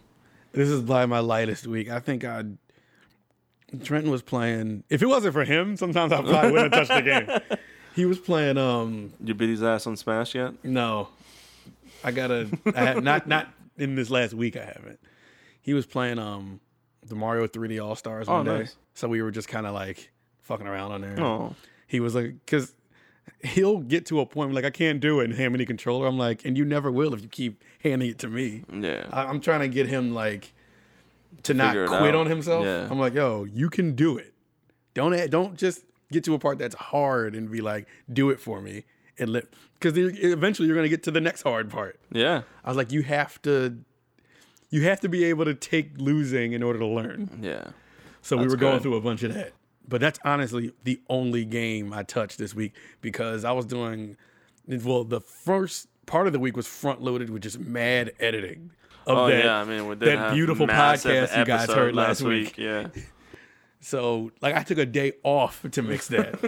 [0.53, 1.91] this is by my lightest week.
[1.91, 2.45] I think I.
[3.83, 4.85] Trenton was playing.
[4.89, 7.11] If it wasn't for him, sometimes I probably wouldn't have touched the
[7.51, 7.59] game.
[7.95, 8.59] He was playing.
[8.59, 10.53] Um, You beat his ass on Smash yet?
[10.65, 11.11] no,
[12.03, 12.49] I gotta.
[12.75, 13.47] I have, not not
[13.79, 14.57] in this last week.
[14.57, 14.99] I haven't.
[15.63, 16.59] He was playing um
[17.07, 18.77] the Mario 3D All Stars Oh, one day, nice.
[18.95, 20.11] so we were just kind of like
[20.41, 21.21] fucking around on there.
[21.21, 21.55] Oh.
[21.87, 22.75] He was like, because
[23.45, 25.65] he'll get to a point where like I can't do it and hand me the
[25.67, 26.07] controller.
[26.09, 28.65] I'm like, and you never will if you keep handing it to me.
[28.73, 29.07] Yeah.
[29.13, 30.53] I, I'm trying to get him like
[31.43, 32.15] to not quit out.
[32.15, 32.65] on himself.
[32.65, 32.89] Yeah.
[32.91, 34.33] I'm like, yo, you can do it.
[34.95, 38.61] Don't don't just get to a part that's hard and be like, do it for
[38.61, 38.85] me
[39.19, 39.45] and let
[39.81, 41.99] because eventually you're gonna get to the next hard part.
[42.13, 42.43] Yeah.
[42.65, 43.79] I was like, you have to,
[44.71, 47.41] you have to be able to take losing in order to learn.
[47.43, 47.69] Yeah.
[48.23, 48.83] So we That's were going good.
[48.83, 49.53] through a bunch of that.
[49.87, 52.73] But that's honestly the only game I touched this week
[53.03, 54.17] because I was doing,
[54.67, 58.71] well, the first part of the week was front loaded with just mad editing
[59.07, 62.59] of Oh that, yeah, I mean, we that beautiful podcast you guys heard last week.
[62.59, 62.89] Yeah.
[63.85, 66.41] So like I took a day off to mix that.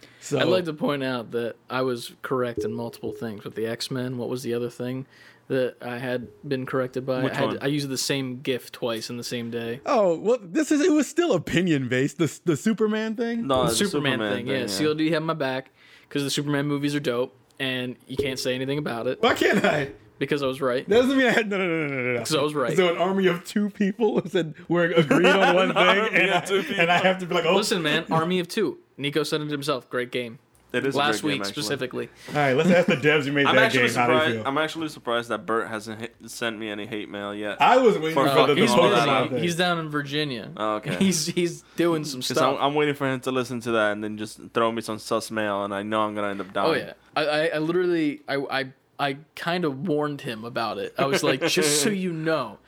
[0.20, 3.66] so I'd like to point out that I was correct in multiple things with the
[3.66, 4.18] X Men.
[4.18, 5.04] What was the other thing
[5.48, 7.24] that I had been corrected by?
[7.24, 7.58] Which I, had, one?
[7.60, 9.80] I used the same GIF twice in the same day.
[9.84, 12.18] Oh well, this is it was still opinion based.
[12.18, 13.48] The the Superman thing.
[13.48, 14.58] No, the the Superman, thing, yeah.
[14.58, 14.64] yeah.
[14.66, 18.78] CLD had my back because the Superman movies are dope, and you can't say anything
[18.78, 19.90] about it Why can't I?
[20.18, 20.88] Because I was right.
[20.88, 22.24] That doesn't mean I had no no no no no no.
[22.24, 22.76] So I was right.
[22.76, 26.90] So an army of two people said we're agreed on one thing, and I, and
[26.90, 28.78] I have to be like, oh, Listen, man, Army of Two.
[28.96, 29.90] Nico said it himself.
[29.90, 30.38] Great game.
[30.72, 31.62] It is a Last great week game, actually.
[31.62, 32.08] specifically.
[32.28, 34.34] all right, let's ask the devs who made I'm that actually game how they surprised.
[34.34, 34.46] feel.
[34.46, 37.62] I'm actually surprised that Bert hasn't hit, sent me any hate mail yet.
[37.62, 39.42] I was waiting For for, fucking the, the he's, all busy.
[39.42, 40.50] he's down in Virginia.
[40.56, 40.96] Oh, okay.
[40.98, 42.58] He's he's doing some stuff.
[42.58, 44.98] I'm, I'm waiting for him to listen to that and then just throw me some
[44.98, 46.68] sus mail, and I know I'm gonna end up oh, dying.
[46.68, 48.64] Oh yeah, I, I, I literally, I, I,
[48.98, 50.94] I kind of warned him about it.
[50.98, 52.58] I was like, just so you know,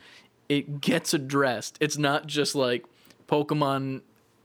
[0.47, 1.77] it gets addressed.
[1.79, 2.85] It's not just like
[3.27, 4.01] Pokemon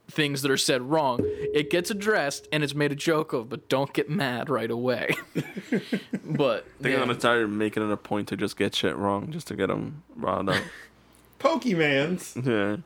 [0.09, 1.20] things that are said wrong.
[1.22, 5.14] It gets addressed and it's made a joke of, but don't get mad right away.
[5.35, 6.95] but I think yeah.
[6.95, 9.68] I'm gonna start making it a point to just get shit wrong, just to get
[9.68, 10.62] them riled up.
[11.41, 12.47] Pokemans.
[12.47, 12.76] yeah.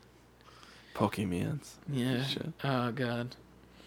[0.94, 1.72] Pokemans.
[1.88, 2.24] yeah.
[2.24, 2.52] Shit.
[2.64, 3.36] Oh god.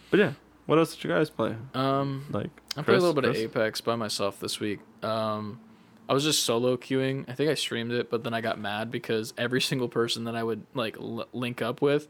[0.10, 0.34] But yeah,
[0.72, 1.54] what else did you guys play?
[1.74, 3.44] Um, Like, I played a little bit Chris?
[3.44, 4.80] of Apex by myself this week.
[5.04, 5.60] Um,
[6.08, 7.30] I was just solo queuing.
[7.30, 10.36] I think I streamed it, but then I got mad because every single person that
[10.38, 12.08] I would like l- link up with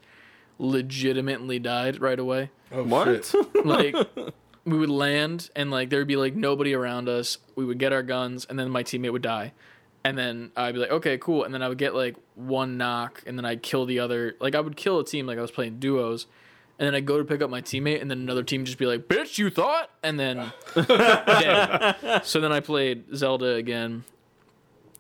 [0.59, 2.51] legitimately died right away.
[2.71, 3.25] Oh, What?
[3.25, 3.35] shit.
[3.65, 3.95] Like
[4.63, 7.39] we would land and like there'd be like nobody around us.
[7.55, 9.53] We would get our guns and then my teammate would die.
[10.03, 11.43] And then I'd be like, okay, cool.
[11.43, 14.35] And then I would get like one knock and then I'd kill the other.
[14.39, 16.27] Like I would kill a team like I was playing duos.
[16.81, 18.87] And then I'd go to pick up my teammate and then another team just be
[18.87, 19.91] like, bitch, you thought?
[20.01, 22.21] And then dead.
[22.23, 24.03] So then I played Zelda again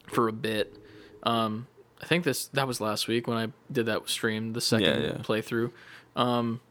[0.05, 0.77] for a bit.
[1.23, 1.65] Um,
[1.99, 5.07] I think this that was last week when I did that stream, the second Yeah,
[5.07, 5.13] yeah.
[5.23, 5.71] playthrough.
[6.15, 6.61] Um,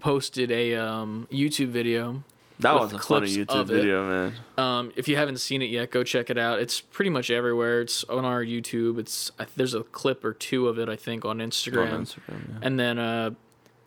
[0.00, 2.24] posted a um, YouTube video.
[2.58, 3.74] that was a funny clips YouTube of it.
[3.74, 4.34] video, man.
[4.58, 6.58] Um, if you haven't seen it yet, go check it out.
[6.58, 7.82] It's pretty much everywhere.
[7.82, 8.98] It's on our YouTube.
[8.98, 12.48] It's I, there's a clip or two of it I think on Instagram, On Instagram,
[12.48, 12.58] yeah.
[12.62, 13.30] and then uh,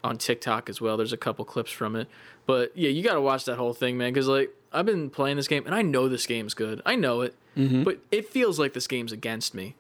[0.06, 0.96] on TikTok as well.
[0.98, 2.08] There's a couple clips from it.
[2.46, 4.14] But yeah, you got to watch that whole thing, man.
[4.14, 6.82] Because like I've been playing this game and I know this game's good.
[6.86, 7.84] I know it, mm-hmm.
[7.84, 9.76] but it feels like this game's against me.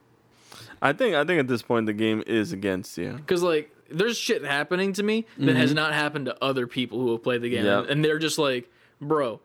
[0.81, 3.13] I think I think at this point the game is against you.
[3.13, 5.75] Because like there's shit happening to me that has mm-hmm.
[5.77, 7.85] not happened to other people who have played the game, Yep.
[7.89, 8.69] and they're just like,
[8.99, 9.39] bro.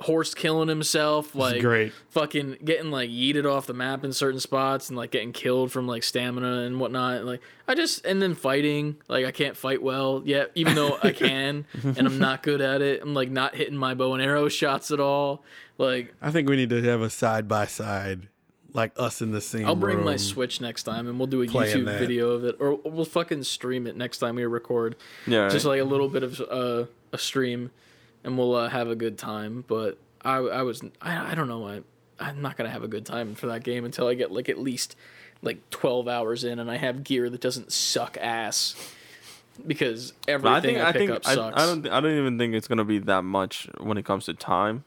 [0.00, 1.92] Horse killing himself, like great.
[2.08, 5.86] fucking getting like yeeted off the map in certain spots and like getting killed from
[5.86, 7.18] like stamina and whatnot.
[7.18, 10.98] And, like I just and then fighting, like I can't fight well yet, even though
[11.02, 13.02] I can, and I'm not good at it.
[13.02, 15.44] I'm like not hitting my bow and arrow shots at all.
[15.78, 18.28] Like I think we need to have a side by side,
[18.72, 19.66] like us in the same.
[19.66, 20.16] I'll bring my.
[20.16, 21.98] Switch next time and we'll do a YouTube that.
[21.98, 24.96] video of it, or we'll fucking stream it next time we record.
[25.26, 25.72] Yeah, just right.
[25.72, 27.70] like a little bit of uh, a stream,
[28.24, 29.64] and we'll uh, have a good time.
[29.66, 31.82] But I, I was, I, I don't know, I,
[32.18, 34.58] I'm not gonna have a good time for that game until I get like at
[34.58, 34.94] least
[35.42, 38.74] like 12 hours in, and I have gear that doesn't suck ass.
[39.66, 41.60] Because everything I think I, I think up sucks.
[41.60, 44.34] I don't I don't even think it's gonna be that much when it comes to
[44.34, 44.84] time.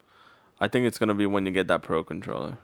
[0.59, 2.57] I think it's gonna be when you get that pro controller.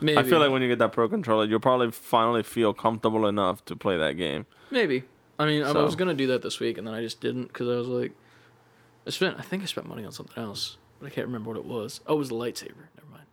[0.00, 3.26] maybe, I feel like when you get that pro controller, you'll probably finally feel comfortable
[3.26, 4.46] enough to play that game.
[4.70, 5.04] maybe.
[5.40, 7.68] I mean, I was gonna do that this week, and then I just didn't because
[7.68, 8.12] I was like,
[9.08, 9.36] I spent.
[9.38, 12.00] I think I spent money on something else, but I can't remember what it was.
[12.06, 12.84] Oh, it was a lightsaber.
[12.96, 13.24] Never mind.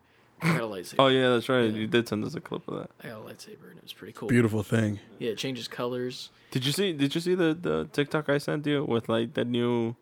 [0.41, 0.95] I got a lightsaber.
[0.99, 1.65] Oh yeah, that's right.
[1.69, 1.77] Yeah.
[1.79, 2.89] You did send us a clip of that.
[3.03, 4.29] I got a lightsaber, and it was pretty cool.
[4.29, 4.99] Beautiful thing.
[5.19, 6.29] Yeah, it changes colors.
[6.51, 6.93] Did you see?
[6.93, 9.95] Did you see the the TikTok I sent you with like the new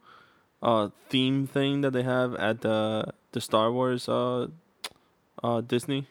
[0.62, 4.48] uh theme thing that they have at the the Star Wars uh
[5.44, 6.08] uh Disney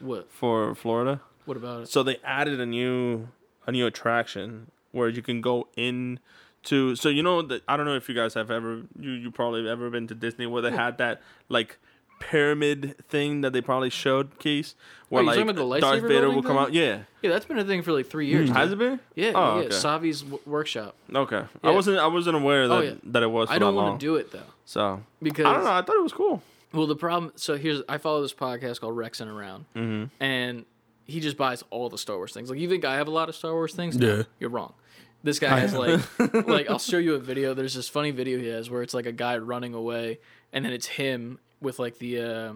[0.00, 0.30] What?
[0.30, 1.20] for Florida?
[1.44, 1.88] What about it?
[1.88, 3.28] So they added a new
[3.66, 6.18] a new attraction where you can go in
[6.64, 9.30] to so you know that I don't know if you guys have ever you you
[9.30, 11.78] probably ever been to Disney where they had that like
[12.20, 14.74] pyramid thing that they probably showed case
[15.08, 16.72] where Oh, like about the Darth Vader building will come out.
[16.72, 17.00] Yeah.
[17.22, 18.50] Yeah, that's been a thing for like three years.
[18.50, 18.98] Has it been?
[19.14, 19.68] Yeah, Oh, yeah, okay.
[19.76, 20.96] Savi's w- workshop.
[21.14, 21.36] Okay.
[21.62, 21.70] Yeah.
[21.70, 22.94] I wasn't I wasn't aware that Oh, yeah.
[23.04, 25.64] that it was for I don't want to do it though So because I don't
[25.64, 25.70] know.
[25.72, 26.42] I thought it was cool.
[26.72, 27.32] Well, the problem.
[27.36, 30.04] So here's I follow this podcast called Rex and Around, Mm-hmm.
[30.22, 30.64] and
[31.06, 32.50] he just buys all the Star Wars things.
[32.50, 33.96] Like you think I have a lot of Star Wars things?
[33.96, 34.22] No, Yeah.
[34.40, 34.74] you're wrong.
[35.22, 37.54] This guy has like, like I'll show you a video.
[37.54, 40.20] There's this funny video he has where it's like a guy running away,
[40.52, 42.52] and then it's him with like the uh,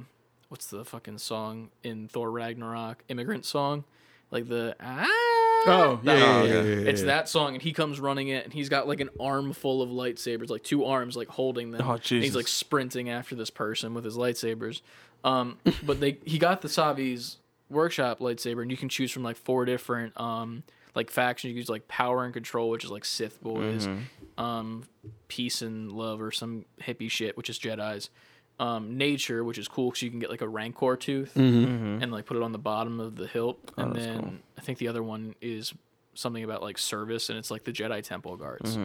[0.48, 3.84] what's the fucking song in Thor Ragnarok, immigrant song,
[4.30, 5.06] like the ah.
[5.64, 8.68] Oh, yeah, yeah, yeah, yeah, It's that song, and he comes running it, and he's
[8.68, 11.82] got like an arm full of lightsabers, like two arms, like holding them.
[11.84, 14.80] Oh, And he's like sprinting after this person with his lightsabers.
[15.22, 17.36] Um, but they he got the Savi's
[17.70, 21.52] workshop lightsaber, and you can choose from like four different um like factions.
[21.52, 23.88] You use like power and control, which is like Sith boys,
[24.38, 24.84] um,
[25.28, 28.10] peace and love, or some hippie shit, which is Jedi's.
[28.60, 31.32] Um, nature, which is cool because you can get like a rancor tooth
[32.02, 34.32] and like put it on the bottom of the hilt, and then cool.
[34.58, 35.72] I think the other one is
[36.14, 38.76] something about like service, and it's like the Jedi Temple guards.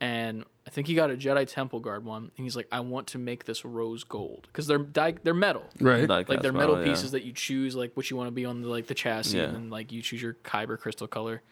[0.00, 3.06] And I think he got a Jedi Temple guard one, and he's like, I want
[3.08, 6.06] to make this rose gold because they're di- they're metal, Right.
[6.08, 6.92] like they're that's metal well, yeah.
[6.92, 9.38] pieces that you choose like what you want to be on the like the chassis,
[9.38, 9.44] Yeah.
[9.44, 11.42] and then like you choose your kyber crystal color.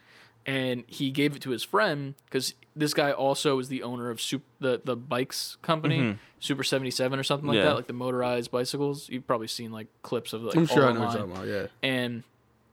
[0.47, 4.21] And he gave it to his friend because this guy also is the owner of
[4.21, 7.63] Sup- the the bikes company, Super Seventy Seven or something like Mm-hmm.
[7.63, 7.69] Yeah.
[7.71, 9.09] that, like the motorized bicycles.
[9.09, 11.35] You've probably seen like clips of like I'm sure all I know what you're online
[11.39, 11.61] talking about.
[11.81, 11.89] Yeah.
[11.89, 12.23] and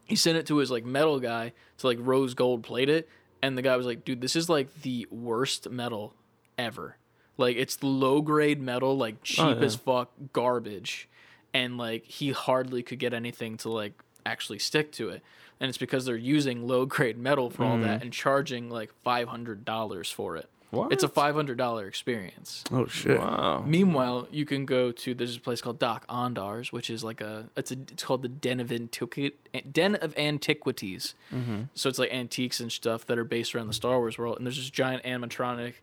[0.04, 3.08] he sent it to his like metal guy to like rose gold plate it
[3.42, 6.14] and the guy was like dude this is like the worst metal
[6.58, 6.96] ever
[7.38, 9.64] like it's low grade metal like cheap Oh, yeah.
[9.64, 11.08] as fuck garbage
[11.54, 13.92] and like he hardly could get anything to like
[14.24, 15.22] actually stick to it
[15.60, 17.82] and it's because they're using low grade metal for all Mm.
[17.84, 20.90] that and charging like $500 for it What?
[20.92, 23.18] it's a $500 experience Oh shit.
[23.20, 23.62] Wow.
[23.66, 27.70] Meanwhile, you can go to there's a place called Dok-Ondar's, which is like a it's
[27.70, 29.34] a it's called the Den of Antiqui-
[29.70, 31.14] Den of Antiquities.
[31.32, 31.62] Mm-hmm.
[31.74, 34.38] So it's like antiques and stuff that are based around the Star Wars world.
[34.38, 35.74] And there's this giant animatronic.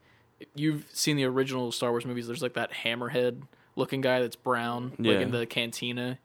[0.55, 2.27] You've seen the original Star Wars movies.
[2.27, 3.41] There's like that hammerhead
[3.75, 5.19] looking guy that's brown, like Yeah.
[5.19, 6.17] in the cantina.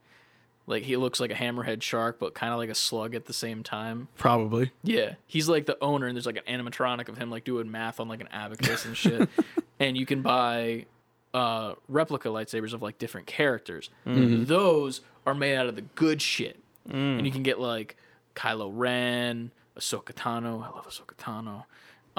[0.66, 3.32] Like he looks like a hammerhead shark, but kind of like a slug at the
[3.34, 4.08] same time.
[4.16, 4.72] Probably.
[4.82, 8.00] Yeah, he's like the owner, and there's like an animatronic of him like doing math
[8.00, 9.28] on like an abacus and shit.
[9.78, 10.86] and you can buy
[11.34, 13.90] uh, replica lightsabers of like different characters.
[14.06, 16.58] Those are made out of the good shit,
[16.88, 17.96] and you can get like
[18.34, 20.62] Kylo Ren, Ahsoka Tano.
[20.64, 21.64] I love Ahsoka Tano.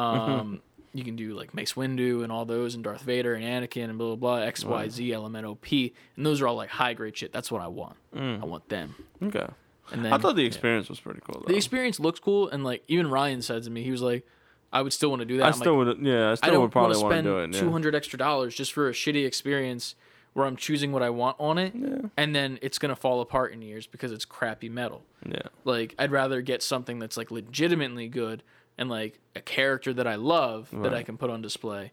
[0.02, 0.62] Um,
[0.96, 3.98] you can do like Mace Windu and all those, and Darth Vader and Anakin and
[3.98, 4.46] blah blah blah.
[4.46, 7.32] X Y Z Element OP, and those are all like high grade shit.
[7.34, 7.98] That's what I want.
[8.16, 8.42] Mm.
[8.42, 8.96] I want them.
[9.22, 9.46] Okay.
[9.92, 10.48] And then I thought the yeah.
[10.48, 11.42] experience was pretty cool.
[11.42, 11.52] Though.
[11.52, 14.26] The experience looks cool, and like even Ryan said to me, he was like,
[14.74, 16.06] "I would still want to do that." I I'm still like, would.
[16.06, 17.60] Yeah, I I still don't would probably want to do spend it.
[17.60, 17.72] two Yeah.
[17.72, 19.96] hundred extra dollars just for a shitty experience
[20.34, 21.74] where I'm choosing what I want on it,
[22.18, 25.04] and then it's gonna fall apart in years because it's crappy metal.
[25.26, 25.40] Yeah.
[25.64, 28.44] Like I'd rather get something that's like legitimately good
[28.78, 31.92] and like a character that I love that I can put on display,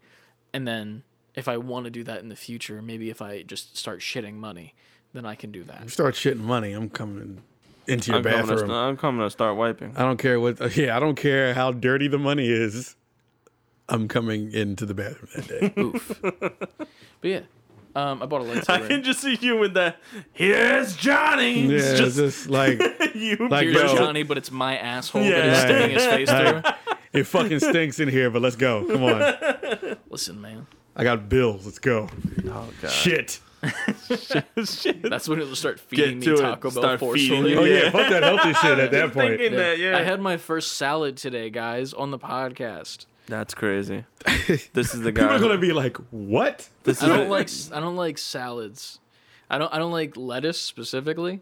[0.52, 1.02] and then
[1.34, 4.34] if I want to do that in the future, maybe if I just start shitting
[4.34, 4.74] money,
[5.12, 5.82] then I can do that.
[5.84, 7.42] You start shitting money, I'm coming
[7.86, 8.58] into your I'm coming, bathroom.
[8.58, 9.94] st- I'm coming to start wiping.
[9.96, 10.76] I don't care what.
[10.76, 12.96] Yeah, I don't care how dirty the money is.
[13.88, 15.72] I'm coming into the bathroom that day.
[15.80, 16.20] Oof.
[16.22, 16.88] but
[17.22, 17.40] yeah,
[17.94, 18.70] um, I bought a I lightsaber.
[18.84, 19.94] I can just see you with the
[20.32, 21.62] Here's Johnny.
[21.62, 22.78] yeah, It's it's just just like
[23.14, 23.36] you.
[23.50, 25.30] like Here's yo, Johnny, but it's my asshole Yeah.
[25.46, 26.98] that he's sticking his face through.
[27.20, 28.84] it fucking stinks in here, but let's go.
[28.86, 30.66] Come on, Listen, man.
[30.96, 31.64] I got bills.
[31.64, 32.08] Let's go.
[32.46, 32.90] Oh god.
[32.90, 33.40] Shit.
[34.64, 35.02] Shit.
[35.02, 36.42] That's when it'll start feeding Get me to it.
[36.42, 37.08] Taco Bell Start feeding
[37.42, 37.50] forcefully.
[37.52, 37.58] you.
[37.58, 37.90] Oh yeah, Yeah.
[37.90, 39.38] fuck that healthy shit at that point.
[39.38, 39.96] Thinking that, yeah.
[39.96, 43.06] I had my first salad today, guys, on the podcast.
[43.26, 44.04] That's crazy.
[44.72, 45.22] This is the guy.
[45.22, 48.98] People are gonna be like, "What?" this I don't the- like I don't like salads.
[49.48, 51.40] I don't I don't like lettuce specifically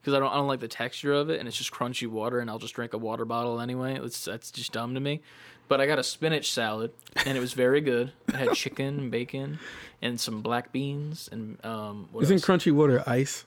[0.00, 2.38] because I don't I don't like the texture of it and it's just crunchy water
[2.40, 3.98] and I'll just drink a water bottle anyway.
[4.00, 5.20] It's that's just dumb to me.
[5.66, 6.92] But I got a spinach salad
[7.26, 8.12] and it was very good.
[8.28, 9.58] It had chicken and bacon
[10.00, 12.44] and some black beans and um what Isn't else?
[12.46, 13.44] crunchy water ice?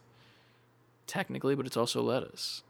[1.08, 2.64] technically, but it's also lettuce.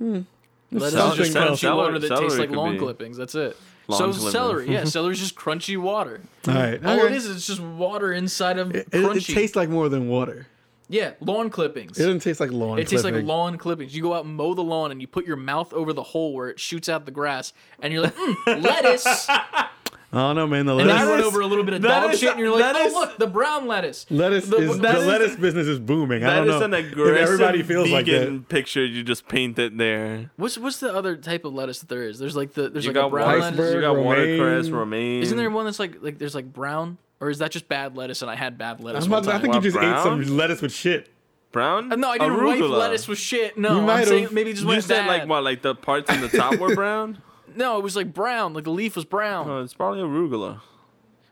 [0.00, 0.24] It's
[0.72, 3.16] Lettuce is just crunchy water that tastes like could lawn be- clippings.
[3.16, 3.56] That's it.
[3.90, 4.32] So clippings.
[4.32, 6.20] celery, yeah, celery's just crunchy water.
[6.48, 6.84] All right.
[6.84, 7.06] All okay.
[7.06, 9.28] it is is just water inside of It, it, crunchy.
[9.30, 10.46] it tastes like more than water.
[10.88, 11.98] yeah, lawn clippings.
[11.98, 12.78] It doesn't taste like lawn.
[12.78, 13.94] It tastes like lawn clippings.
[13.94, 16.34] You go out and mow the lawn and you put your mouth over the hole
[16.34, 19.28] where it shoots out the grass, and you're like, mm, lettuce.
[20.12, 20.66] I don't know, man.
[20.66, 22.40] The And lettuce, you run over a little bit of that dog is- shit, and
[22.40, 24.06] you're like, oh is- look, the brown lettuce.
[24.10, 26.24] lettuce the- is that the is- lettuce business is booming.
[26.24, 28.48] I don't is know an if everybody feels like vegan that.
[28.48, 30.30] picture you just painted there.
[30.36, 32.18] What's what's the other type of lettuce that there is?
[32.18, 33.60] There's like the there's You like a got brown water, lettuce.
[33.60, 34.06] Iceberg, you got romaine.
[34.40, 35.22] watercress, romaine.
[35.22, 38.20] Isn't there one that's like like there's like brown, or is that just bad lettuce?
[38.22, 39.04] And I had bad lettuce.
[39.04, 39.42] I'm one about I time.
[39.42, 41.08] think you What, just ate some lettuce with shit.
[41.52, 41.92] brown?
[41.92, 43.56] Uh, no, I didn't wipe lettuce with shit.
[43.56, 44.32] No, You I'm might saying have.
[44.32, 45.06] maybe just You went said bad.
[45.20, 45.44] like what?
[45.44, 47.18] Like the parts on the top were brown?
[47.56, 48.54] No, it was like brown.
[48.54, 49.48] Like the leaf was brown.
[49.50, 50.60] Oh, it's probably arugula.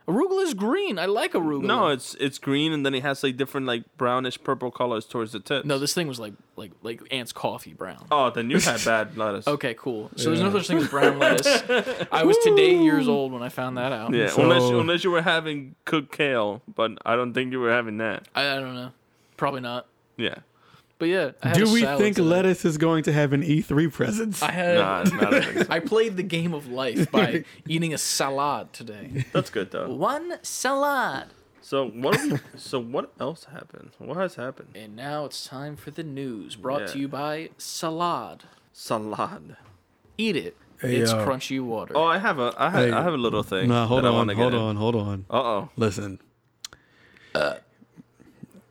[0.08, 0.98] Arugula is green.
[0.98, 1.64] I like arugula.
[1.64, 5.32] No, it's it's green and then it has like different like brownish purple colors towards
[5.32, 5.66] the tips.
[5.66, 8.06] no, this thing was like like like Ant's coffee brown.
[8.10, 9.46] Oh, then you had bad lettuce.
[9.46, 10.10] Okay, cool.
[10.16, 11.62] So there's no such thing as brown lettuce.
[12.10, 14.14] I was today years old when I found that out.
[14.14, 17.70] Yeah, So- unless unless you were having cooked kale, but I don't think you were
[17.72, 18.28] having that.
[18.34, 18.92] I, I don't know.
[19.36, 19.86] Probably not.
[20.16, 20.36] Yeah.
[20.98, 21.30] But yeah.
[21.42, 22.28] I had Do a we salad think today.
[22.28, 24.42] lettuce is going to have an E3 presence?
[24.42, 24.78] I had.
[24.78, 25.66] Nah, not a thing.
[25.70, 29.24] I played the game of life by eating a salad today.
[29.32, 29.88] That's good though.
[29.90, 31.28] One salad.
[31.60, 32.20] So what?
[32.22, 33.90] we- so what else happened?
[33.98, 34.70] What has happened?
[34.74, 36.86] And now it's time for the news brought Yeah.
[36.88, 38.44] to you by Salad.
[38.72, 39.56] Salad.
[40.16, 40.56] Eat it.
[40.80, 41.24] Hey, it's yo.
[41.26, 41.92] crunchy water.
[41.96, 42.90] Oh, I have a I have, Hey.
[42.92, 43.68] I have a little thing.
[43.68, 45.24] no, hold that I on, hold on, hold on.
[45.30, 45.68] Uh oh.
[45.76, 46.20] Listen.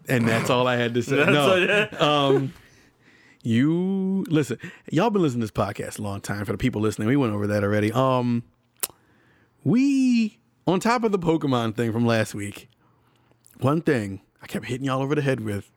[0.07, 1.15] And that's all I had to say.
[1.25, 1.87] No.
[1.99, 2.53] um,
[3.43, 4.57] you listen.
[4.91, 6.45] Y'all been listening to this podcast a long time.
[6.45, 7.91] For the people listening, we went over that already.
[7.91, 8.43] Um,
[9.63, 12.69] we on top of the Pokemon thing from last week.
[13.59, 15.71] One thing I kept hitting y'all over the head with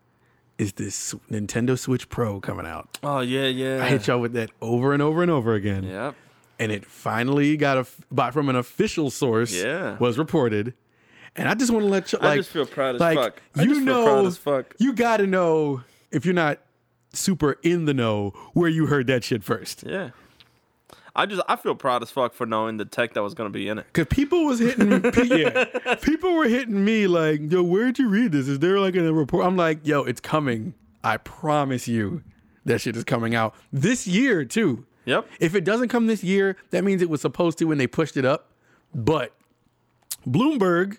[0.58, 2.98] is this Nintendo Switch Pro coming out.
[3.02, 3.82] Oh yeah, yeah.
[3.84, 5.84] I hit y'all with that over and over and over again.
[5.84, 6.14] Yep.
[6.58, 9.54] and it finally got a bought from an official source.
[9.54, 9.96] Yeah.
[9.98, 10.74] was reported,
[11.36, 13.42] and I just want to let you I just feel proud as like, fuck.
[13.56, 14.74] I You know, fuck.
[14.78, 16.58] you got to know if you're not
[17.12, 19.84] super in the know where you heard that shit first.
[19.86, 20.10] Yeah.
[21.14, 23.68] I just I feel proud as fuck for knowing the tech that was gonna be
[23.68, 23.92] in it.
[23.92, 25.64] Cause people was hitting, me, yeah,
[26.02, 28.46] people were hitting me like, "Yo, where'd you read this?
[28.46, 30.72] Is there like a report?" I'm like, "Yo, it's coming.
[31.02, 32.22] I promise you,
[32.64, 35.26] that shit is coming out this year too." Yep.
[35.40, 38.16] If it doesn't come this year, that means it was supposed to when they pushed
[38.16, 38.52] it up.
[38.94, 39.34] But
[40.26, 40.98] Bloomberg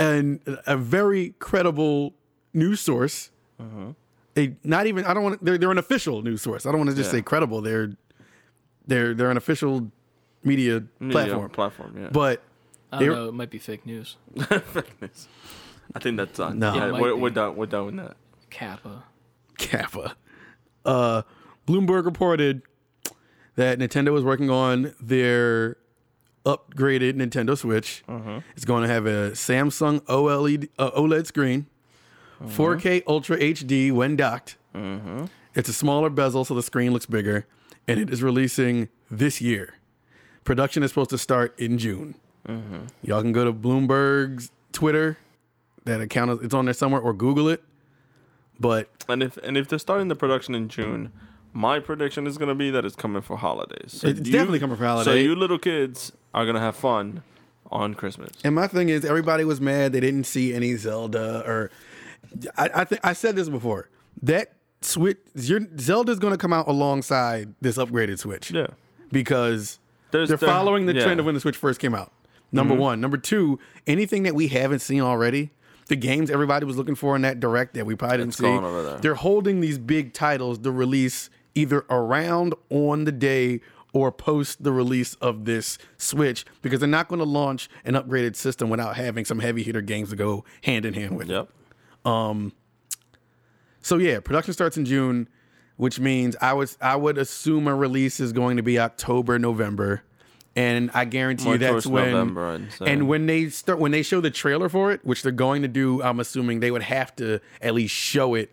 [0.00, 2.14] and a very credible
[2.54, 3.30] news source,
[4.34, 6.66] they not even I don't want they're they're an official news source.
[6.66, 7.18] I don't want to just Yeah.
[7.18, 7.60] say credible.
[7.60, 7.92] They're
[8.86, 9.90] they're they're an official
[10.42, 11.50] media, Media platform.
[11.50, 11.96] Platform.
[12.00, 12.08] Yeah.
[12.10, 12.42] But
[12.92, 13.28] I don't know.
[13.28, 14.16] It might be fake news.
[14.36, 15.28] Fake news.
[15.94, 16.58] I think that's on.
[16.58, 16.74] No.
[16.74, 17.56] Yeah, we're, we're done.
[17.56, 18.16] We're done with that.
[18.48, 19.04] Kappa.
[19.58, 20.16] Kappa.
[20.84, 21.22] Uh,
[21.66, 22.62] Bloomberg reported
[23.56, 25.76] that Nintendo was working on their
[26.44, 28.02] upgraded Nintendo Switch.
[28.08, 28.38] Mm-hmm.
[28.56, 31.66] It's going to have a Samsung OLED uh, OLED screen,
[32.42, 32.62] mm-hmm.
[32.62, 34.56] 4K Ultra HD when docked.
[34.74, 35.26] Mm-hmm.
[35.54, 37.46] It's a smaller bezel, so the screen looks bigger,
[37.88, 39.74] and it is releasing this year.
[40.44, 42.14] Production is supposed to start in June.
[43.02, 45.18] Y'all can go to Bloomberg's Twitter.
[45.84, 47.62] That account is it's on there somewhere, or Google it.
[48.58, 51.12] But And if and if they're starting the production in June,
[51.52, 53.92] my prediction is gonna be that it's coming for holidays.
[53.92, 55.12] So It's definitely coming for holidays.
[55.12, 57.22] So you little kids are gonna have fun
[57.70, 58.30] on Christmas.
[58.44, 61.70] And my thing is, everybody was mad they didn't see any Zelda or
[62.56, 63.88] I I, th- I said this before.
[64.22, 68.50] That Switch, your Zelda's going to come out alongside this upgraded Switch.
[68.50, 68.68] Yeah.
[69.12, 69.78] because
[70.10, 71.04] There's they're there- following the yeah.
[71.04, 72.12] trend of when the Switch first came out.
[72.52, 72.82] Number Mm-hmm.
[72.82, 75.50] one, number two, anything that we haven't seen already.
[75.88, 78.44] The games everybody was looking for in that direct that we probably didn't It's see.
[78.44, 78.98] gone over there.
[78.98, 83.60] They're holding these big titles to release either around on the day
[83.92, 88.36] or post the release of this Switch because they're not going to launch an upgraded
[88.36, 91.30] system without having some heavy hitter games to go hand in hand with.
[91.30, 91.32] it.
[91.32, 91.48] Yep.
[92.04, 92.52] Um,
[93.80, 95.28] so yeah, production starts in June,
[95.76, 100.02] which means I would I would assume a release is going to be October, November.
[100.56, 102.46] And I guarantee you that's when November,
[102.80, 105.62] I'd and when they start when they show the trailer for it, which they're going
[105.62, 108.52] to do, I'm assuming they would have to at least show it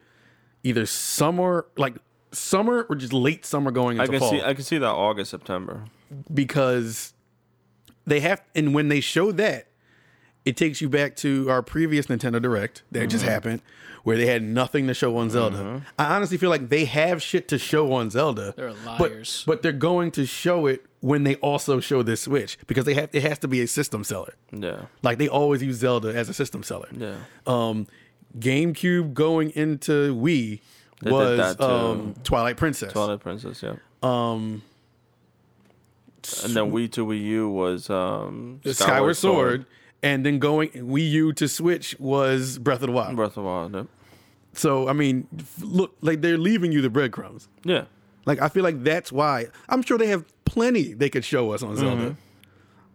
[0.63, 1.95] either summer like
[2.37, 4.87] summer or just late summer going I into can fall see I can see that
[4.91, 5.83] August, September.
[6.33, 7.13] because
[8.05, 9.67] they have and when they show that
[10.45, 13.33] it takes you back to our previous Nintendo Direct that just Mm-hmm.
[13.33, 13.61] happened
[14.03, 15.83] where they had nothing to show on Zelda.
[15.99, 18.53] I honestly feel like they have shit to show on Zelda.
[18.55, 19.43] They're but- liars.
[19.45, 23.09] But, they're going to show it when they also show this Switch because they have
[23.11, 24.35] it has to be a system seller.
[24.53, 24.83] Yeah.
[25.01, 26.87] Like they always use Zelda as a system seller.
[26.95, 27.15] Yeah.
[27.45, 27.87] Um
[28.39, 30.61] GameCube going into Wii
[31.01, 31.63] They did was that too.
[31.63, 32.91] um, Twilight Princess.
[32.91, 33.75] Twilight Princess, yeah.
[34.01, 34.61] Um
[36.43, 39.65] And then Wii to Wii U was um the Skyward, Sword,
[40.03, 43.15] and then going Wii U to Switch was Breath of the Wild.
[43.15, 43.73] Breath of the Wild.
[43.75, 43.87] Yep.
[44.53, 45.27] So I mean,
[45.61, 47.47] look, like they're leaving you the breadcrumbs.
[47.63, 47.85] Yeah.
[48.25, 51.63] Like I feel like that's why I'm sure they have plenty they could show us
[51.63, 52.01] on Zelda.
[52.01, 52.13] Mm-hmm.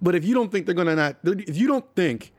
[0.03, 2.33] But if you don't think they're gonna not, if you don't think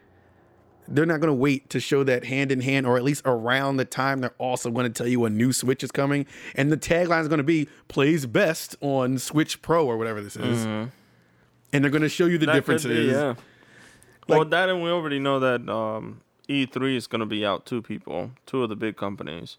[0.87, 3.85] they're not gonna wait to show that hand in hand, or at least around the
[3.85, 6.25] time they're also gonna tell you a new Switch is coming,
[6.55, 10.65] and the tagline is gonna be "plays best on Switch Pro" or whatever this is,
[10.65, 10.91] and
[11.71, 12.53] they're gonna show you the Mm-hmm.
[12.53, 13.07] That differences.
[13.07, 13.35] be, yeah.
[14.27, 17.81] well, that and we already know that um, E3 is going to be out two
[17.81, 19.57] people, two of the big companies.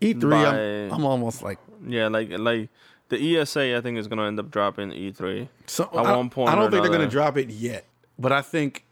[0.00, 2.68] E3, By- I'm, I'm almost like Yeah, like like
[3.08, 5.48] the ESA, I think is going to end up dropping E3.
[5.66, 7.84] So At I, one point I don't think they're going to drop it yet,
[8.18, 8.84] but I think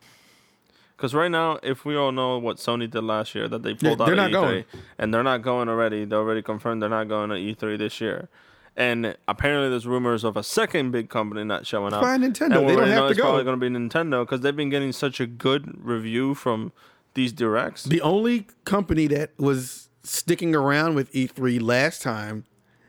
[0.99, 4.03] Because right now, if we all know what Sony did last year, that they pulled
[4.03, 4.65] out of E3, going.
[4.99, 6.05] and they're not going already.
[6.05, 8.29] They already confirmed they're not going to E3 this year.
[8.77, 12.03] And apparently, there's rumors of a second big company not showing up.
[12.03, 12.59] Fine, Nintendo.
[12.59, 14.91] And They don't have to it's probably going to be Nintendo because they've been getting
[14.91, 16.73] such a good review from
[17.15, 17.85] these directs.
[17.85, 22.45] The only company that was sticking around with E3 last time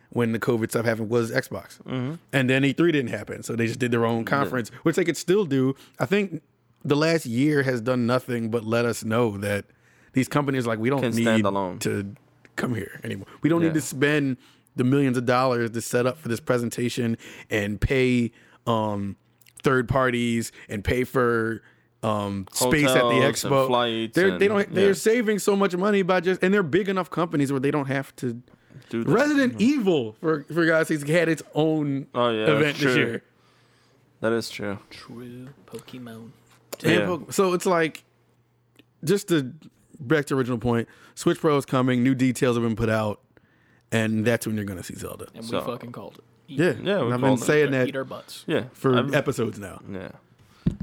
[0.10, 1.80] when the COVID stuff happened was Xbox.
[1.84, 2.16] Mm-hmm.
[2.34, 3.44] And then E3 didn't happen.
[3.44, 5.76] So they just did their own conference, which they could still do.
[6.00, 6.42] I think
[6.84, 9.66] the last year has done nothing but let us know that
[10.14, 11.80] these companies, like, we don't Can need stand alone.
[11.80, 12.16] to
[12.56, 13.28] come here anymore.
[13.42, 13.68] We don't Yeah.
[13.70, 14.38] need to spend
[14.76, 17.18] the millions of dollars to set up for this presentation
[17.50, 18.32] and pay
[18.66, 19.16] um,
[19.64, 21.62] third parties and pay for
[22.02, 23.68] um, space at the Hotels and expo.
[23.68, 24.74] flights They're, they don't.
[24.74, 24.94] They're yeah.
[24.94, 28.16] saving so much money by just, and they're big enough companies where they don't have
[28.18, 28.42] to.
[28.90, 29.12] Do that.
[29.12, 33.24] Resident Evil, for for God's sakes, had its own Oh, yeah, event this year.
[34.22, 34.80] That is true.
[34.90, 36.30] True Pokemon.
[36.84, 37.06] And Yeah.
[37.06, 38.04] Poke- So it's like,
[39.04, 39.54] just to
[40.00, 42.04] back to original point, Switch Pro is coming.
[42.04, 43.20] New details have been put out,
[43.92, 45.28] and that's when you're going to see Zelda.
[45.36, 46.24] And So- we fucking called it.
[46.48, 47.46] Eat, Yeah, Yeah, we I've been called it.
[47.46, 48.44] saying that Eat our butts.
[48.48, 48.64] Yeah.
[48.74, 49.82] for I've- episodes now.
[49.92, 50.12] Yeah.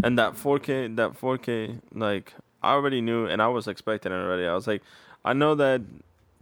[0.05, 4.47] And that 4K, that 4K, like I already knew, and I was expecting it already.
[4.47, 4.82] I was like,
[5.24, 5.80] I know that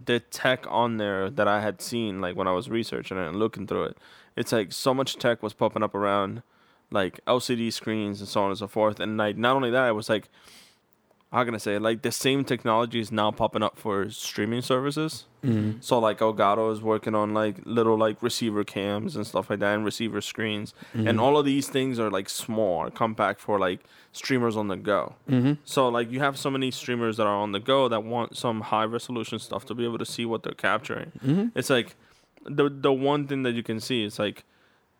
[0.03, 3.37] the tech on there that I had seen, like when I was researching it and
[3.37, 3.97] looking through it,
[4.35, 6.41] it's like so much tech was popping up around,
[6.95, 8.99] like LCD screens and so on and so forth.
[8.99, 10.29] And like not only that, it was like,
[11.31, 15.25] how can I say, like the same technology is now popping up for streaming services.
[15.43, 15.79] Mm-hmm.
[15.81, 19.75] So like Elgato is working on like little like receiver cams and stuff like that
[19.75, 20.73] and receiver screens.
[20.95, 21.07] Mm-hmm.
[21.09, 23.81] And all of these things are like small, compact for like
[24.13, 25.15] streamers on the go.
[25.29, 25.53] Mm-hmm.
[25.65, 28.61] So like you have so many streamers that are on the go that want some
[28.61, 31.11] high resolution stuff to be able to see what they're capturing.
[31.23, 31.47] Mm-hmm.
[31.53, 31.95] It's like
[32.45, 34.45] the the one thing that you can see is like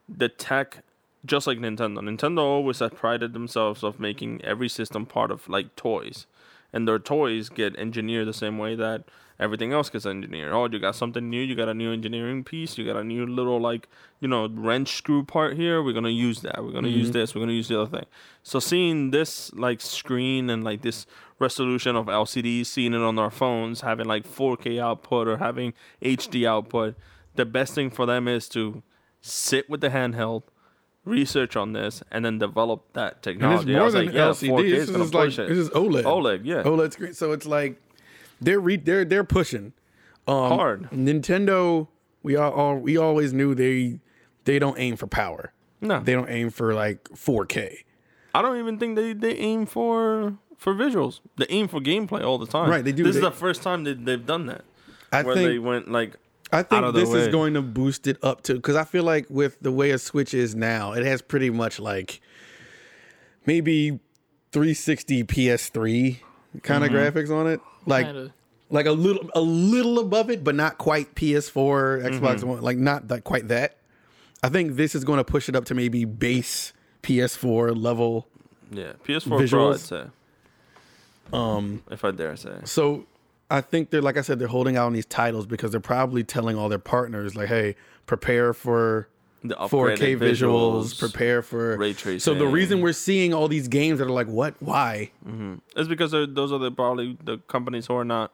[0.09, 0.83] the tech
[1.25, 1.99] just like Nintendo.
[1.99, 6.27] Nintendo always had prided themselves of making every system part of like toys.
[6.73, 9.05] And their toys get engineered the same way that
[9.39, 10.53] everything else gets engineered.
[10.53, 13.25] Oh, you got something new, you got a new engineering piece, you got a new
[13.25, 13.87] little like,
[14.19, 16.63] you know, wrench screw part here, we're gonna use that.
[16.63, 17.19] We're gonna use mm-hmm.
[17.19, 18.07] this, we're gonna use the other thing.
[18.43, 21.05] So seeing this like screen and like this
[21.39, 26.47] resolution of LCDs, seeing it on our phones, having like 4K output or having HD
[26.47, 26.95] output,
[27.35, 28.83] the best thing for them is to
[29.21, 30.43] sit with the handheld,
[31.05, 33.75] research on this, and then develop that And it's technology.
[33.75, 34.71] More than like, yeah, LCD.
[34.71, 35.47] This is like it.
[35.47, 36.03] this is OLED.
[36.03, 36.63] OLED, yeah.
[36.63, 37.13] OLED screen.
[37.13, 37.81] So it's like
[38.41, 39.73] they're re- they're they're pushing.
[40.27, 40.89] Um, Hard.
[40.91, 41.87] Nintendo,
[42.23, 43.99] we all, all we always knew they
[44.45, 45.53] they don't aim for power.
[45.81, 47.77] No, They don't aim for like 4K.
[48.33, 51.19] I don't even think they, they aim for for visuals.
[51.37, 52.69] They aim for gameplay all the time.
[52.69, 53.03] Right, they do.
[53.03, 54.63] This is the first time they, they've done that.
[55.11, 56.15] I where think they went like
[56.55, 58.83] I out think of the this is going to boost it up to because I
[58.83, 62.21] feel like with the way a Switch is now, it has pretty much like
[63.45, 63.99] maybe
[64.51, 66.19] 360 PS3
[66.63, 66.97] kind of Mm-hmm.
[67.17, 68.33] graphics on it, like Kinda.
[68.69, 72.47] like a little a little above it, but not quite PS4, Xbox Mm-hmm.
[72.47, 73.77] One, like not that quite that.
[74.43, 76.71] I think this is going to push it up to maybe base
[77.03, 78.27] PS4 level.
[78.71, 79.73] yeah, PS4 Pro.
[79.73, 80.03] I'd say.
[81.33, 82.53] Um, if I dare say.
[82.65, 83.05] So
[83.49, 86.23] I think they're like I said, they're holding out on these titles because they're probably
[86.23, 87.75] telling all their partners like, hey,
[88.07, 89.07] prepare for
[89.43, 92.19] The 4K upgraded visuals, prepare for ray tracing.
[92.19, 95.11] So the reason we're seeing all these games that are like, what, why?
[95.75, 98.31] It's because those are the probably the companies who are not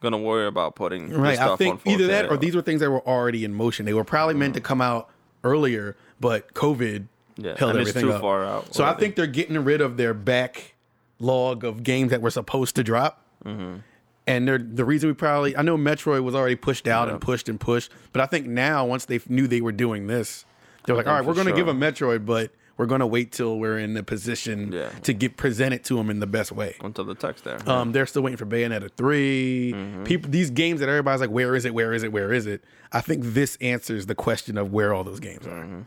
[0.00, 1.38] gonna worry about putting Right.
[1.38, 1.92] I think on 4K.
[1.92, 3.86] either that or these were things that were already in motion.
[3.86, 5.08] They were probably meant to come out
[5.42, 8.20] earlier, but COVID Yeah, held everything up.
[8.20, 12.30] far out So I think they're getting rid of their backlog of games that were
[12.30, 13.20] supposed to drop.
[13.44, 13.78] Mm-hmm.
[14.26, 17.48] And they're the reason we probably I know Metroid was already pushed out and pushed
[17.48, 20.44] and pushed, but I think now once they knew they were doing this,
[20.86, 23.30] they're like, all right, we're going to give a Metroid, but we're going to wait
[23.32, 24.88] till we're in the position Yeah.
[25.02, 26.74] to get present it to them in the best way.
[26.82, 27.58] until the text there.
[27.70, 30.02] Um, they're still waiting for Bayonetta 3 Mm-hmm.
[30.04, 31.72] People, these games that everybody's like, where is it?
[31.74, 32.10] Where is it?
[32.10, 32.64] Where is it?
[32.92, 35.86] I think this answers the question of where all those games are.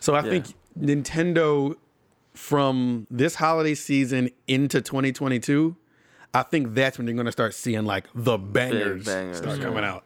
[0.00, 0.26] So I Mm-hmm.
[0.26, 0.42] Yeah.
[0.42, 1.74] think Nintendo,
[2.34, 5.76] from this holiday season into 2022,
[6.34, 9.64] I think that's when you're going to start seeing like the bangers, bangers, start yeah.
[9.64, 10.04] coming out.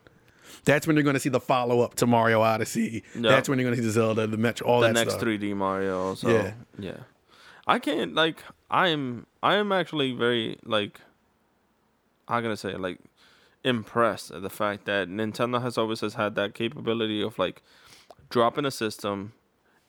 [0.64, 3.02] That's when you're going to see the follow up to Mario Odyssey.
[3.14, 3.30] Yeah.
[3.30, 5.24] That's when you're going to see the Zelda, the Metro, all the that next stuff.
[5.24, 6.14] 3D Mario.
[6.14, 6.52] So Yeah.
[6.78, 6.96] yeah.
[7.66, 11.00] I can't like I am I am actually very like
[12.26, 12.98] how can I say like
[13.62, 17.62] impressed at the fact that Nintendo has always has had that capability of like
[18.30, 19.32] dropping a system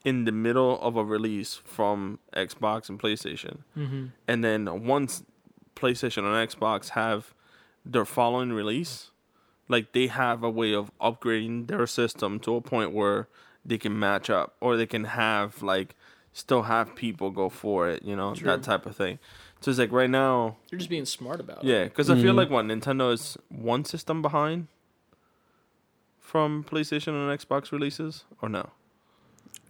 [0.03, 3.59] in the middle of a release from Xbox and PlayStation.
[3.77, 4.07] Mm-hmm.
[4.27, 5.23] And then once
[5.79, 7.33] PlayStation and Xbox have
[7.85, 9.11] their following release,
[9.67, 13.27] like they have a way of upgrading their system to a point where
[13.65, 15.95] they can match up or they can have like
[16.33, 19.19] still have people go for it, you know, that type of thing.
[19.61, 21.65] So it's like right now, You're just being smart about it.
[21.65, 24.67] yeah, because I feel like what Nintendo is one system behind
[26.19, 28.69] from PlayStation and Xbox releases, or no?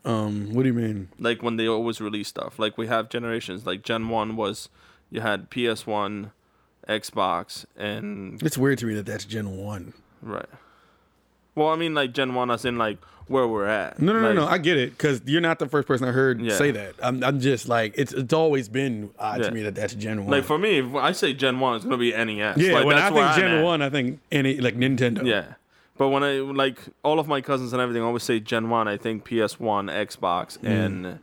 [0.05, 1.09] Um, what do you mean?
[1.17, 2.59] Like when they always release stuff.
[2.59, 3.65] Like we have generations.
[3.65, 4.69] Like Gen One was
[5.11, 6.31] you had PS One,
[6.87, 9.93] Xbox, and It's weird to me that that's Gen One.
[10.21, 10.45] right.
[11.55, 12.97] Well, I mean, like Gen One, as in like
[13.27, 14.01] where we're at.
[14.01, 14.47] No, no, Like, no, no.
[14.47, 16.55] I get it because you're not the first person I heard Yeah.
[16.55, 16.95] say that.
[17.03, 18.13] I'm, I'm just like it's.
[18.13, 19.49] It's always been odd Yeah.
[19.49, 20.29] to me that that's Gen One.
[20.31, 22.57] Like for me, if I say Gen One, it's gonna be NES.
[22.57, 23.63] yeah, like, when I think I'm Gen at.
[23.63, 25.25] One, I think any like Nintendo.
[25.25, 25.53] Yeah.
[25.97, 28.95] But when I like all of my cousins and everything always say Gen 1, I
[28.95, 30.69] think PS1, Xbox Mm.
[30.69, 31.19] and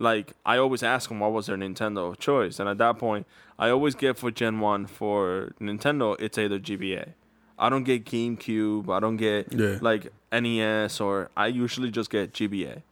[0.00, 3.26] like I always ask them what was their Nintendo of choice and at that point
[3.58, 7.12] I always get for Gen 1 for Nintendo it's either GBA.
[7.58, 9.78] I don't get GameCube, I don't get Yeah.
[9.80, 12.82] like NES or I usually just get GBA.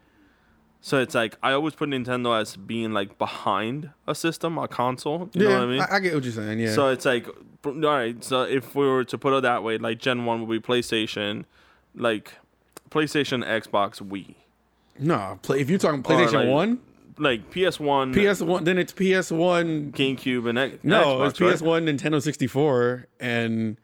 [0.80, 5.30] So it's like I always put Nintendo as being like behind a system, a console.
[5.32, 5.48] You yeah.
[5.48, 5.80] know what I mean?
[5.80, 6.60] I, get what you're saying.
[6.60, 6.72] Yeah.
[6.72, 7.26] So it's like,
[7.64, 8.22] all right.
[8.22, 11.46] So if we were to put it that way, like Gen One would be PlayStation,
[11.94, 12.34] like
[12.90, 14.34] PlayStation, Xbox, Wii,
[14.98, 16.78] no, play, if you're talking PlayStation like, One,
[17.18, 19.92] like PS One, PS One, then it's PS One.
[19.92, 21.56] GameCube, and X- No, Xbox, it's?
[21.56, 23.76] PS One, Nintendo 64, and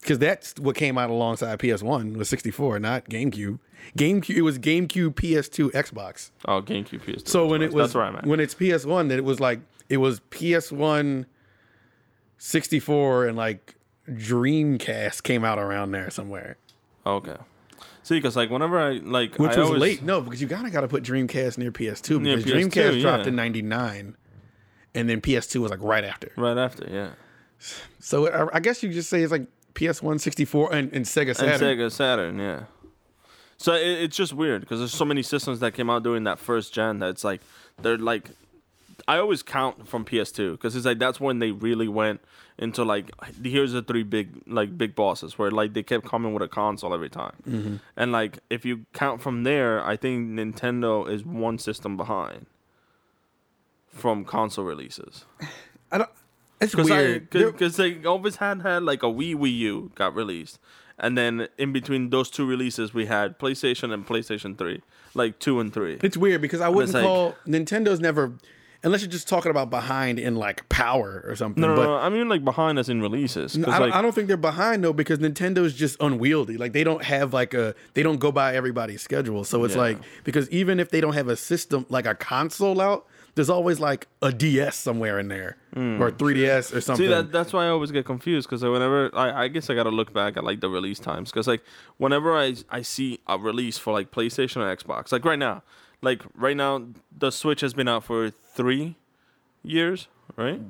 [0.00, 3.58] because that's what came out alongside PS One was 64, not GameCube.
[3.96, 6.30] GameCube, it was GameCube, PS2, Xbox.
[6.46, 7.28] Oh, GameCube, PS2.
[7.28, 8.26] So when it was that's where I'm at.
[8.26, 11.26] when it's PS One, then it was like it was PS One,
[12.38, 13.74] 64, and like
[14.08, 16.56] Dreamcast came out around there somewhere.
[17.06, 17.36] okay.
[18.08, 20.02] See, because like whenever I like, Which I was always- late.
[20.02, 23.36] No, because you gotta gotta put Dreamcast near PS2 Near because PS2, Dreamcast dropped in
[23.36, 24.16] '99,
[24.94, 26.32] and then PS2 was like right after.
[26.38, 27.10] right after, yeah,
[28.00, 31.36] So I, I guess you just say it's like PS1, 64, and, and Sega and
[31.36, 31.60] Saturn.
[31.78, 32.62] Sega Saturn, yeah.
[33.58, 36.38] So it, it's just weird because there's so many systems that came out during that
[36.38, 37.42] first gen that it's like
[37.82, 38.30] they're like
[39.06, 42.20] I always count from PS2 because it's like that's when they really went
[42.58, 43.10] into like
[43.44, 46.92] here's the three big like big bosses where like they kept coming with a console
[46.92, 47.76] every time, Mm-hmm.
[47.96, 52.46] and like if you count from there, I think Nintendo is one system behind
[53.88, 55.24] from console releases
[55.92, 56.10] I don't.
[56.60, 57.30] It's because weird.
[57.30, 60.58] Because they always had had like a Wii Wii U got released,
[60.98, 64.82] and then in between those two releases we had PlayStation and PlayStation Three,
[65.14, 65.98] like two and three.
[66.02, 68.32] It's weird because I wouldn't like- call Nintendo's never,
[68.84, 71.60] unless you're just talking about behind in like power or something.
[71.60, 73.56] No, no, but no, I mean like behind us in releases.
[73.56, 76.56] I, don't, like, I don't think they're behind though because Nintendo's just unwieldy.
[76.56, 79.44] Like they don't have like a they don't go by everybody's schedule.
[79.44, 79.80] So it's Yeah.
[79.80, 83.80] like because even if they don't have a system like a console out, there's always
[83.80, 86.00] like a DS somewhere in there hmm.
[86.00, 87.06] or a 3DS or something.
[87.06, 89.90] See that that's why I always get confused because whenever I, I guess I gotta
[89.90, 91.62] look back at like the release times because like
[91.96, 95.62] whenever I I see a release for like PlayStation or Xbox like right now
[96.02, 96.82] like right now
[97.16, 98.96] the Switch has been out for three
[99.62, 100.60] years right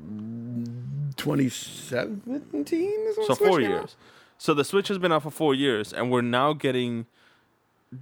[1.17, 3.71] 2017 is so four came out?
[3.71, 3.97] years
[4.39, 7.07] so the Switch has been out for four years and we're now getting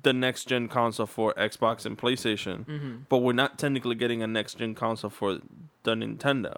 [0.02, 2.96] the next gen console for Xbox and PlayStation mm-hmm.
[3.08, 5.38] but we're not technically getting a next gen console for
[5.82, 6.56] the Nintendo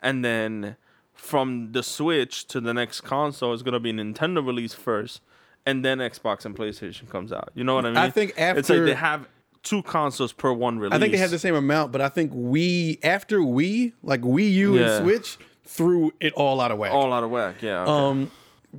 [0.00, 0.76] and then
[1.16, 5.22] from the Switch to the next console is gonna be Nintendo release first,
[5.64, 7.50] and then Xbox and PlayStation comes out.
[7.54, 7.96] You know what I mean?
[7.96, 9.26] I think after it's like they have
[9.66, 10.94] two consoles per one release.
[10.94, 14.50] I think they have the same amount, but I think we after we like Wii
[14.52, 14.82] U Yeah.
[14.96, 16.92] and Switch threw it all out of whack.
[16.92, 17.56] all out of whack.
[17.60, 17.82] Yeah.
[17.82, 17.90] okay.
[17.90, 18.30] Um,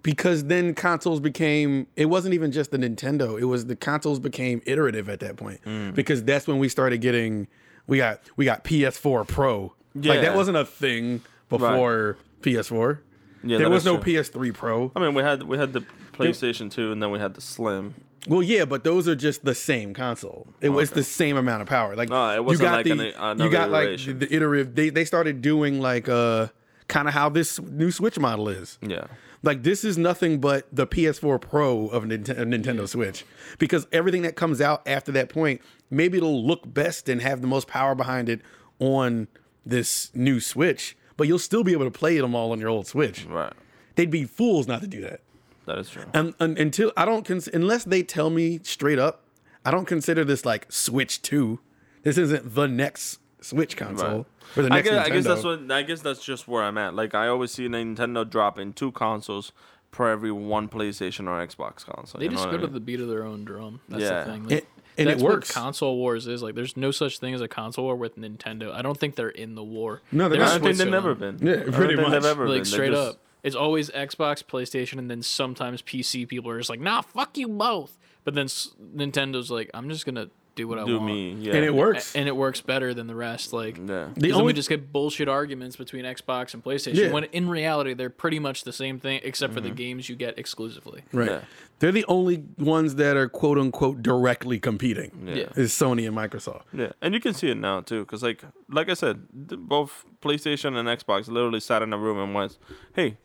[0.03, 3.39] because then consoles became it wasn't even just the Nintendo.
[3.39, 5.93] It was the consoles became iterative at that point Mm.
[5.95, 7.47] because that's when we started getting
[7.87, 9.73] we got we got PS4 Pro.
[9.95, 10.21] Like Yeah.
[10.21, 12.99] that wasn't a thing before PS4.
[13.43, 14.13] yeah, there was no true.
[14.13, 14.91] PS3 Pro.
[14.95, 15.83] I mean, we had we had the
[16.13, 17.93] PlayStation Two, and then we had the Slim.
[18.27, 20.47] Well, yeah, but those are just the same console.
[20.61, 21.95] It was the same amount of power.
[21.95, 24.75] Like No, it you wasn't got like the an- you got like the, the iterative.
[24.75, 26.47] They they started doing like uh
[26.87, 28.77] kind of how this new Switch model is.
[28.81, 29.05] Yeah.
[29.43, 33.23] Like this is nothing but the PS4 Pro of Nint- Nintendo Switch
[33.59, 37.47] because everything that comes out after that point, maybe it'll look best and have the
[37.47, 38.41] most power behind it
[38.79, 39.27] on
[39.65, 42.69] this new Switch, but you'll still be able to play it them all on your
[42.69, 43.25] old Switch.
[43.25, 43.53] Right.
[43.95, 45.21] They'd be fools not to do that.
[45.67, 46.05] That is true.
[46.13, 49.23] And, and until I don't cons- unless they tell me straight up,
[49.63, 51.59] I don't consider this like Switch 2.
[52.03, 54.25] This isn't the next Switch console
[54.55, 56.77] or the I next guess, I guess that's what I guess that's just where I'm
[56.77, 56.95] at.
[56.95, 59.51] Like I always see Nintendo dropping two consoles
[59.91, 62.19] per every one PlayStation or Xbox console.
[62.19, 63.81] They you just what go I to the beat of their own drum.
[63.89, 64.23] That's Yeah.
[64.23, 64.45] the thing.
[64.45, 64.67] It- Like,
[64.99, 65.55] and it works.
[65.55, 66.41] what console wars is.
[66.41, 68.73] Like, there's no such thing as a console war with Nintendo.
[68.73, 70.01] I don't think they're in the war.
[70.11, 70.47] No, they're They're not.
[70.47, 70.91] I don't think they've Switzerland.
[70.91, 71.47] never been.
[71.47, 72.11] Yeah, I don't pretty think much.
[72.23, 72.49] They've ever.
[72.49, 76.27] Like They straight just- up, it's always Xbox, PlayStation, and then sometimes PC.
[76.27, 80.05] People are just like, "Nah, fuck you both." But then s- Nintendo's like, "I'm just
[80.05, 81.05] gonna do what I do want.
[81.05, 81.33] me.
[81.39, 81.53] Yeah.
[81.55, 82.15] and it works.
[82.15, 83.53] and it works better than the rest.
[83.53, 84.09] Like Yeah.
[84.15, 87.11] The the only- we just get bullshit arguments between Xbox and PlayStation Yeah.
[87.11, 89.75] when in reality they're pretty much the same thing except for the mm-hmm.
[89.75, 91.03] games you get exclusively.
[91.13, 91.29] right.
[91.29, 91.41] Yeah.
[91.79, 95.11] They're the only ones that are quote unquote directly competing.
[95.27, 95.49] Yeah.
[95.55, 96.63] Is Sony and Microsoft.
[96.73, 100.05] Yeah, and you can see it now too, because like like I said, th- both
[100.23, 102.57] PlayStation and Xbox literally sat in a room and went,
[102.95, 103.17] "Hey,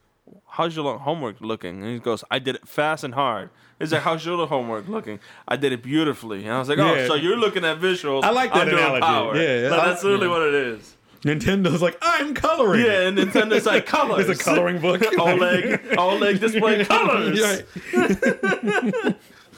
[0.48, 4.02] how's your homework looking?" And he goes, "I did it fast and hard." He's like,
[4.02, 5.18] "How's your homework looking?"
[5.48, 7.06] I did it beautifully, and I was like, "Oh, Yeah.
[7.08, 9.40] so you're looking at visuals?" I like that I'm analogy.
[9.40, 10.96] Yeah, Like, that's literally what it is.
[11.24, 12.84] Nintendo's like, I'm coloring.
[12.84, 14.28] Yeah, and Nintendo's like colors.
[14.28, 15.00] It's a coloring book.
[15.26, 17.62] OLED, OLED display colors.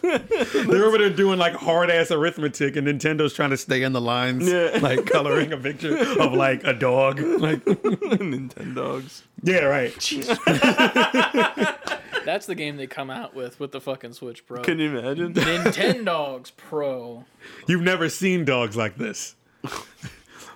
[0.04, 0.28] Right.
[0.68, 4.00] They're over there doing like hard ass arithmetic, and Nintendo's trying to stay in the
[4.00, 4.78] lines, Yeah.
[4.82, 7.18] like coloring a picture of like a dog.
[7.20, 9.22] Like, Nintendogs.
[9.42, 9.92] yeah, right.
[12.24, 14.62] That's the game they come out with with the fucking Switch Pro.
[14.62, 15.34] Can you imagine?
[15.34, 17.24] Nintendogs Pro.
[17.66, 19.36] You've never seen dogs like this.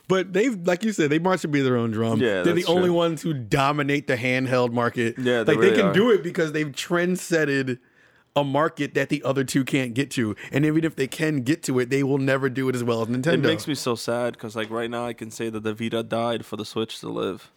[0.08, 2.18] But they've, like you said, they march to be their own drum.
[2.18, 2.94] Yeah, They're the that's only true.
[2.94, 5.16] ones who dominate the handheld market.
[5.18, 5.92] Yeah, they like they can are.
[5.92, 7.78] do it because they've trendsetted
[8.38, 10.36] a market that the other two can't get to.
[10.52, 13.02] And even if they can get to it, they will never do it as well
[13.02, 13.34] as Nintendo.
[13.34, 16.02] It makes me so sad because, like, right now I can say that the Vita
[16.02, 17.50] died for the Switch to live.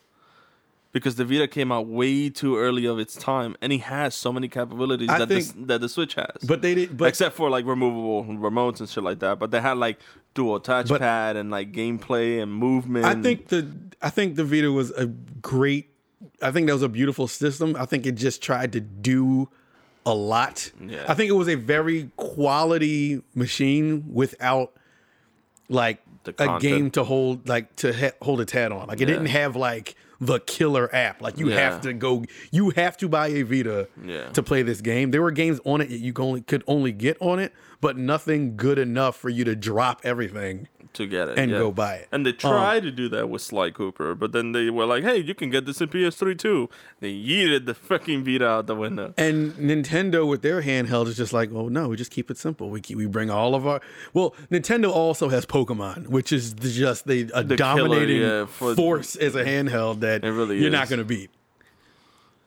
[0.93, 4.33] Because the Vita came out way too early of its time, and he has so
[4.33, 6.35] many capabilities I that the, that the Switch has.
[6.45, 6.97] but they did.
[6.97, 9.39] But except for like removable remotes and shit like that.
[9.39, 9.99] But they had like
[10.33, 13.05] dual touchpad and like gameplay and movement.
[13.05, 13.71] I think the
[14.01, 15.91] I think the Vita was a great.
[16.41, 17.77] I think that was a beautiful system.
[17.79, 19.47] I think it just tried to do
[20.05, 20.71] a lot.
[20.79, 21.05] Yeah.
[21.07, 24.71] I think it was a very quality machine without
[25.69, 26.01] like
[26.37, 28.87] a game to hold like to ha- hold its hat on.
[28.87, 29.13] Like it Yeah.
[29.15, 31.21] didn't have like the killer app.
[31.21, 31.59] Like you Yeah.
[31.71, 32.23] have to go.
[32.51, 34.29] You have to buy a Vita Yeah.
[34.29, 35.11] to play this game.
[35.11, 38.55] There were games on it that you only could only get on it, but nothing
[38.55, 40.67] good enough for you to drop everything.
[40.93, 41.57] to get it and yeah.
[41.57, 42.07] go buy it.
[42.11, 45.17] And they tried to do that with Sly Cooper, but then they were like, "Hey,
[45.17, 49.13] you can get this in PS3 too." They yeeted the fucking Vita out the window.
[49.17, 52.69] And Nintendo with their handheld is just like, oh no, we just keep it simple.
[52.69, 53.79] We keep, we bring all of our.
[54.13, 58.75] Well, Nintendo also has Pokemon, which is just the, a The killer, dominating yeah, for-
[58.75, 61.29] force as a handheld that really you're not going to beat.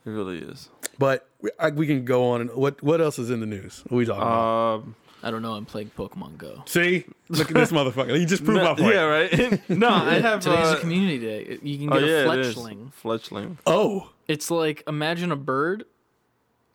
[0.04, 0.68] It really is.
[0.98, 2.42] But we, I, we can go on.
[2.42, 3.82] And what what else is in the news?
[3.88, 4.74] What are we talking about?
[4.74, 5.54] Um, I don't know.
[5.54, 6.62] I'm playing Pokemon Go.
[6.66, 8.18] See, look at this motherfucker.
[8.20, 8.94] You just proved my point.
[8.94, 9.68] yeah, right.
[9.70, 10.40] no, I have.
[10.40, 11.58] Today's uh, a community day.
[11.62, 12.54] You can Oh get yeah, a it is.
[12.54, 12.92] fletchling.
[13.02, 13.56] Fletchling.
[13.66, 15.84] Oh, It's like imagine a bird.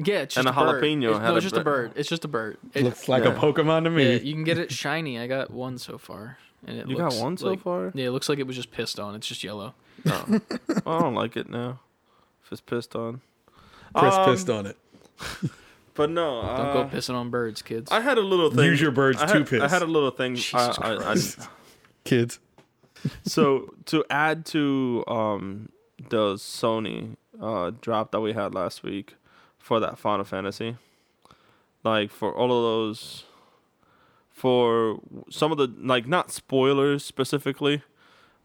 [0.04, 0.82] Yeah, it's just And a bird.
[0.84, 1.92] jalapeno It's, had no, it's just a bird.
[1.92, 2.00] bird.
[2.00, 2.58] It's just a bird.
[2.74, 3.32] It- looks like Yeah.
[3.36, 4.14] a Pokemon to me.
[4.14, 5.20] yeah, you can get it shiny.
[5.20, 7.92] I got one so far, and it You got looks one so like- far?
[7.94, 9.14] Yeah, it looks like it was just pissed on.
[9.16, 9.74] It's just yellow.
[10.06, 10.40] No,
[10.88, 11.82] I don't like it now.
[12.46, 13.22] If it's pissed on.
[13.94, 14.78] Press Um, pissed on it.
[16.00, 17.92] But no, Don't uh, go pissing on birds, kids.
[17.92, 18.64] I had a little thing.
[18.64, 19.62] Use your birds I to piss.
[19.62, 20.36] I had a little thing.
[20.36, 21.40] Jesus I, I, I, Christ.
[22.06, 22.40] Kids.
[23.26, 25.68] so to add to um
[26.10, 29.16] the Sony uh drop that we had last week
[29.58, 30.78] for that Final Fantasy,
[31.84, 33.26] like for all of those,
[34.30, 37.84] for some of the like not spoilers specifically,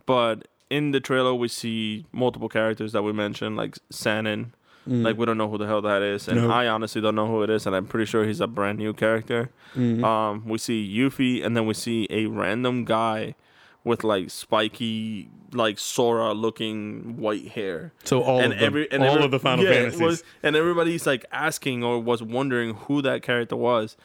[0.06, 4.54] but in the trailer we see multiple characters that we mentioned like Sonon.
[4.86, 6.50] Like we don't know who the hell that is, and Nope.
[6.50, 8.92] I honestly don't know who it is, and I'm pretty sure he's a brand new
[8.92, 9.50] character.
[9.76, 13.34] Um, we see Yuffie, and then we see a random guy
[13.82, 17.92] with like spiky, like Sora looking white hair.
[18.04, 20.00] So all and of the, every and all every- of the Final yeah, Fantasies.
[20.00, 23.96] was- and everybody's like asking or was wondering who that character was.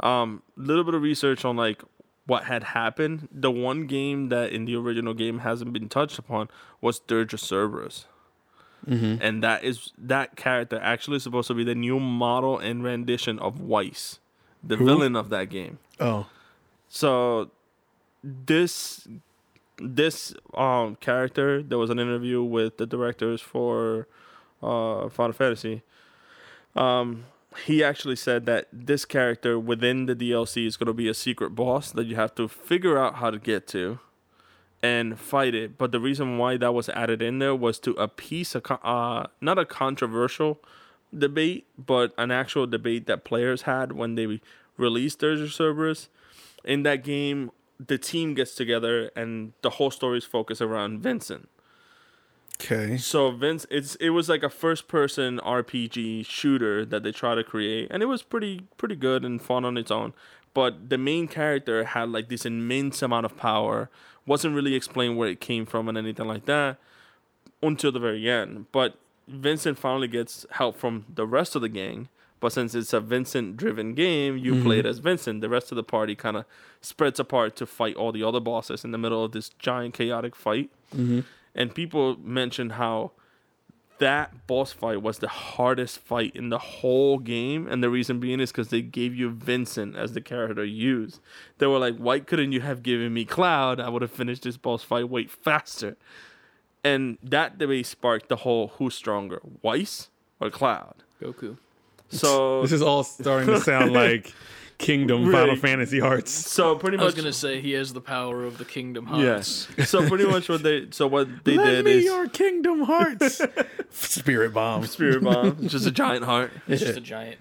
[0.00, 1.82] Um, little bit of research on like
[2.26, 3.28] what had happened.
[3.32, 6.48] The one game that in the original game hasn't been touched upon
[6.80, 8.06] was Dirge of Cerberus.
[8.88, 9.22] Mm-hmm.
[9.22, 13.60] And that is that character actually supposed to be the new model and rendition of
[13.60, 14.18] Weiss,
[14.62, 15.78] the villain of that game.
[15.98, 16.26] oh,
[16.88, 17.50] So
[18.22, 19.06] this
[19.78, 24.06] this um character, there was an interview with the directors for
[24.62, 25.82] uh Final Fantasy.
[26.74, 27.24] Um
[27.66, 31.50] he actually said that this character within the DLC is going to be a secret
[31.50, 33.98] boss that you have to figure out how to get to
[34.82, 35.76] and fight it.
[35.78, 39.58] But the reason why that was added in there was to appease a uh not
[39.58, 40.60] a controversial
[41.16, 44.40] debate, but an actual debate that players had when they
[44.76, 46.08] released of Cerberus.
[46.64, 47.50] In that game,
[47.84, 51.48] the team gets together and the whole story is focused around Vincent.
[52.60, 52.96] okay.
[52.96, 57.44] So Vince, it's it was like a first person RPG shooter that they try to
[57.44, 60.12] create, and it was pretty pretty good and fun on its own.
[60.52, 63.88] But the main character had like this immense amount of power.
[64.26, 66.78] Wasn't really explained where it came from and anything like that
[67.62, 68.66] until the very end.
[68.72, 68.98] But
[69.28, 72.08] Vincent finally gets help from the rest of the gang
[72.40, 74.88] But since it's a Vincent driven game, you play it mm-hmm.
[74.88, 75.42] as Vincent.
[75.42, 76.46] The rest of the party kind of
[76.80, 80.34] spreads apart to fight all the other bosses in the middle of this giant chaotic
[80.34, 80.70] fight.
[80.94, 81.20] Mm-hmm.
[81.54, 83.12] And people mentioned how
[84.00, 87.68] that boss fight was the hardest fight in the whole game.
[87.68, 91.20] And the reason being is because they gave you Vincent as the character to use.
[91.58, 93.78] They were like, why couldn't you have given me Cloud?
[93.78, 95.96] I would have finished this boss fight way faster.
[96.82, 100.08] And that debate sparked the whole who's stronger, Weiss
[100.40, 100.96] or Cloud?
[101.22, 101.58] Goku.
[102.08, 104.32] So This is all starting to sound like
[104.80, 106.32] Kingdom Final Fantasy Hearts.
[106.32, 109.68] so pretty much, I was gonna say he has the power of the Kingdom Hearts.
[109.76, 109.88] yes.
[109.90, 113.40] So pretty much what they so what they Lend did me is your Kingdom Hearts.
[113.90, 114.86] Spirit bomb.
[114.86, 116.50] Spirit Bomb, just a giant heart.
[116.66, 117.38] It's just a giant,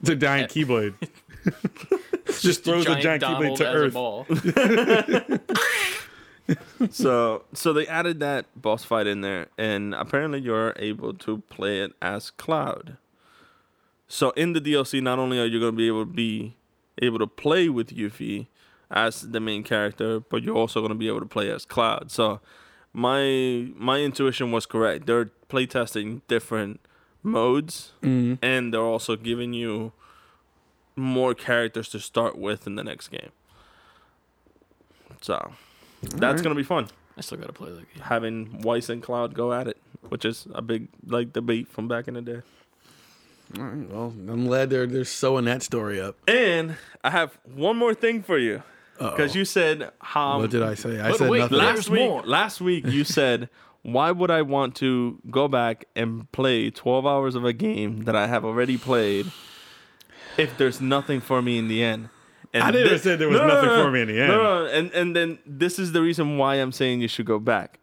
[0.00, 0.94] It's a giant keyblade.
[2.40, 3.92] Just throws a giant keyblade to as Earth.
[3.94, 4.26] ball.
[6.90, 11.80] So so they added that boss fight in there, and apparently you're able to play
[11.80, 12.98] it as Cloud.
[14.08, 16.56] So in the DLC, not only are you going to be able to be
[17.00, 18.46] able to play with Yuffie
[18.90, 22.10] as the main character, but you're also going to be able to play as Cloud.
[22.10, 22.40] So
[22.92, 25.06] my my intuition was correct.
[25.06, 26.80] They're playtesting different
[27.22, 28.44] modes, mm-hmm.
[28.44, 29.92] and they're also giving you
[30.96, 33.30] more characters to start with in the next game.
[35.20, 35.52] So
[36.02, 38.02] that's gonna be fun I still gotta play that game.
[38.02, 39.78] having Weiss and Cloud go at it,
[40.08, 42.42] which is a big like debate from back in the day.
[43.58, 46.16] All right, well, I'm glad they're they're sewing that story up.
[46.28, 48.62] And I have one more thing for you
[48.98, 51.00] because you said how what did I say?
[51.00, 51.58] I but said wait, nothing.
[51.58, 52.00] la- last week.
[52.00, 52.22] more.
[52.22, 53.48] Last week you said,
[53.82, 58.16] "Why would I want to go back and play 12 hours of a game that
[58.16, 59.26] I have already played
[60.36, 62.08] if there's nothing for me in the end?"
[62.52, 64.28] And I never thi- said there was nothing for me in the end.
[64.32, 67.38] No, no, and and then this is the reason why I'm saying you should go
[67.38, 67.78] back.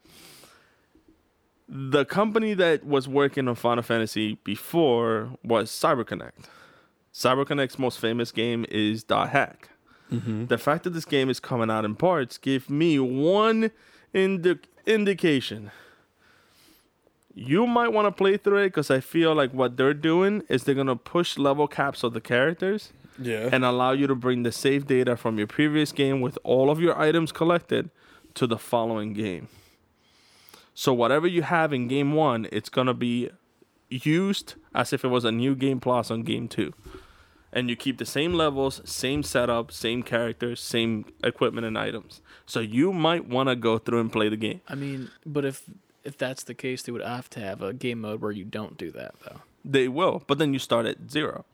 [1.73, 6.43] The company that was working on Final Fantasy before was CyberConnect.
[7.13, 9.69] CyberConnect's most famous game is Dot Hack.
[10.11, 10.47] Mm-hmm.
[10.47, 13.71] The fact that this game is coming out in parts gave me one
[14.13, 15.71] indi- indication.
[17.33, 20.65] You might want to play through it because I feel like what they're doing is
[20.65, 23.47] they're gonna push level caps of the characters yeah.
[23.49, 26.81] and allow you to bring the save data from your previous game with all of
[26.81, 27.89] your items collected
[28.33, 29.47] to the following game.
[30.81, 33.29] So whatever you have in game one, it's gonna be
[33.87, 36.73] used as if it was a new game plus on game two.
[37.53, 42.21] And you keep the same levels, same setup, same characters, same equipment and items.
[42.47, 44.61] So you might want to go through and play the game.
[44.67, 45.69] I mean, but if
[46.03, 48.75] if that's the case, they would have to have a game mode where you don't
[48.75, 49.41] do that though.
[49.63, 51.45] They will, but then you start at zero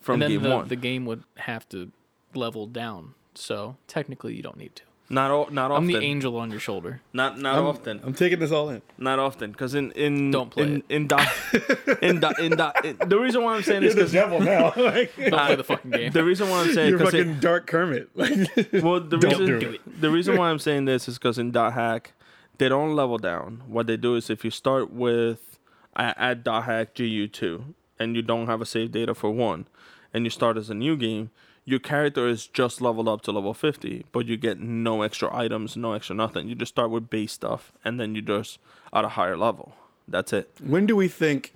[0.00, 0.68] from and then game the, one.
[0.68, 1.90] the game would have to
[2.32, 3.14] level down.
[3.34, 4.82] So technically, you don't need to.
[5.10, 5.84] Not all, not often.
[5.84, 7.00] I'm the angel on your shoulder.
[7.12, 8.00] not not I'm, often.
[8.04, 8.82] I'm taking this all in.
[8.98, 10.84] Not often, because in in Don't play in it.
[10.90, 11.24] in, da,
[12.02, 14.72] in, da, in, da, in the reason why I'm saying You're is the devil now.
[14.76, 16.12] Like, Don't play the fucking game.
[16.12, 18.10] the reason why I'm saying you're because fucking Dark Kermit.
[18.16, 20.00] Well the Don't reason do it.
[20.00, 22.12] the reason why I'm saying this is because in dot hack
[22.58, 23.62] they don't level down.
[23.66, 25.58] What they do is if you start with
[25.96, 29.66] at, at dot hack GU two and you don't have a save data for one,
[30.12, 31.30] and you start as a new game.
[31.68, 35.76] Your character is just leveled up to level 50, but you get no extra items,
[35.76, 36.48] no extra nothing.
[36.48, 38.58] You just start with base stuff, and then you just
[38.90, 39.74] at a higher level.
[40.08, 40.50] That's it.
[40.64, 41.52] When do we think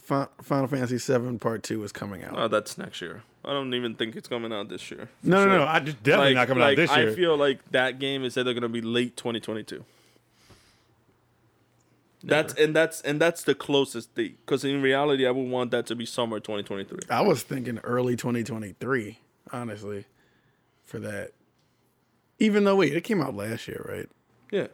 [0.00, 2.34] Final Fantasy VII Part Two is coming out?
[2.38, 3.24] Oh, that's next year.
[3.44, 5.08] I don't even think it's coming out this year.
[5.24, 5.58] no, no, Sure.
[5.58, 5.64] no.
[5.66, 7.10] I just definitely Like- not coming like, out this year.
[7.10, 9.84] I feel like that game is either gonna be late 2022.
[12.22, 14.38] That's and that's and that's the closest date.
[14.44, 16.98] Because in reality, I would want that to be summer 2023.
[17.10, 19.18] I was thinking early 2023,
[19.52, 20.04] honestly,
[20.84, 21.32] for that.
[22.38, 24.08] Even though wait, it came out last year, right?
[24.50, 24.68] Yeah,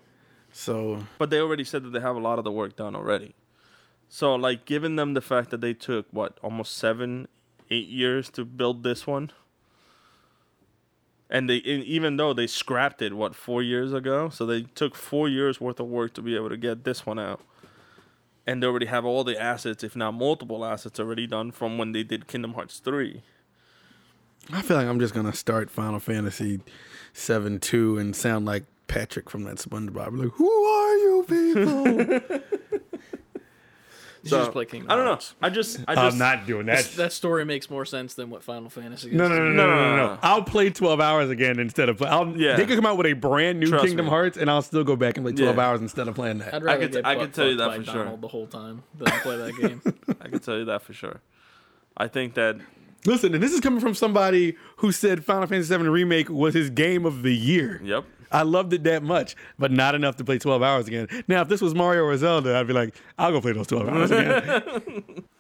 [0.53, 3.35] So but they already said that they have a lot of the work done already.
[4.09, 7.27] So like, given them the fact that they took what almost seven,
[7.71, 9.33] eight years to build this one,
[11.29, 15.29] and they even though they scrapped it what four years ago, so they took four
[15.29, 17.41] years worth of work to be able to get this one out,
[18.47, 21.91] and they already have all the assets, if not multiple assets, already done from when
[21.93, 23.23] they did Kingdom Hearts three.
[24.53, 26.61] I feel like I'm just gonna start Final Fantasy
[27.13, 30.19] Seven Two and sound like Patrick from that SpongeBob.
[30.19, 32.41] Like, who are you people?
[34.23, 35.19] You should just play Kingdom I don't know.
[35.43, 36.83] I just I just I'm not doing that.
[36.97, 39.15] That story makes more sense than what Final Fantasy is.
[39.15, 40.19] No, no, no, no, No, no, no.
[40.23, 42.09] I'll play 12 hours again instead of play.
[42.09, 42.57] I'll, Yeah.
[42.57, 44.11] They could come out with a brand new Trust Kingdom me.
[44.11, 45.63] Hearts, and I'll still go back and play 12 Yeah.
[45.63, 46.55] hours instead of playing that.
[46.55, 48.17] I'd rather could- get I could tell you that by for sure.
[48.19, 49.83] The whole time than play that game.
[50.23, 51.21] I can tell you that for sure.
[51.95, 52.57] I think that
[53.07, 56.71] Listen, and this is coming from somebody who said Final Fantasy VII Remake was his
[56.71, 57.81] game of the year.
[57.85, 58.05] yep.
[58.33, 61.07] I loved it that much, but not enough to play 12 hours again.
[61.29, 63.89] Now, if this was Mario or Zelda, I'd be like, I'll go play those 12
[63.89, 65.05] hours again.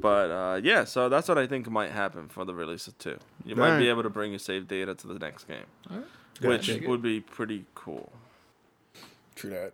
[0.00, 3.16] But uh, yeah, so that's what I think might happen for the release of two.
[3.42, 6.06] You might be able to bring your save data to the next game, Alright.
[6.42, 8.12] which would be pretty cool.
[9.34, 9.72] True that.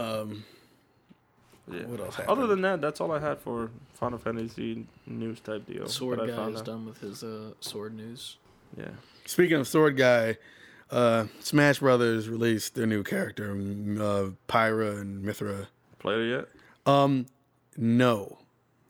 [0.00, 0.44] Um,
[1.70, 1.84] Yeah.
[1.86, 5.86] what else Other than that, that's all I had for Final Fantasy news type deal.
[5.88, 6.66] Sword that I guy found is out.
[6.66, 8.36] done with his uh, sword news.
[8.76, 8.88] Yeah.
[9.24, 10.36] Speaking of Sword Guy,
[10.90, 15.68] uh, Smash Brothers released their new character, uh, Pyra and Mythra.
[15.98, 16.48] Played it yet?
[16.92, 17.26] Um,
[17.78, 18.38] no,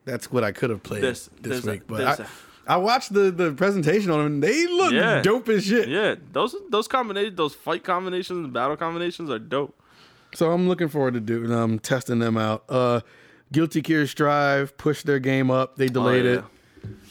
[0.03, 2.27] that's what I could have played This- this, there's a- week, but there's I, a-
[2.67, 4.33] I watched the, the presentation on them.
[4.33, 5.21] and They look Yeah.
[5.21, 5.87] dope as shit.
[5.87, 9.73] Yeah, those those combinations, those fight combinations, and battle combinations are dope.
[10.35, 12.63] So I'm looking forward to doing um testing them out.
[12.69, 13.01] Uh,
[13.51, 15.77] Guilty Gear Strive pushed their game up.
[15.77, 16.37] They delayed Oh, yeah.
[16.39, 16.43] it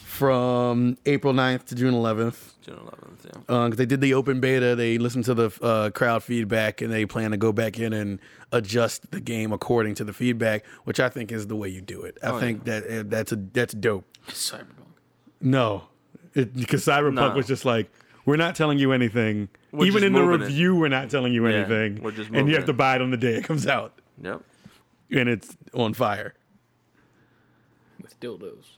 [0.03, 2.53] from April 9th to June 11th.
[2.61, 3.41] June 11th, yeah.
[3.55, 4.75] Uh, 'cause they did the open beta.
[4.75, 8.19] They listened to the uh, crowd feedback, and they plan to go back in and
[8.51, 12.01] adjust the game according to the feedback, which I think is the way you do
[12.03, 12.17] it.
[12.23, 14.05] I Oh, think that uh, that's a that's dope.
[14.29, 14.65] Cyberpunk.
[15.41, 15.83] No,
[16.33, 17.35] because Cyberpunk No.
[17.35, 17.91] was just like,
[18.25, 19.49] we're not telling you anything.
[19.71, 20.45] We're Even in the moving it.
[20.45, 22.01] review, we're not telling you Yeah, anything.
[22.03, 22.67] we're just and you have it.
[22.67, 24.41] to buy it on the day it comes out, Yep.
[25.11, 26.33] and it's on fire.
[28.01, 28.77] With dildos.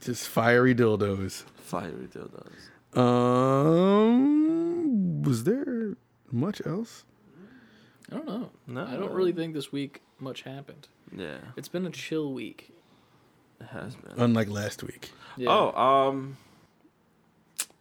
[0.00, 1.44] Just fiery dildos.
[1.56, 2.52] Fiery dildos.
[3.74, 5.96] Um, was there
[6.30, 7.04] much else?
[8.10, 8.50] I don't know.
[8.66, 8.84] No.
[8.86, 10.88] I don't really think this week much happened.
[11.16, 12.72] Yeah, It's been a chill week.
[13.60, 14.12] it has been.
[14.16, 15.10] Unlike last week.
[15.36, 15.48] Yeah.
[15.50, 16.36] Oh, um,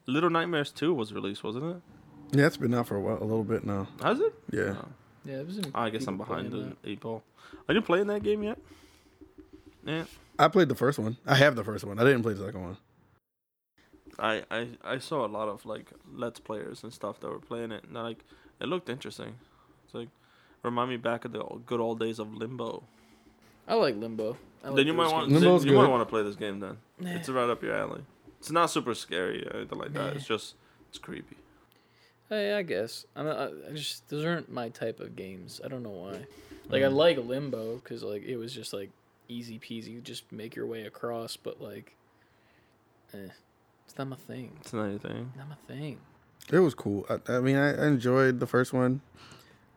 [0.06, 2.38] Little Nightmares 2 was released, wasn't it?
[2.38, 3.88] Yeah, it's been out for a while, a little bit now.
[4.02, 4.34] Has it?
[4.52, 4.76] Yeah.
[4.78, 4.88] Oh.
[5.24, 5.36] yeah.
[5.36, 7.24] It was in I guess I'm behind playing the eight ball.
[7.68, 8.58] Are you playing that game yet?
[9.86, 10.06] Yeah.
[10.40, 11.18] I played the first one.
[11.26, 12.00] I have the first one.
[12.00, 12.78] I didn't play the second one.
[14.20, 17.72] I, I, I saw a lot of like let's players and stuff that were playing
[17.72, 18.24] it, and like
[18.60, 19.36] it looked interesting.
[19.86, 20.10] It's like
[20.64, 22.84] remind me back of the good old days of Limbo.
[23.68, 24.38] I like Limbo.
[24.64, 25.42] I like then you might want games.
[25.42, 26.78] Limbo's you might want to play this game then.
[27.00, 27.12] Nah.
[27.12, 28.02] It's right up your alley.
[28.44, 30.00] It's not super scary or anything like that.
[30.08, 30.12] Nah.
[30.18, 30.56] It's just
[30.90, 31.38] it's creepy.
[32.28, 33.06] Hey, I guess.
[33.16, 35.62] I'm not, I just those aren't my type of games.
[35.64, 36.26] I don't know why.
[36.68, 36.94] Like I Mm.
[36.96, 38.90] like Limbo because like it was just like
[39.30, 41.38] easy peasy, just make your way across.
[41.38, 41.96] But like,
[43.14, 43.30] eh,
[43.86, 44.58] it's not my thing.
[44.60, 45.32] It's not anything.
[45.38, 46.00] Not my thing.
[46.52, 47.06] It was cool.
[47.10, 49.00] I, I mean, I I enjoyed the first one.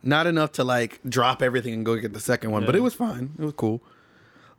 [0.03, 2.95] Not enough to like drop everything and go get the second one, but it was
[2.95, 3.35] fine.
[3.39, 3.81] It was cool.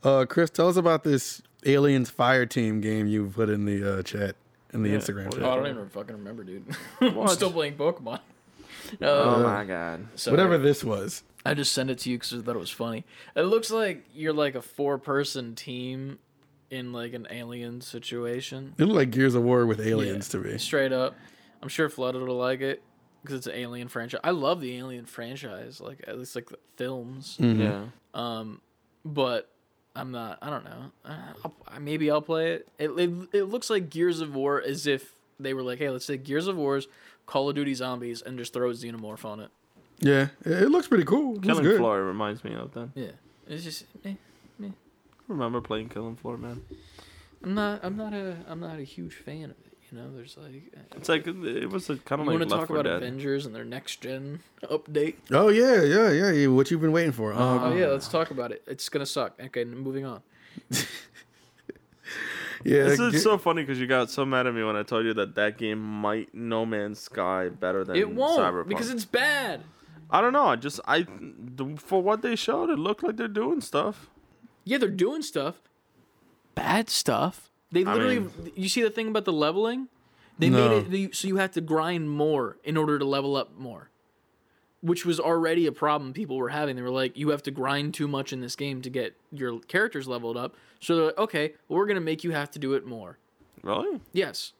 [0.03, 4.03] Uh, Chris, tell us about this Aliens Fire Team game you put in the uh,
[4.03, 4.35] chat
[4.73, 5.43] in the Yeah, Instagram what chat.
[5.43, 6.65] Oh, I don't even fucking remember, dude.
[7.01, 8.19] I'm still playing Pokemon.
[8.19, 8.19] Uh,
[9.01, 10.07] Oh my god.
[10.15, 11.23] so Whatever this was.
[11.45, 13.05] I just sent it to you because I thought it was funny.
[13.35, 16.19] It looks like you're like a four-person team
[16.69, 18.75] in like an alien situation.
[18.77, 20.57] It looked like Gears of War with aliens Yeah, to me.
[20.57, 21.15] Straight up.
[21.61, 22.83] I'm sure Flooded will like it
[23.21, 24.19] because it's an alien franchise.
[24.23, 27.37] I love the alien franchise, like at least like the films.
[27.39, 27.59] Mhm.
[27.59, 27.85] Yeah.
[28.13, 28.61] Um,
[29.05, 29.49] but
[29.97, 30.37] I'm not.
[30.41, 30.91] I don't know.
[31.05, 32.67] Uh, I'll, maybe I'll play it.
[32.79, 32.89] it.
[32.91, 36.23] It it looks like Gears of War as if they were like, hey, let's take
[36.23, 36.87] Gears of War's
[37.25, 39.49] Call of Duty Zombies and just throw a xenomorph on it.
[39.99, 41.37] Yeah, it, it looks pretty cool.
[41.37, 41.77] It Killing good.
[41.77, 42.89] Floor reminds me of that.
[42.95, 43.11] Yeah,
[43.47, 43.85] it's just.
[44.05, 44.13] Eh.
[45.27, 46.61] Remember playing Killing Floor, man?
[47.43, 47.83] I'm not.
[47.83, 48.37] I'm not a.
[48.47, 49.66] I'm not a huge fan of it.
[49.91, 50.63] You know, there's like.
[50.75, 52.97] uh, It's like it was a, kind of of want to talk about Dead.
[52.97, 55.15] Avengers and their next gen update?
[55.31, 56.47] Oh yeah, yeah, yeah, yeah.
[56.47, 57.31] What you've been waiting for?
[57.33, 58.63] Um, Oh yeah, let's talk about it.
[58.67, 59.39] It's gonna suck.
[59.41, 60.21] Okay, moving on.
[62.63, 62.83] yeah.
[62.83, 65.05] This Ge- is so funny because you got so mad at me when I told
[65.05, 68.67] you that that game might No Man's Sky better than It won't Cyberpunk.
[68.67, 69.61] because it's bad.
[70.09, 70.45] I don't know.
[70.47, 71.05] I just I
[71.77, 74.09] for what they showed, it looked like they're doing stuff.
[74.63, 75.61] Yeah, they're doing stuff.
[76.55, 77.46] Bad stuff.
[77.71, 78.19] They I literally.
[78.19, 79.87] mean- you see the thing about the leveling?
[80.39, 80.69] They No.
[80.69, 83.89] made it they- so you have to grind more in order to level up more,
[84.81, 86.75] which was already a problem people were having.
[86.75, 89.59] They were like, you have to grind too much in this game to get your
[89.61, 90.55] characters leveled up.
[90.79, 93.17] So they're like, okay, well, we're gonna make you have to do it more.
[93.63, 93.99] Really?
[94.13, 94.53] Yes.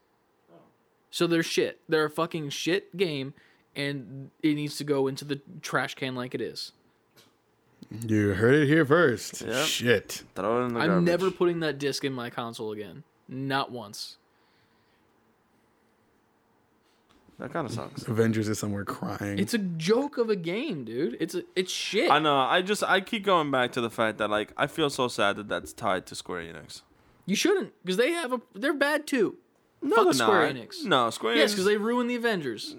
[1.12, 1.80] So they're shit.
[1.88, 3.34] They're a fucking shit game,
[3.76, 6.74] and it needs to go into the trash can like it is.
[8.06, 9.42] You heard it here first.
[9.42, 9.66] Yep.
[9.66, 10.24] Shit.
[10.36, 11.06] Throw it in the I'm garbage.
[11.06, 13.04] never putting that disc in my console again.
[13.30, 14.18] Not once.
[17.40, 18.08] That kind of sucks.
[18.08, 19.38] Avengers is somewhere crying.
[19.38, 21.18] It's a joke of a game, dude.
[21.20, 22.10] It's a, it's shit.
[22.10, 22.36] I know.
[22.36, 25.36] I just I keep going back to the fact that like I feel so sad
[25.36, 26.82] that that's tied to Square Enix.
[27.28, 28.42] You shouldn't, because they have a.
[28.56, 29.36] They're bad too.
[29.84, 30.64] No, Fuck Square not.
[30.64, 30.84] Enix.
[30.84, 31.38] No, Square Enix.
[31.38, 31.54] Yes, Enix.
[31.54, 32.76] because they ruined the Avengers.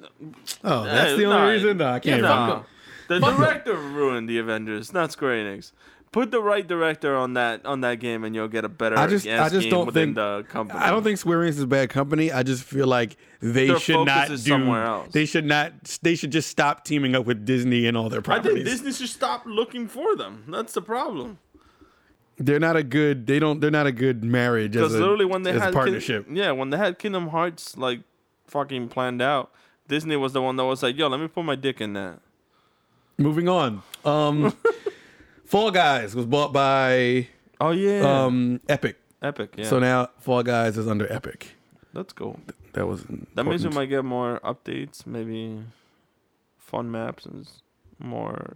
[0.65, 1.47] oh, that's uh, the only nah.
[1.49, 1.77] reason.
[1.77, 2.05] No, I can't.
[2.07, 2.65] Yeah, even- fuck 'em.
[3.09, 5.73] The director ruined the Avengers, not Square Enix.
[6.11, 9.07] Put the right director on that on that game, and you'll get a better I
[9.07, 10.79] just- I just game don't within think- the company.
[10.81, 12.33] I don't think Square Enix is a bad company.
[12.33, 14.37] I just feel like they Their should not do.
[14.39, 15.13] somewhere else.
[15.13, 15.73] They should not.
[16.01, 18.53] They should just stop teaming up with Disney and all their properties.
[18.53, 20.45] I think Disney should stop looking for them.
[20.49, 21.39] That's the problem.
[22.39, 23.27] they're not a good.
[23.27, 23.61] They don't.
[23.61, 26.27] They're not a good marriage as Because literally when they had partnership.
[26.31, 28.01] yeah, when they had Kingdom Hearts like
[28.47, 29.51] fucking planned out,
[29.89, 32.21] Disney was the one that was like, "Yo, let me put my dick in that."
[33.19, 33.83] Moving on.
[34.05, 34.55] Um,
[35.45, 37.29] Fall Guys was bought by
[37.61, 38.97] Oh yeah, um Epic.
[39.21, 39.55] Epic.
[39.57, 41.55] Yeah, So now Fall Guys is under Epic.
[41.93, 42.39] that's cool.
[42.75, 43.03] That was
[43.35, 43.75] That means we important.
[43.75, 45.59] might get more updates, maybe
[46.59, 47.63] fun maps and s-
[47.99, 48.55] more.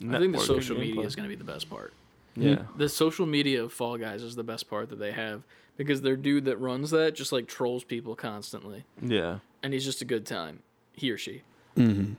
[0.00, 1.06] I think the networking social media gameplay.
[1.06, 1.92] is going to be the best part.
[2.38, 5.42] Yeah, The social media of Fall Guys is the best part that they have
[5.78, 9.38] because their dude that runs that just like trolls people constantly, yeah.
[9.62, 10.60] and he's just a good time.
[10.92, 11.42] He or she.
[11.78, 12.14] Mm-hmm.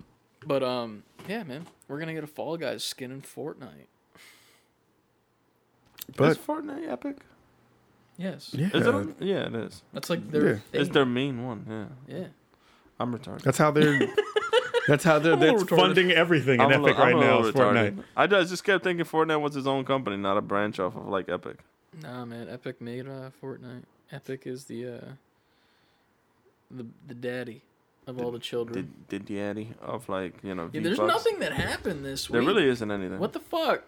[0.46, 3.88] But um, yeah, man, we're gonna get a Fall Guys skin in Fortnite.
[6.16, 7.18] But is Fortnite Epic?
[8.18, 8.94] Yes, yeah, Is it?
[8.96, 9.14] On?
[9.20, 9.84] Yeah, it is.
[9.94, 10.48] that's like their.
[10.48, 10.54] Yeah.
[10.72, 10.82] thing.
[10.82, 11.66] It's their main one.
[12.10, 12.28] Yeah, Yeah.
[13.00, 13.44] I'm retarded.
[13.44, 14.00] that's how they're.
[14.88, 15.36] that's how they're.
[15.36, 17.44] That's funding everything in I'm a Epic little- right now.
[17.44, 18.04] Is Fortnite.
[18.16, 21.08] I just just kept thinking Fortnite was his own company, not a branch off of
[21.08, 21.58] like Epic.
[22.02, 23.84] Nah, man, Epic made uh, Fortnite.
[24.12, 25.06] Epic is the uh,
[26.72, 27.62] the the daddy
[28.08, 28.74] of all the children.
[28.74, 30.70] Did did Daddy of like you know?
[30.74, 32.34] yeah, there's nothing that happened this week.
[32.34, 33.20] There really isn't anything.
[33.20, 33.84] What the fuck?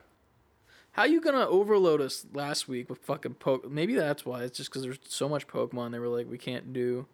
[0.92, 3.70] How are you gonna overload us last week with fucking poke?
[3.70, 4.44] Maybe that's why.
[4.44, 5.92] It's just because there's so much Pokemon.
[5.92, 7.08] They were like, we can't do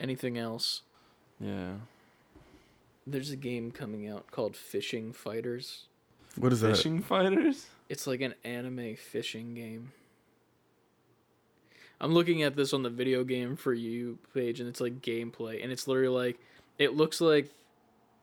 [0.00, 0.82] anything else.
[1.38, 1.74] Yeah.
[3.06, 5.88] There's a game coming out called Fishing Fighters.
[6.36, 6.76] What is that?
[6.76, 7.66] Fishing fighters.
[7.88, 9.92] It's like an anime fishing game.
[12.04, 15.62] I'm looking at this on the video game for you page, and it's like gameplay,
[15.62, 16.38] and it's literally like
[16.78, 17.50] it looks like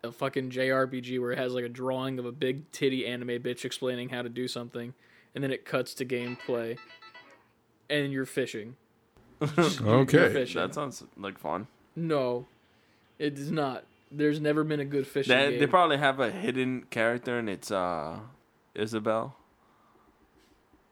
[0.03, 3.65] a fucking JRPG where it has like a drawing of a big titty anime bitch
[3.65, 4.93] explaining how to do something,
[5.33, 6.77] and then it cuts to gameplay,
[7.89, 8.75] and you're fishing.
[9.57, 9.65] You're
[10.01, 10.31] Okay.
[10.31, 10.61] fishing.
[10.61, 11.65] That sounds like fun.
[11.95, 12.45] no,
[13.17, 13.85] it is not.
[14.11, 15.59] There's never been a good fishing They, game.
[15.59, 18.19] they probably have a hidden character, and it's uh,
[18.75, 19.35] Isabel.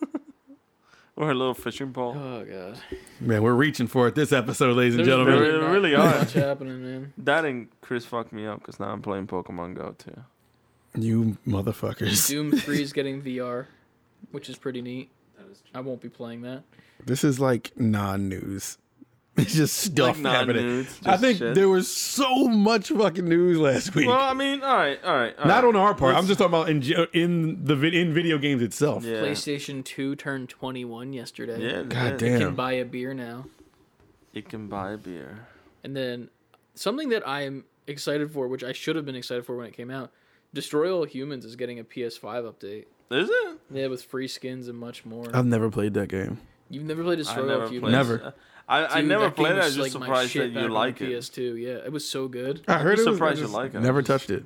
[1.20, 2.16] or a little fishing pole.
[2.18, 2.80] oh god,
[3.20, 5.38] Man, we're reaching for it this episode, ladies and gentlemen.
[5.40, 6.18] Really- not really are.
[6.20, 7.14] much happening, man.
[7.20, 10.24] That and Chris fucked me up because now I'm playing Pokemon Go too.
[11.00, 12.28] You motherfuckers.
[12.28, 13.68] Doom 3 is getting VR,
[14.32, 15.12] which is pretty neat.
[15.76, 16.64] I won't be playing that.
[17.06, 18.78] This is like non-news.
[19.44, 20.66] It's just stuff Like happening.
[20.66, 21.56] non-news, I think shit.
[21.56, 24.08] there was so much fucking news last week.
[24.08, 25.38] Well, I mean, all right, all right.
[25.38, 25.70] all Not right.
[25.70, 26.16] on our part.
[26.16, 26.82] I'm just talking about in
[27.14, 29.04] in the in video games itself.
[29.04, 29.22] Yeah.
[29.22, 31.60] PlayStation 2 turned 21 yesterday.
[31.62, 31.84] Yeah.
[31.84, 32.34] God yeah.
[32.34, 33.46] You can buy a beer now.
[34.34, 35.48] You can buy a beer.
[35.84, 36.30] And then
[36.76, 39.90] something that I'm excited for, which I should have been excited for when it came
[39.90, 40.12] out,
[40.54, 42.86] Destroy All Humans is getting a PS5 update.
[43.12, 43.58] Is it?
[43.72, 45.26] Yeah, with free skins and much more.
[45.34, 46.40] I've never played that game.
[46.70, 47.72] You've never played I Destroy never All played.
[47.74, 47.92] Humans?
[47.92, 48.34] Never.
[48.70, 49.64] I, I never played it.
[49.64, 51.10] I was was, just like, surprised that you like it.
[51.10, 51.60] PS2.
[51.60, 52.64] Yeah, it was so good.
[52.68, 53.80] I heard just it was, surprised I you like it.
[53.80, 54.44] Never touched it.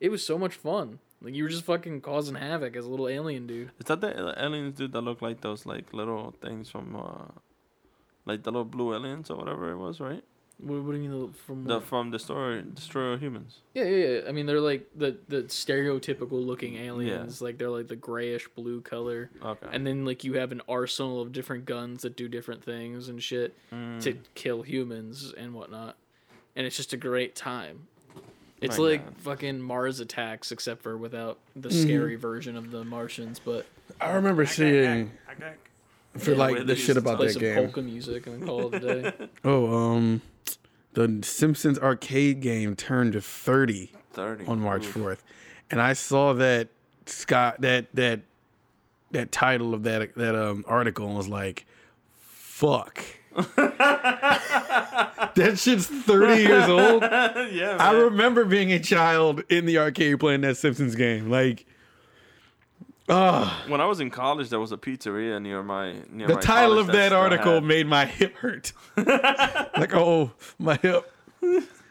[0.00, 1.00] It was so much fun.
[1.20, 3.72] Like you were just fucking causing havoc as a little alien dude.
[3.78, 7.32] Is that the aliens dude that look like those like little things from uh,
[8.26, 10.22] like the little blue aliens or whatever it was, right?
[10.58, 11.64] What, what do you mean the- from?
[11.64, 11.84] The what?
[11.84, 13.58] from Destroyer Destroyer Humans.
[13.74, 14.20] Yeah, yeah, yeah.
[14.28, 17.40] I mean, they're like the the stereotypical looking aliens.
[17.40, 17.44] Yeah.
[17.44, 19.66] Like they're like the grayish blue color, Okay.
[19.72, 23.22] and then like you have an arsenal of different guns that do different things and
[23.22, 25.96] shit to kill humans and whatnot.
[26.56, 27.88] And it's just a great time.
[28.60, 29.16] It's My like God.
[29.18, 33.40] fucking Mars attacks, except for without the scary version of the Martians.
[33.44, 33.66] But
[34.00, 35.10] I remember seeing
[36.16, 37.56] for Yeah, like the shit used to about play that some game.
[37.56, 39.12] polka music and call it a day.
[39.44, 40.22] Oh, um,
[40.94, 44.94] the Simpsons arcade game turned to 30 Thirty on March Oof.
[44.94, 45.18] 4th,
[45.70, 46.68] and I saw that
[47.06, 48.20] Scott that that
[49.10, 51.66] that title of that that um article and was like,
[52.12, 53.02] "Fuck."
[53.56, 57.02] that shit's 30 years old.
[57.52, 61.28] yeah, I remember being a child in the arcade playing that Simpsons game.
[61.28, 61.66] Like,
[63.08, 66.40] ah, when I was in college, there was a pizzeria near my near the my
[66.40, 68.72] title of that article made my hip hurt.
[68.96, 71.10] like, oh, my hip.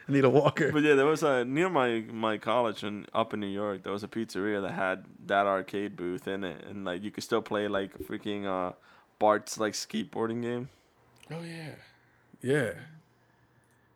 [0.08, 0.72] I need a walker.
[0.72, 3.84] But yeah, there was a near my my college and up in New York.
[3.84, 7.24] There was a pizzeria that had that arcade booth in it, and like you could
[7.24, 8.74] still play like freaking uh,
[9.20, 10.70] Bart's like skateboarding game.
[11.32, 11.76] Oh yeah,
[12.42, 12.72] yeah.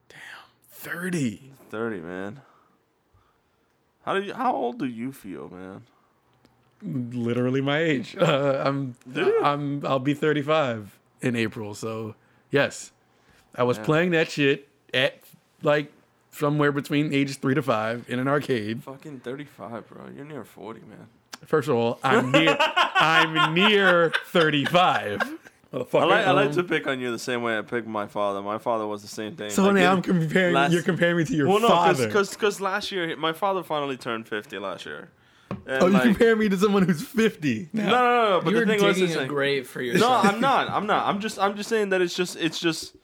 [0.07, 1.51] Damn, thirty.
[1.69, 2.41] Thirty man.
[4.05, 4.33] How do you?
[4.33, 5.83] How old do you feel, man?
[6.83, 8.15] Literally my age.
[8.17, 8.95] Uh, I'm.
[9.43, 9.85] I'm.
[9.85, 11.73] I'll be thirty-five in April.
[11.73, 12.15] So
[12.51, 12.91] yes,
[13.55, 13.83] I was Yeah.
[13.85, 15.19] playing that shit at
[15.63, 15.91] like
[16.31, 18.83] somewhere between ages three to five in an arcade.
[18.83, 20.03] Fucking thirty-five, bro.
[20.15, 21.07] You're near forty, man.
[21.45, 22.55] First of all, I'm near.
[22.59, 25.21] I'm near thirty-five.
[25.73, 28.41] I like I like to pick on you the same way I picked my father.
[28.41, 29.49] My father was the same thing.
[29.49, 30.53] So Like, now I'm comparing.
[30.53, 32.05] last- you're comparing me to your well, no, father.
[32.07, 35.09] because because last year my father finally turned fifty last year,
[35.49, 37.69] And Oh, you like, compare me to someone who's 50.
[37.73, 38.41] no, no, no, no.
[38.43, 40.09] But You're the thing was, digging is a like- grave for no.
[40.09, 40.69] I'm not.
[40.69, 41.05] I'm not.
[41.07, 41.37] I'm just.
[41.39, 42.35] I'm just saying that it's just.
[42.37, 42.95] It's just.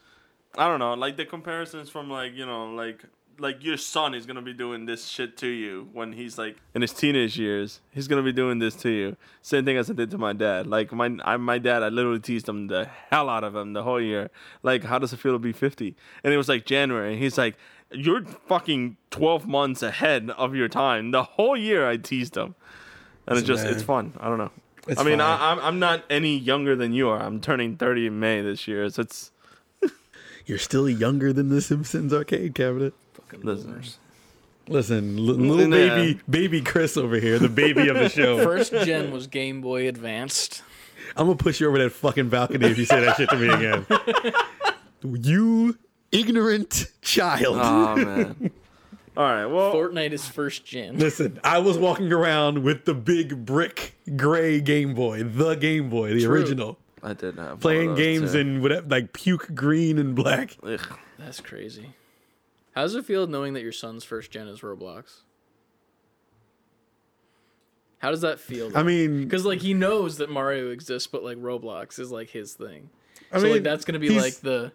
[0.57, 0.93] I don't know.
[0.93, 3.03] Like the comparisons from like you know like
[3.39, 6.81] like your son is gonna be doing this shit to you when he's like in
[6.83, 7.79] his teenage years.
[7.91, 9.17] He's gonna be doing this to you.
[9.41, 10.67] Same thing as I did to my dad.
[10.67, 13.81] Like my I, my dad, I literally teased him the hell out of him the
[13.81, 14.29] whole year.
[14.61, 15.95] Like, how does it feel to be 50?
[16.23, 17.55] And it was like January, and he's like,
[17.93, 22.55] "You're fucking 12 months ahead of your time." The whole year, I teased him,
[23.27, 23.73] and it's just Man.
[23.73, 24.13] it's fun.
[24.19, 24.51] I don't know.
[24.87, 25.21] It's I mean, fine.
[25.21, 27.21] I, I'm I'm not any younger than you are.
[27.21, 28.89] I'm turning 30 in May this year.
[28.89, 29.31] So it's
[30.45, 32.93] You're still younger than the Simpsons arcade cabinet.
[33.13, 33.81] Fucking Listen.
[34.69, 35.75] Listen, li- little Nah.
[35.75, 38.41] baby, baby Chris over here, the baby of the show.
[38.43, 40.61] First gen was Game Boy Advanced.
[41.17, 43.49] I'm gonna push you over that fucking balcony if you say that shit to me
[43.49, 43.85] again.
[45.03, 45.77] you
[46.13, 47.57] ignorant child.
[47.59, 48.51] oh man.
[49.15, 49.45] All right.
[49.45, 50.97] Well, Fortnite is first gen.
[50.97, 56.13] Listen, I was walking around with the big brick gray Game Boy, the Game Boy,
[56.15, 56.31] the True.
[56.33, 58.39] original, I did have one playing of games too.
[58.39, 60.57] in whatever, like puke green and black.
[60.63, 60.79] Ugh.
[61.19, 61.93] That's crazy.
[62.73, 65.21] How does it feel knowing that your son's first gen is Roblox?
[67.99, 68.75] How does that feel?
[68.75, 72.53] I mean, because like he knows that Mario exists, but like Roblox is like his
[72.53, 72.89] thing.
[73.31, 74.71] I so mean, like that's gonna be like the,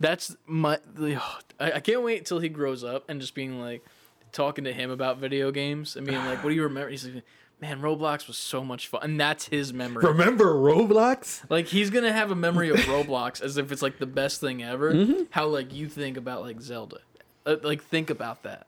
[0.00, 0.78] that's my.
[0.94, 1.16] The,
[1.60, 3.84] I, I can't wait till he grows up and just being like,
[4.32, 7.22] talking to him about video games and being like, "What do you remember?" He's like,
[7.60, 10.04] "Man, Roblox was so much fun," and that's his memory.
[10.06, 11.42] remember Roblox?
[11.50, 14.62] Like he's gonna have a memory of Roblox as if it's like the best thing
[14.62, 14.92] ever.
[14.94, 15.22] Mm-hmm.
[15.30, 16.98] How like you think about like Zelda,
[17.46, 18.66] uh, like think about that.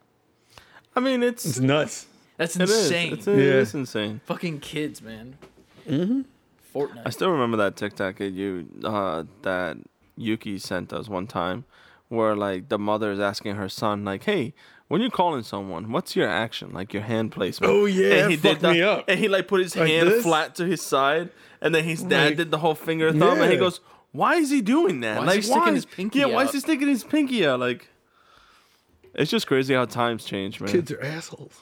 [0.95, 2.07] I mean, it's It's nuts.
[2.37, 3.15] That's insane.
[3.15, 3.45] It's, it Yeah.
[3.61, 4.21] is insane.
[4.27, 5.37] Fucking kids, man.
[5.89, 6.23] Mm-hmm.
[6.75, 7.03] Fortnite.
[7.07, 9.77] I still remember that TikTok that you uh, that
[10.17, 11.65] Yuki sent us one time,
[12.09, 14.55] where like the mother is asking her son, like, "Hey,
[14.89, 16.73] when you're calling someone, what's your action?
[16.73, 19.05] Like your hand placement?" Oh, yeah, and he that fucked that, me up.
[19.09, 20.23] and he like put his Like hand this?
[20.23, 21.31] flat to his side,
[21.61, 23.81] and then his dad Like- did the whole finger thumb, and he goes,
[24.13, 25.19] "Why is he doing that?
[25.25, 25.73] Why is he sticking why?
[25.73, 27.61] his pinky Yeah, why is out?" he sticking his pinky out?
[27.61, 27.89] Like,
[29.15, 30.71] it's just crazy how times change, man.
[30.71, 31.59] Kids are assholes.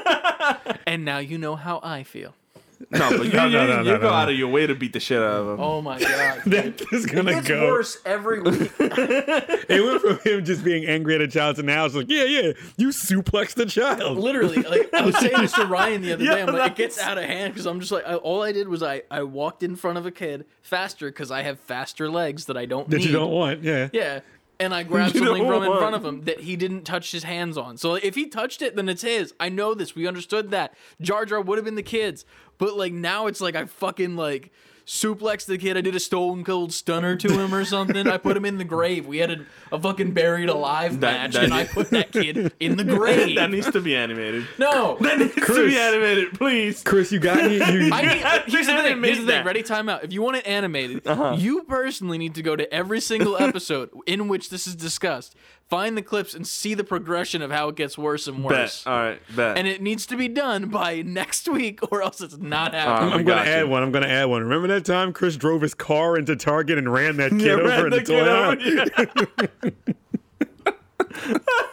[0.86, 2.34] and now you know how I feel.
[2.90, 4.12] No, but you, No, no, no, you no, go no.
[4.14, 5.60] out of your way to beat the shit out of him.
[5.60, 6.42] Oh my god.
[6.46, 7.66] That is gonna It's go.
[7.68, 8.72] worse every week.
[8.80, 12.24] It went from him just being angry at a child to now it's like, yeah,
[12.24, 14.18] yeah, you suplexed the child.
[14.18, 16.42] Literally, like I was saying this to Ryan the other Yeah, day.
[16.42, 18.66] I'm like, it gets out of hand because I'm just like, I, all I did
[18.68, 22.46] was I I walked in front of a kid faster because I have faster legs
[22.46, 23.06] that I don't That need.
[23.06, 23.88] you don't want, yeah.
[23.92, 24.20] Yeah.
[24.60, 27.24] And I grabbed You something from in front of him that he didn't touch his
[27.24, 27.76] hands on.
[27.76, 29.34] So if he touched it, then it's his.
[29.40, 29.96] I know this.
[29.96, 30.74] We understood that.
[31.00, 32.24] Jar Jar would have been the kid's.
[32.58, 34.52] But like now it's like I fucking like
[34.90, 35.76] suplexed the kid.
[35.76, 38.08] I did a stone cold stunner to him or something.
[38.08, 39.06] I put him in the grave.
[39.06, 42.52] We had a, a fucking buried alive That- match that- and I put that kid
[42.58, 43.36] in the grave.
[43.36, 44.46] that needs to be animated.
[44.58, 44.96] no.
[45.00, 45.58] That needs to Chris.
[45.72, 46.82] be animated, please.
[46.82, 47.56] Chris, you got any?
[47.70, 49.02] You, I need, gotta here's the thing.
[49.02, 49.26] Here's the thing.
[49.28, 49.44] that.
[49.44, 49.62] Ready?
[49.62, 50.02] Time out.
[50.02, 51.36] If you want it animated, Uh-huh.
[51.38, 55.36] you personally need to go to every single episode in which this is discussed.
[55.70, 58.82] Find the clips and see the progression of how it gets worse and worse.
[58.82, 58.92] Bet.
[58.92, 59.56] All right, bet.
[59.56, 63.10] And it needs to be done by next week, or else it's not happening.
[63.10, 63.18] right.
[63.20, 63.68] I'm gonna add you.
[63.68, 63.82] one.
[63.84, 64.42] I'm gonna add one.
[64.42, 67.84] Remember that time Chris drove his car into Target and ran that kid Yeah, over
[67.86, 68.84] in the, the kid over, yeah.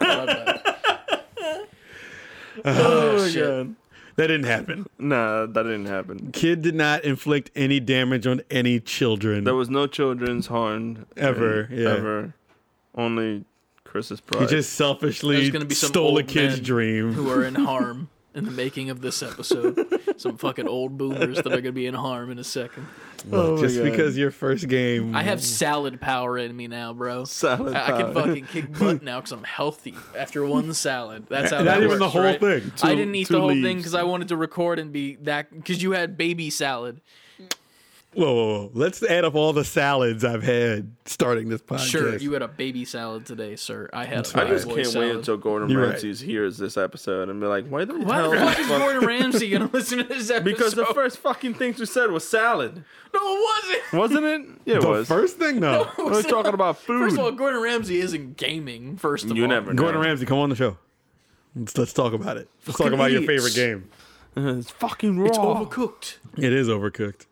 [0.00, 0.64] Love that.
[2.64, 3.44] Oh, oh, shit.
[3.44, 3.76] God.
[4.16, 4.86] That didn't happen.
[4.98, 6.32] Nah, that didn't happen.
[6.32, 9.44] Kid did not inflict any damage on any children.
[9.44, 11.88] There was no children's harmed Ever, yeah.
[11.90, 12.34] ever.
[12.96, 13.44] Only
[13.88, 14.42] Chris's pride.
[14.42, 17.12] he just selfishly gonna be some stole a kid's dream.
[17.12, 19.86] Who are in harm in the making of this episode?
[20.18, 22.86] Some fucking old boomers that are gonna be in harm in a second.
[23.32, 23.84] Oh just God.
[23.84, 27.24] because your first game, I have salad power in me now, bro.
[27.24, 31.26] Salad I, I can fucking kick butt now because I'm healthy after one salad.
[31.28, 32.38] That's how Not that even works, the whole right?
[32.40, 32.70] thing.
[32.82, 35.82] I didn't eat the whole thing because I wanted to record and be that because
[35.82, 37.00] you had baby salad.
[38.14, 38.70] Whoa, whoa, whoa!
[38.72, 41.90] Let's add up all the salads I've had starting this podcast.
[41.90, 43.90] Sure, you had a baby salad today, sir.
[43.92, 45.08] I had a I just can't salad.
[45.08, 46.02] wait until Gordon You're right.
[46.02, 48.66] Ramsay hears this episode and be like, "Why the Why hell?" the the fuck is
[48.66, 50.44] fuck- Gordon Ramsay gonna listen to this episode?
[50.44, 52.82] Because the first fucking thing you said was salad,
[53.12, 53.44] no, it
[53.92, 53.92] wasn't.
[53.92, 54.60] wasn't it?
[54.64, 55.06] Yeah, it the was.
[55.06, 55.88] first thing, though.
[55.98, 57.00] We're talking about food.
[57.04, 58.96] First of all, Gordon Ramsay isn't gaming.
[58.96, 59.80] First of you all, never know.
[59.82, 60.78] Gordon Ramsay, come on the show.
[61.54, 62.48] Let's, let's talk about it.
[62.66, 63.90] Let's talk Fucking about your favorite game.
[64.34, 65.26] it's fucking raw.
[65.28, 66.16] It's overcooked.
[66.36, 67.26] It is overcooked.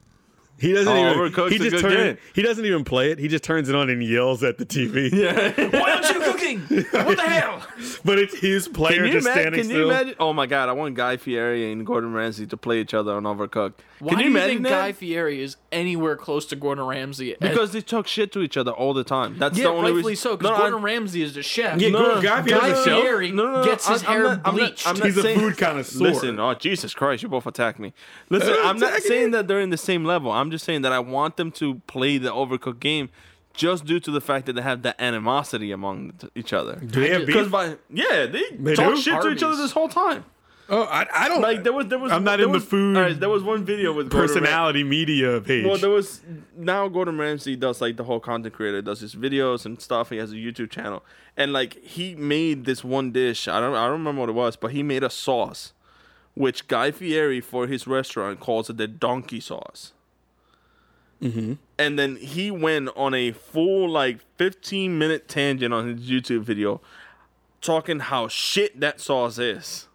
[0.59, 1.33] He doesn't Oh, even.
[1.33, 2.19] Overcooked's He just good turn.
[2.35, 3.19] He doesn't even play it.
[3.19, 5.11] He just turns it on and yells at the TV.
[5.13, 5.51] Yeah.
[5.81, 6.21] Why don't you
[6.55, 7.07] cook fighting?
[7.07, 7.63] What the hell?
[8.05, 9.91] But it's his player Can you, just ima- standing can you still.
[9.91, 10.15] imagine?
[10.21, 13.25] Oh my god, I want Guy Fieri and Gordon Ramsay to play each other on
[13.25, 13.75] Overcooked.
[13.99, 14.71] Why can do you you imagine think that?
[14.71, 17.35] Guy Fieri is anywhere close to Gordon Ramsay?
[17.41, 19.39] because they talk shit to each other all the time.
[19.39, 20.23] That's yeah, the only rightfully reason.
[20.31, 20.37] so.
[20.37, 21.81] Because No, I- Gordon Ramsay is the chef.
[21.81, 23.03] Yeah, No, Gordon- no, Guy Guy Fieri's a chef.
[23.03, 24.87] Fieri No, no, no, gets his I'm- I'm hair not- I'm not- bleached.
[24.89, 26.03] I'm not He's a saying- food connoisseur.
[26.05, 27.93] Listen, oh Jesus Christ, you both attack me.
[28.31, 30.31] Listen, I'm not saying that they're in the same level.
[30.31, 33.09] I'm just saying that I want them to play the overcooked game,
[33.57, 36.77] just due to the fact that they have that animosity among t- each other.
[36.77, 37.27] Do they have beef?
[37.29, 39.01] Because by yeah, they, They talk do?
[39.01, 40.25] shit to each other this whole time.
[40.69, 42.97] Oh, I, I don't Like there was there was I'm not there in the food
[42.97, 45.65] all right, there was one video with Gordon Ram- personality media page.
[45.65, 46.23] Well, there was
[46.57, 50.11] now Gordon Ramsay does like the whole content creator does his videos and stuff.
[50.11, 51.05] He has a YouTube channel,
[51.37, 53.47] and like he made this one dish.
[53.47, 55.73] I don't I don't remember what it was, but he made a sauce,
[56.35, 59.93] which Guy Fieri for his restaurant calls it the donkey sauce.
[61.23, 61.55] Mm-hmm.
[61.79, 66.81] And then he went on a full like 15 minute tangent on his YouTube video,
[67.61, 69.89] talking how shit that sauce is.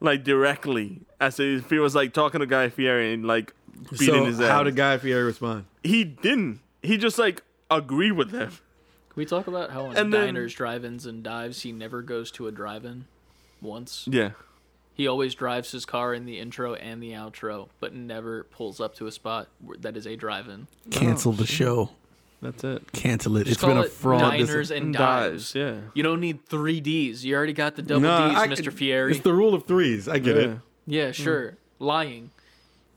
[0.00, 3.52] Like directly, as if he was like talking to Guy Fieri and like
[3.98, 4.48] beating so his ass.
[4.50, 5.64] how did Guy Fieri respond?
[5.84, 6.58] he didn't.
[6.82, 8.48] He just like agreed with them.
[8.50, 8.56] Can
[9.14, 12.46] we talk about how in And then- diners, drive-ins, and dives he never goes to
[12.48, 13.04] a drive-in
[13.60, 14.08] once?
[14.10, 14.30] Yeah.
[14.94, 18.94] He always drives his car in the intro and the outro, but never pulls up
[18.96, 19.48] to a spot
[19.78, 20.66] that is a drive-in.
[20.90, 21.90] Cancel the oh, show.
[22.42, 22.92] That's it.
[22.92, 23.44] Cancel it.
[23.44, 24.20] Just it's been call a fraud.
[24.20, 25.54] Diners and Dives, dives.
[25.54, 25.80] yeah.
[25.94, 27.24] You don't need three D's.
[27.24, 28.72] You already got the double No, D's, I- Mr.
[28.72, 29.12] Fieri.
[29.12, 30.08] It's the rule of threes.
[30.08, 30.54] I get Yeah.
[30.86, 31.52] yeah, sure.
[31.52, 31.56] Mm.
[31.78, 32.30] Lying.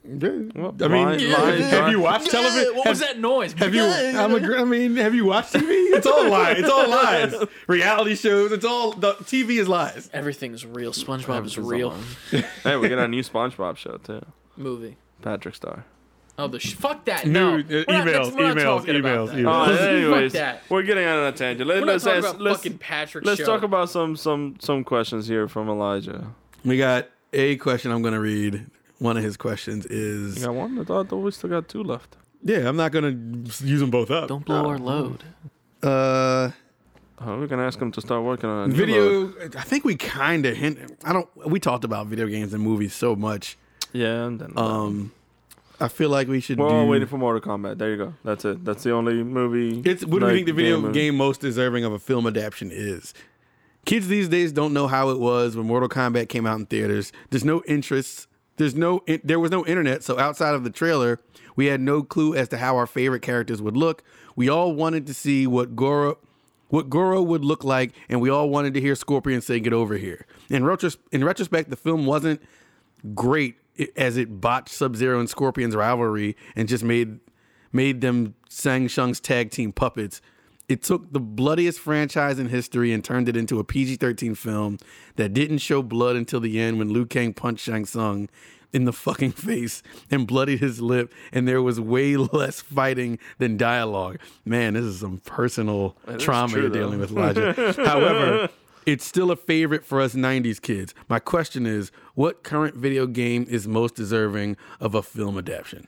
[0.07, 0.55] It.
[0.55, 2.75] Well, I mean, line- have line you watched television?
[2.75, 3.53] What was that noise?
[3.53, 3.83] Have you?
[3.83, 5.85] I'm a, I mean, have you watched TV?
[5.95, 6.59] It's all lies.
[6.59, 7.33] It's all lies.
[7.67, 8.51] Reality shows.
[8.51, 10.09] It's all the TV is lies.
[10.13, 10.91] Everything's real.
[10.91, 11.95] SpongeBob is real.
[12.63, 14.21] hey, we got a new SpongeBob show too.
[14.57, 14.97] Movie.
[15.21, 15.85] Patrick Star.
[16.37, 17.25] Oh, the sh- fuck that.
[17.25, 19.45] No, New- uh, We're not- emails, we're not emails, emails, emails.
[19.71, 20.63] Oh, Fuck anyways, that.
[20.67, 21.65] we're getting on a tangent.
[21.69, 23.45] Let, we're let's talking ask, about let's, fucking Patrick's let's show.
[23.45, 26.27] talk about some some some questions here from Elijah.
[26.65, 27.91] We got a question.
[27.91, 28.65] I'm going to read.
[29.05, 29.97] One of his questions You
[30.29, 30.79] is, got one?
[30.79, 32.11] I thought we still got two left.
[32.43, 33.07] yeah, I'm not going
[33.45, 34.27] to use them both up.
[34.29, 35.23] Don't blow our load.
[35.83, 36.51] Uh,
[37.17, 39.33] Oh, we can ask him to start working on a new load.
[39.35, 39.59] video.
[39.59, 40.77] I think we kind of hint.
[41.05, 41.29] I don't.
[41.55, 43.57] We talked about video games and movies so much.
[43.93, 45.11] Yeah, and then Um,
[45.79, 46.57] I feel like we should.
[46.59, 47.77] we're do, all waiting for Mortal Kombat.
[47.77, 48.13] There you go.
[48.25, 48.65] That's it.
[48.65, 49.81] That's the only movie.
[49.89, 50.93] It's what do you like, think the video movie.
[50.93, 53.13] game most deserving of a film adaptation is?
[53.85, 57.13] Kids these days don't know how it was when Mortal Kombat came out in theaters.
[57.29, 58.27] There's no interest.
[58.57, 59.03] There's no.
[59.23, 61.19] There was no internet, so outside of the trailer,
[61.55, 64.03] we had no clue as to how our favorite characters would look.
[64.35, 66.17] We all wanted to see what Goro,
[66.69, 69.97] what Goro would look like, and we all wanted to hear Scorpion say, "Get over
[69.97, 72.41] here." In retros- in retrospect, the film wasn't
[73.13, 73.55] great
[73.97, 77.19] as it botched Sub Zero and Scorpion's rivalry and just made
[77.73, 80.21] made them Shang Tsung's tag team puppets.
[80.67, 84.79] It took the bloodiest franchise in history and turned it into a PG 13 film
[85.15, 88.29] that didn't show blood until the end when Liu Kang punched Shang Tsung
[88.73, 93.57] in the fucking face and bloodied his lip, and there was way less fighting than
[93.57, 94.19] dialogue.
[94.43, 96.79] Man, this is some personal is trauma true, you're though.
[96.79, 97.55] dealing with, Logic.
[97.77, 98.49] However,
[98.87, 100.93] it's still a favorite for us 90s kids.
[101.07, 105.87] My question is what current video game is most deserving of a film adaptation?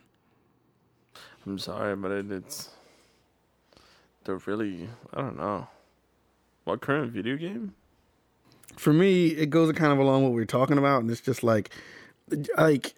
[1.45, 2.70] I'm sorry, but it, it's
[4.28, 5.68] they're really I don't know.
[6.66, 7.74] What current video game?
[8.76, 11.41] For me, it goes kind of along what we are talking about, and it's just
[11.41, 11.72] like,
[12.58, 12.94] like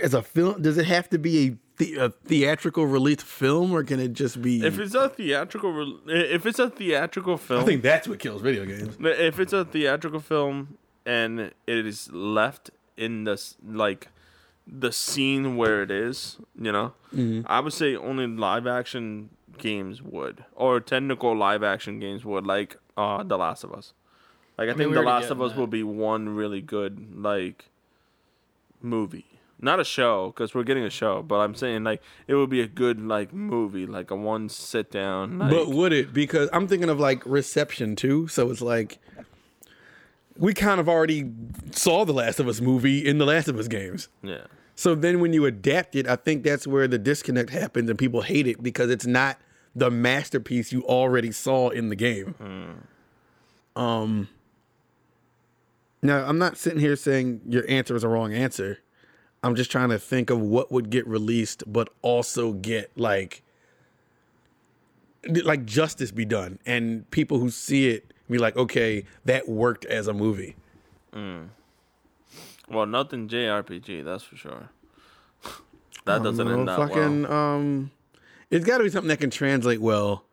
[0.00, 3.84] as a film, does it have to be a, the, a theatrical released film, or
[3.84, 4.64] can it just be?
[4.64, 8.42] If it's a theatrical, re- if it's a theatrical film, I think that's what kills
[8.42, 8.96] video games.
[9.00, 14.08] if it's a theatrical film and it is left in this like
[14.66, 17.40] the scene where it is, you know, Mm-hmm.
[17.46, 22.76] I would say only live action games would, or technical live action games would, like
[22.96, 23.92] uh, The Last of Us.
[24.58, 25.58] Like I, mean, think we The Last of Us that.
[25.58, 27.66] will be one really good like
[28.82, 29.26] movie.
[29.62, 32.62] Not a show, because we're getting a show, but I'm saying like it would be
[32.62, 35.38] a good like movie, like a one sit down.
[35.38, 36.14] Like, But would it?
[36.14, 38.26] Because I'm thinking of like reception too.
[38.28, 38.98] So it's like
[40.36, 41.30] we kind of already
[41.72, 44.08] saw the Last of Us movie in the Last of Us games.
[44.22, 44.44] yeah,
[44.80, 48.22] So then when you adapt it, I think that's where the disconnect happens and people
[48.22, 49.38] hate it because it's not
[49.76, 52.34] the masterpiece you already saw in the game.
[53.76, 54.28] Um
[56.00, 58.78] now I'm not sitting here saying your answer is a wrong answer.
[59.42, 63.42] I'm just trying to think of what would get released but also get like
[65.44, 70.08] like justice be done and people who see it be like, okay, that worked as
[70.08, 70.56] a movie.
[72.70, 74.70] Well, nothing JRPG, that's for sure.
[76.06, 77.32] that doesn't No, end that fucking well.
[77.32, 77.90] um
[78.50, 80.24] it's got to be something that can translate well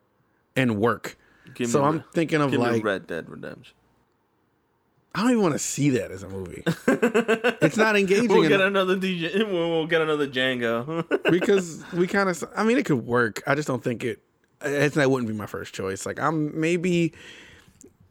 [0.55, 1.18] and work
[1.53, 3.73] Give So me, I'm thinking of like Red Dead Redemption.
[5.15, 6.64] I don't even want to see that as a movie.
[6.88, 9.38] it's not engaging We'll get another DJ.
[9.51, 11.05] We'll, we'll get another Django.
[11.31, 12.43] because we kind of.
[12.55, 13.41] I mean, it could work.
[13.47, 14.22] I just don't think it.
[14.61, 16.05] It's that wouldn't be my first choice.
[16.05, 17.14] Like I'm maybe,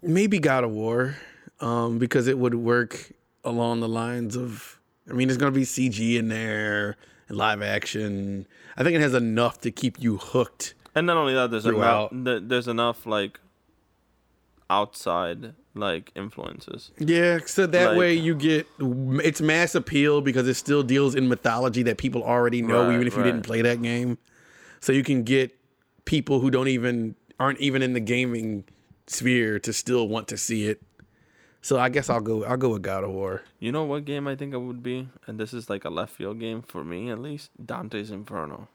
[0.02, 1.16] maybe God of War,
[1.60, 3.12] um, because it would work
[3.46, 4.78] along the lines of.
[5.08, 6.96] I mean, there's gonna be CG in there
[7.28, 8.46] and live action.
[8.76, 10.74] I think it has enough to keep you hooked.
[10.94, 12.10] and not only that, there's enough.
[12.10, 12.24] Throughout.
[12.24, 13.38] th- There's enough like
[14.68, 16.90] outside like influences.
[16.98, 21.28] Yeah, so that Like- way you get it's mass appeal because it still deals in
[21.28, 24.16] mythology that people already know, Right, even if you didn't play that game.
[24.80, 25.54] So you can get
[26.06, 28.64] people who don't even aren't even in the gaming
[29.06, 30.80] sphere to still want to see it.
[31.66, 32.44] So I guess I'll go.
[32.44, 33.42] I'll go with God of War.
[33.58, 36.14] You know what game I think it would be, and this is like a left
[36.14, 37.50] field game for me at least.
[37.58, 38.68] Dante's Inferno.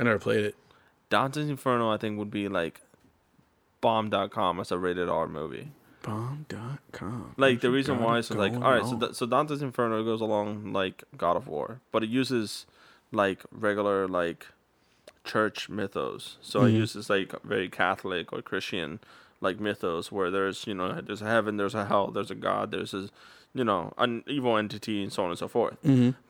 [0.00, 0.56] I never played it.
[1.10, 2.80] Dante's Inferno, I think, would be like
[3.80, 5.68] bomb.com as a rated R movie.
[6.02, 7.34] Bomb.com.
[7.36, 10.72] Like the reason why is like, all right, so that so Dante's Inferno goes along
[10.72, 12.66] like God of War, but it uses
[13.12, 14.48] like regular like
[15.22, 16.38] church mythos.
[16.42, 18.98] So it uses like very Catholic or Christian
[19.44, 22.70] like mythos where there's you know there's a heaven, there's a hell, there's a God,
[22.72, 23.08] there's a
[23.54, 25.76] you know an evil entity and so on and so forth.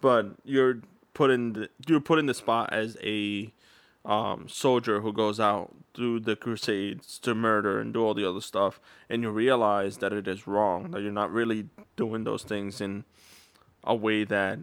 [0.01, 0.81] But you're
[1.15, 3.53] put in the, you're put in the spot as a
[4.05, 8.41] um, soldier who goes out through the crusades to murder and do all the other
[8.43, 8.79] stuff,
[9.09, 13.05] and you realize that it is wrong, that you're not really doing those things in
[13.85, 14.59] a way that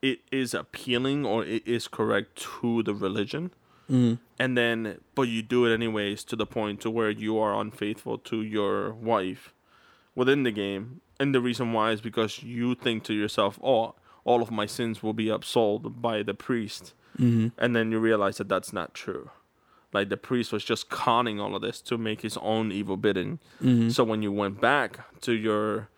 [0.00, 3.50] it is appealing or it is correct to the religion.
[3.90, 4.18] Mm.
[4.38, 8.18] And then, but you do it anyways to the point to where you are unfaithful
[8.18, 9.52] to your wife
[10.14, 11.00] within the game.
[11.20, 13.94] And the reason why is because you think to yourself, oh,
[14.24, 17.48] all of my sins will be absolved by the priest mm-hmm.
[17.58, 19.30] and then you realize that that's not true.
[19.92, 23.38] Like the priest was just conning all of this to make his own evil bidding.
[23.62, 23.90] Mm-hmm.
[23.90, 25.88] So when you went back to your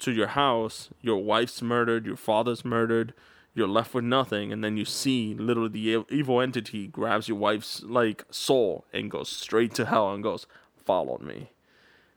[0.00, 3.14] to your house, your wife's murdered, your father's murdered,
[3.54, 7.82] you're left with nothing, and then you see literally the evil entity grabs your wife's
[7.84, 10.46] like soul and goes straight to hell and goes,
[10.84, 11.50] "Follow me,"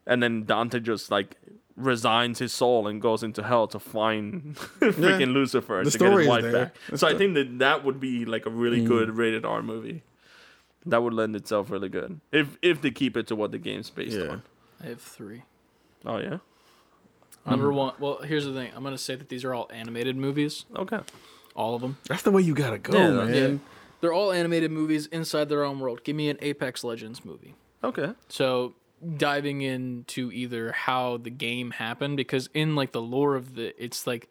[0.05, 1.37] and then Dante just like
[1.75, 6.27] resigns his soul and goes into hell to find freaking Lucifer The to get his
[6.27, 6.51] wife there.
[6.65, 6.75] back.
[6.89, 8.87] The so I think that that would be like a really Mm.
[8.87, 10.01] good rated R movie.
[10.87, 13.89] That would lend itself really good if if they keep it to what the game's
[13.91, 14.27] based Yeah.
[14.29, 14.43] on.
[14.83, 15.43] I have three.
[16.05, 16.37] Oh yeah.
[17.47, 17.77] Number mm-hmm.
[17.77, 17.93] one.
[17.99, 18.71] Well, here's the thing.
[18.75, 20.65] I'm gonna say that these are all animated movies.
[20.75, 20.99] Okay.
[21.55, 21.97] All of them.
[22.07, 23.33] That's the way you gotta go, Yeah, man.
[23.33, 23.57] Yeah.
[24.01, 26.03] They're all animated movies inside their own world.
[26.03, 27.55] Give me an Apex Legends movie.
[27.83, 28.13] Okay.
[28.29, 28.75] So
[29.15, 34.07] diving into either how the game happened because in like the lore of the it's
[34.07, 34.27] like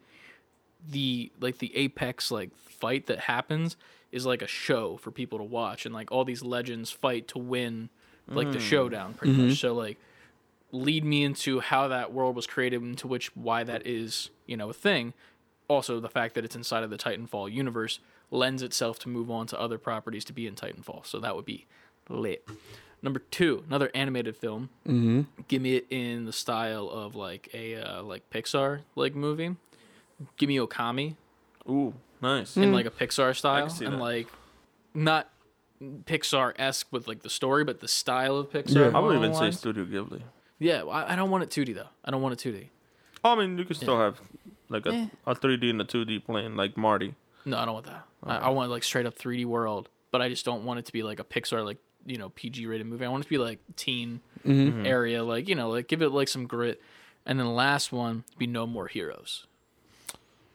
[0.89, 3.77] the like the apex like fight that happens
[4.11, 7.39] is like a show for people to watch and like all these legends fight to
[7.39, 7.89] win
[8.27, 8.61] like the mm.
[8.61, 9.53] showdown pretty much mm-hmm.
[9.53, 9.97] so like
[10.77, 14.69] lead me into how that world was created into which why that is you know
[14.69, 15.13] a thing
[15.67, 17.99] also the fact that it's inside of the titanfall universe
[18.31, 21.45] lends itself to move on to other properties to be in titanfall so that would
[21.45, 21.65] be
[22.09, 22.47] lit
[23.01, 25.21] number two another animated film mm-hmm.
[25.47, 29.55] give me it in the style of like a uh, like pixar like movie
[30.37, 31.15] give me okami
[31.69, 32.55] Ooh, nice.
[32.55, 33.99] in like a Pixar style see and that.
[34.01, 34.27] like
[34.93, 35.29] not
[35.81, 38.91] Pixar esque with like the story, but the style of Pixar.
[38.91, 38.97] yeah.
[38.97, 39.51] I would even say.
[39.51, 40.21] Studio Ghibli.
[40.59, 40.83] Yeah.
[40.83, 41.87] I, I don't want it 2D though.
[42.05, 42.67] I don't want it 2D.
[43.23, 44.19] I mean, you could still have
[44.69, 45.07] like a, Eh.
[45.25, 47.15] a 3D and a 2D plane, like Marty.
[47.45, 48.03] No, I don't want that.
[48.23, 50.93] I, I want like straight up 3D world, but I just don't want it to
[50.93, 53.05] be like a Pixar like you know PG rated movie.
[53.05, 56.27] I want it to be like teen area, like you know, like give it like
[56.27, 56.81] some grit.
[57.25, 59.45] And then the last one be No More Heroes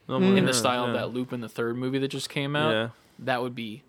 [0.07, 1.01] No in more the heroes, style of yeah.
[1.01, 2.71] that Loop in the third movie that just came out.
[2.71, 2.89] Yeah,
[3.19, 3.83] That would be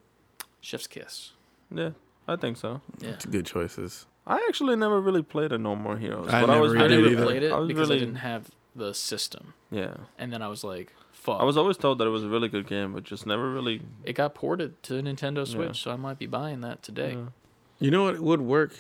[0.61, 1.33] Chef's Kiss.
[1.75, 1.91] yeah,
[2.29, 2.83] I think so.
[3.01, 3.17] Yeah.
[3.31, 4.05] Good choices.
[4.27, 6.85] I actually never really played a No More Heroes, I but I never was really
[6.85, 7.25] I really, never either.
[7.27, 9.55] played it I was because really, I didn't have the system.
[9.71, 9.95] yeah.
[10.19, 11.41] And then I was like, fuck.
[11.41, 13.83] I was always told that it was a really good game, but just never really.
[14.05, 17.13] it got ported to Nintendo Switch, so I might be buying that today.
[17.13, 17.27] Yeah.
[17.81, 18.75] You know what would work?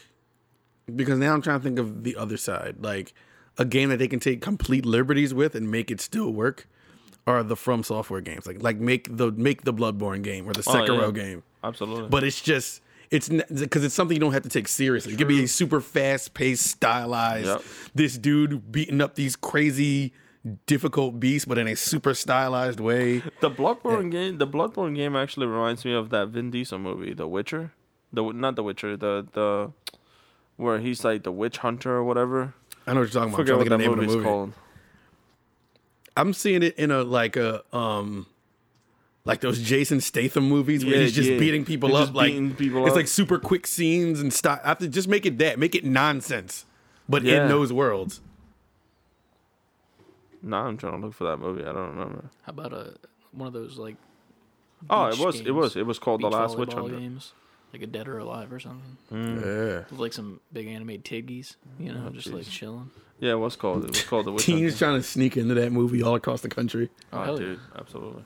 [0.94, 3.14] Because now I'm trying to think of the other side, like
[3.58, 6.68] a game that they can take complete liberties with and make it still work.
[7.26, 10.62] Are the From Software games like like make the make the Bloodborne game or the
[10.66, 11.22] Oh, Sekiro yeah.
[11.22, 11.42] game?
[11.62, 12.08] Absolutely.
[12.10, 12.82] But it's just
[13.14, 15.12] it's because it's something you don't have to take seriously.
[15.14, 17.46] It could be a super fast paced, stylized.
[17.46, 17.62] Yep.
[17.94, 20.12] This dude beating up these crazy,
[20.66, 23.20] difficult beasts, but in a super stylized way.
[23.40, 27.28] the Bloodborne game, the Bloodborne game actually reminds me of that Vin Diesel movie, The
[27.28, 27.72] Witcher.
[28.12, 29.72] The not The Witcher, the the
[30.56, 32.54] where he's like the witch hunter or whatever.
[32.86, 33.40] I know what you're talking about.
[33.40, 34.24] I'm Forget what to that think of the name of the movie.
[34.24, 34.52] called.
[36.16, 38.26] I'm seeing it in a like a um
[39.24, 41.38] like those Jason Statham movies where Yeah, he's just yeah.
[41.38, 42.02] beating people He's up.
[42.06, 42.96] just like beating people it's up.
[42.96, 44.60] like super quick scenes and stuff.
[44.64, 46.66] I have to just make it that, make it nonsense,
[47.08, 47.42] but Yeah.
[47.42, 48.20] in those worlds.
[50.42, 51.62] Now I'm trying to look for that movie.
[51.62, 52.24] I don't remember.
[52.42, 52.94] How about a
[53.32, 53.96] one of those like
[54.90, 55.40] Oh, it was.
[55.40, 55.76] It was.
[55.76, 56.98] It was called beach The Last Witch volleyball Hunter.
[56.98, 57.32] games,
[57.72, 59.40] like a Dead or Alive or something, mm.
[59.40, 59.84] Yeah.
[59.90, 62.90] with like some big animated tiggies, you know, oh, just like chilling.
[63.18, 63.84] Yeah, it was called.
[63.84, 64.76] It was called The Witch Teens Hunter.
[64.78, 66.90] trying to sneak into that movie all across the country.
[67.14, 67.46] Oh, Hell yeah.
[67.46, 68.24] dude, absolutely.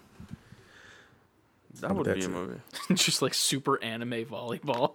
[1.80, 2.60] That would That's be a movie.
[2.94, 4.94] just like super anime volleyball.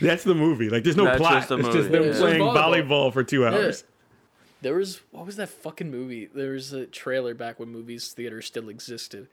[0.00, 0.70] That's the movie.
[0.70, 1.32] Like, there's no That's plot.
[1.34, 1.78] just the it's movie.
[1.78, 2.18] just them Yeah.
[2.18, 2.88] Playing just volleyball.
[2.88, 3.12] volleyball.
[3.12, 3.84] for two hours.
[4.60, 6.26] There was what was that fucking movie?
[6.32, 9.26] There was a trailer back when movies theaters still existed.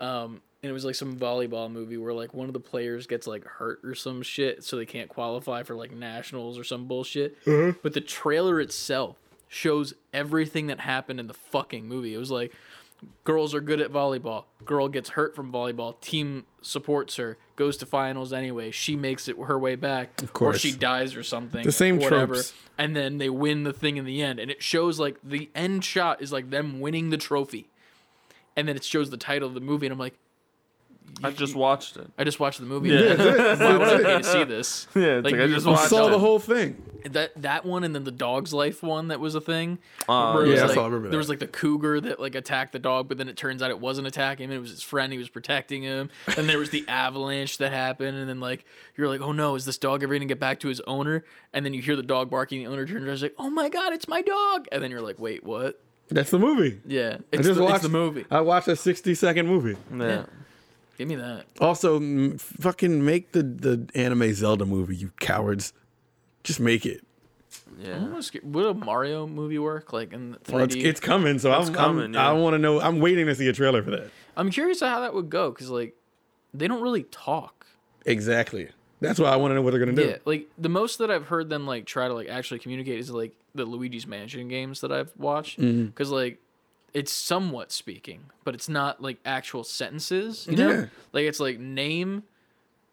[0.00, 3.26] Um, and it was like some volleyball movie where like one of the players gets
[3.26, 7.36] like hurt or some shit, so they can't qualify for like nationals or some bullshit.
[7.44, 9.16] But the trailer itself
[9.48, 12.12] shows everything that happened in the fucking movie.
[12.14, 12.52] It was like
[13.24, 14.44] girls are good at volleyball.
[14.64, 16.00] Girl gets hurt from volleyball.
[16.00, 17.38] Team supports her.
[17.56, 18.70] Goes to finals anyway.
[18.70, 20.22] She makes it her way back.
[20.22, 20.56] Of course.
[20.56, 21.64] Or she dies or something.
[21.64, 22.34] The same whatever.
[22.34, 22.52] tropes.
[22.76, 24.38] And then they win the thing in the end.
[24.38, 27.68] And it shows like the end shot is like them winning the trophy.
[28.56, 29.86] And then it shows the title of the movie.
[29.86, 30.18] And I'm like,
[31.22, 32.10] I just watched it.
[32.18, 32.90] I just watched the movie.
[32.90, 33.14] Yeah.
[33.16, 34.86] Why would I pay to see this?
[34.94, 36.10] Yeah, it's like, I just watched saw it.
[36.10, 36.82] the whole thing.
[37.10, 39.78] that that one and then the dog's life one that was a thing.
[40.08, 41.16] Uh, where it was yeah, I like, saw- I remember There that.
[41.18, 43.78] was like the cougar that like attacked the dog, but then it turns out it
[43.80, 44.56] wasn't attacking him.
[44.56, 45.12] It was his friend.
[45.12, 46.10] He was protecting him.
[46.36, 48.64] And there was the avalanche that happened, and then like
[48.96, 51.24] you're like, oh no, is this dog ever gonna get back to his owner?
[51.52, 52.64] And then you hear the dog barking.
[52.64, 54.66] The owner turns around, and is like, oh my god, it's my dog.
[54.72, 55.80] And then you're like, wait, what?
[56.08, 56.80] That's the movie.
[56.86, 58.26] Yeah, I just the, watched it's the movie.
[58.30, 59.76] I watched a 60 second movie.
[59.96, 60.24] yeah.
[60.98, 61.46] Give me that.
[61.60, 65.72] Also, m- fucking make the, the anime Zelda movie, you cowards.
[66.44, 67.04] Just make it.
[67.80, 67.96] Yeah.
[67.96, 69.92] I'm almost scared- Would a Mario movie work?
[69.92, 70.52] Like in 3D?
[70.52, 72.28] Well, it's, it's coming, so I'm, coming, I'm, yeah.
[72.28, 72.80] I want to know.
[72.80, 74.10] I'm waiting to see a trailer for that.
[74.36, 75.94] I'm curious how that would go because like
[76.52, 77.66] they don't really talk.
[78.06, 78.68] Exactly.
[79.00, 80.04] That's why I want to know what they're gonna do.
[80.06, 83.10] Yeah, like the most that I've heard them like try to like actually communicate is
[83.10, 85.86] like the Luigi's Mansion games that I've watched Mm-hmm.
[85.86, 86.38] because like
[86.94, 90.46] it's somewhat speaking, but it's not like actual sentences.
[90.48, 90.86] You know, Yeah.
[91.12, 92.22] like it's like name,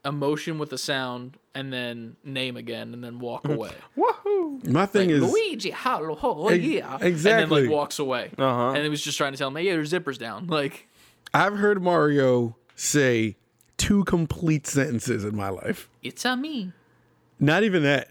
[0.04, 3.54] emotion with a sound, and then name again, and then walk Mm-hmm.
[3.54, 3.72] away.
[4.64, 8.32] My thing Like, is, Luigi, hello, oh, Ex- yeah, and then like walks away.
[8.38, 8.70] Uh-huh.
[8.70, 10.48] And it was just trying to tell him, hey, yeah, there's zippers down.
[10.62, 10.88] Like,
[11.34, 13.36] I've heard Mario say
[13.78, 15.90] two complete sentences in my life.
[16.04, 16.72] it's a me.
[17.40, 18.10] Not even that.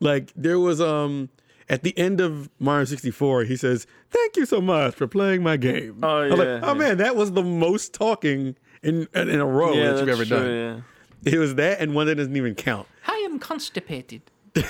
[0.00, 1.28] Like there was um
[1.70, 5.56] at the end of Mario 64, he says, "Thank you so much for playing my
[5.56, 6.74] game." Oh, I was like, yeah, oh yeah.
[6.74, 10.24] man, that was the most talking in in a row yeah, that you've that's ever
[10.24, 10.84] true, done.
[11.24, 12.88] It was that and one that doesn't even count.
[13.06, 14.22] I am constipated.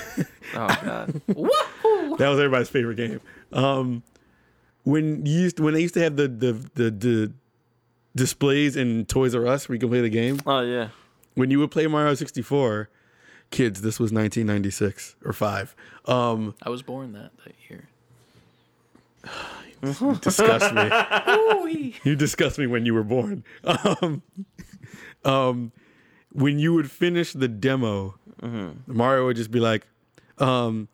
[0.53, 1.21] Oh god.
[1.29, 2.17] Woohoo!
[2.17, 3.21] That was everybody's favorite game.
[3.53, 4.03] Um,
[4.83, 7.33] when you used when they used to have the the the, the
[8.17, 10.41] displays in Toys R Us where you can play the game.
[10.45, 10.89] Oh yeah.
[11.35, 12.89] When you would play Mario 64,
[13.51, 15.75] kids, this was 1996 or five.
[16.05, 17.87] Um, I was born that that year.
[20.21, 21.95] disgust me.
[22.03, 23.43] You disgust me when you were born.
[23.63, 24.21] Um,
[25.23, 25.71] um,
[26.31, 28.15] when you would finish the demo,
[28.87, 29.87] Mario would just be like,
[30.37, 30.87] um,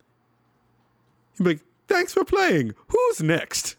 [1.38, 2.74] he'd be like, "Thanks for playing.
[2.90, 3.77] Who's next?"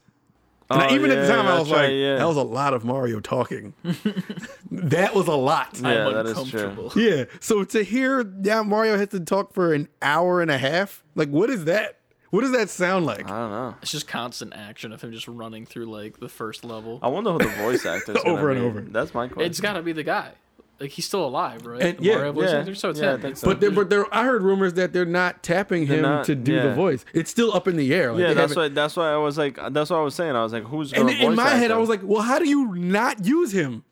[0.71, 2.17] And I- Oh, even at the yeah, time, I that's was like, yeah.
[2.17, 3.73] "That was a lot of Mario talking."
[4.71, 5.79] that was a lot.
[5.83, 6.61] Yeah, I'm that is true.
[6.61, 6.93] uncomfortable.
[7.01, 7.25] Yeah.
[7.41, 11.29] So to hear yeah, Mario had to talk for an hour and a half, like
[11.31, 11.95] what is that?
[12.31, 13.25] What does that sound like?
[13.31, 13.75] I don't know.
[13.81, 16.99] It's just constant action of him just running through like the first level.
[17.03, 18.23] I wonder who the voice actor is.
[18.27, 18.67] Over and be.
[18.67, 18.81] over.
[18.83, 19.51] That's my question.
[19.51, 20.33] It's got to be the guy.
[20.81, 21.83] Like he's still alive, right?
[21.83, 22.75] And- The yeah, Mario voice yeah, actor.
[22.77, 23.21] So it's yeah, I him.
[23.21, 23.49] think so.
[23.49, 26.61] But there, but there, I heard rumors that they're not tapping him not- to do
[26.61, 27.05] the voice.
[27.13, 28.13] It's still up in the air.
[28.13, 28.69] Like, yeah, that's why.
[28.69, 29.57] That's why I was like.
[29.73, 30.37] That's what I was saying.
[30.37, 32.23] I was like, who's And gonna in voice my head, act I was like, well,
[32.23, 33.83] how do you not use him?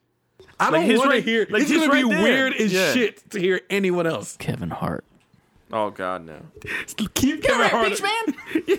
[0.61, 1.47] I Like, don't he's want to hear.
[1.51, 2.23] like, it's gonna be there.
[2.23, 2.93] weird as Yeah.
[2.93, 4.37] shit to hear anyone else.
[4.39, 5.05] Kevin Hart.
[5.73, 6.37] oh god, no.
[7.15, 8.01] Keep Kevin Hart.
[8.01, 8.79] man.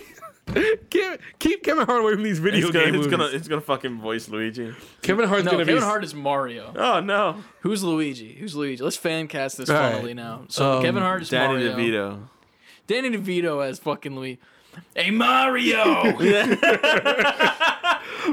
[0.90, 3.18] Keep, keep Kevin Hart away from these video It's gonna, game it's movies.
[3.18, 4.74] gonna, it's gonna fucking voice Luigi.
[5.02, 5.86] Kevin Hart's No, gonna Kevin be.
[5.86, 6.72] Hart is Mario.
[6.76, 8.32] Oh no, Who's Luigi?
[8.34, 8.82] Who's Luigi?
[8.82, 9.92] Let's fan cast this All right.
[9.92, 10.44] funnily now.
[10.48, 11.76] So Um, Kevin Hart is Danny Mario.
[11.76, 12.20] DeVito.
[12.86, 14.40] Danny DeVito as fucking Luigi.
[14.94, 15.76] Hey Mario,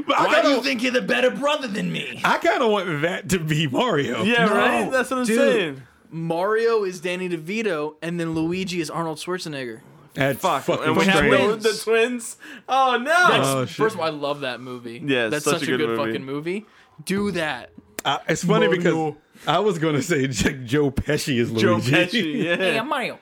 [0.06, 2.20] why do you think you're the better brother than me?
[2.24, 4.22] I kind of want that to be Mario.
[4.22, 4.90] Yeah, No, right.
[4.90, 5.36] That's what I'm dude.
[5.38, 5.82] saying.
[6.10, 9.80] Mario is Danny DeVito, and then Luigi is Arnold Schwarzenegger.
[10.16, 10.62] That's Fuck.
[10.64, 11.36] fucking and we have strange.
[11.44, 11.62] twins.
[11.62, 12.36] the, the twins.
[12.68, 13.04] Oh no.
[13.04, 13.76] That's, Oh, shit.
[13.76, 15.02] first of all, I love that movie.
[15.04, 16.10] Yeah, it's that's such such, a a good good, movie.
[16.12, 16.66] fucking movie.
[17.04, 17.70] Do that.
[18.04, 19.14] Uh, it's funny because
[19.46, 21.62] I was gonna say J- Joe Pesci is Luigi.
[21.66, 22.34] Joe Pesci.
[22.44, 22.56] Yeah.
[22.56, 23.18] Hey, I'm Mario.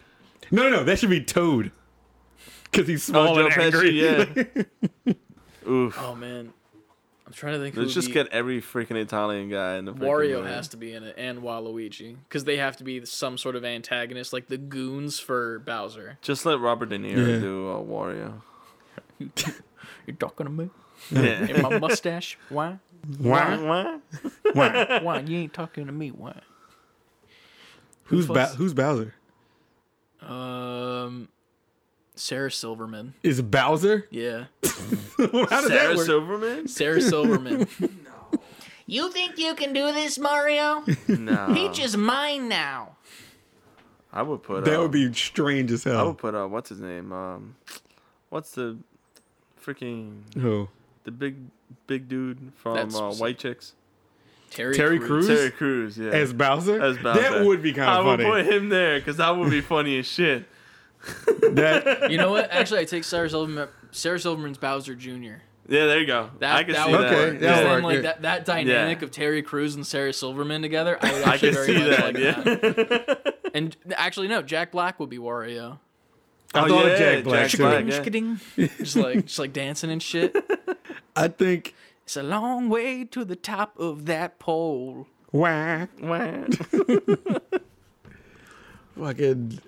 [0.50, 0.84] No, no, no.
[0.84, 1.72] That should be Toad.
[2.70, 3.92] Because he's small Oh, Joe and angry.
[3.92, 4.66] Pesci.
[5.06, 5.12] Yeah.
[5.68, 5.96] Oof.
[6.00, 6.52] Oh man, I'm
[7.34, 7.76] trying to think.
[7.76, 10.48] Let's would just be- get every freaking Italian guy in the Wario movie.
[10.52, 13.64] has to be in it, and Waluigi, because they have to be some sort of
[13.64, 16.18] antagonist, like the goons for Bowser.
[16.22, 17.38] Just let Robert De Niro Yeah.
[17.40, 18.40] do uh, Wario.
[20.06, 20.70] You're talking to me?
[21.10, 21.20] Yeah.
[21.20, 22.38] And my mustache?
[22.48, 22.78] Why?
[23.18, 23.56] Why?
[23.58, 23.98] Wah.
[24.54, 25.00] Why?
[25.02, 25.20] Why?
[25.20, 26.08] You ain't talking to me?
[26.10, 26.40] Why?
[28.04, 29.14] Who's ba- Who's Bowser?
[30.20, 31.28] Um,
[32.14, 33.14] Sarah Silverman.
[33.22, 34.06] Is Bowser?
[34.10, 36.06] Yeah, How does Sarah that work?
[36.06, 36.68] Silverman?
[36.68, 37.66] Sarah Silverman.
[37.80, 38.40] No.
[38.86, 40.84] You think you can do this, Mario?
[41.08, 41.50] No.
[41.54, 42.96] Peach is mine now.
[44.12, 44.64] I would put.
[44.66, 45.98] that uh, would be strange as hell.
[45.98, 46.34] I would put.
[46.34, 47.10] Uh, what's his name?
[47.10, 47.56] Um,
[48.28, 48.76] what's the
[49.64, 50.68] freaking Who?
[51.04, 51.36] the big
[51.86, 53.20] big dude from That's uh, specific.
[53.22, 53.72] White Chicks?
[54.50, 55.26] Terry, Terry Crews.
[55.26, 55.38] Crews?
[55.38, 55.98] Terry Crews.
[55.98, 56.10] Yeah.
[56.10, 56.80] As Bowser?
[56.80, 57.20] As Bowser.
[57.22, 58.24] That would be kind of funny.
[58.24, 60.44] I would put him there because that would be funny as shit.
[61.52, 62.50] that You know what?
[62.50, 63.68] Actually, I take Sarah Silverman.
[63.90, 65.40] Sarah Silverman's Bowser Jr.
[65.66, 66.30] Yeah, there you go.
[66.40, 67.12] That, I can that see would, that.
[67.12, 69.04] Okay, that'll then, work, like that, that dynamic Yeah.
[69.04, 72.04] of Terry Crews and Sarah Silverman together, I would actually can very see much that.
[72.04, 72.40] like yeah.
[72.42, 73.30] that.
[73.54, 75.78] And actually, no, Jack Black would be Wario.
[76.52, 77.60] I Oh, thought of Jack Black, Jack.
[77.60, 77.86] Black,
[78.56, 78.66] yeah.
[78.78, 80.36] Just like just like dancing and shit.
[81.16, 81.74] I think.
[82.02, 85.06] It's a long way to the top of that pole.
[85.32, 85.86] Wah.
[86.02, 86.44] Wah.
[88.98, 89.60] Fucking.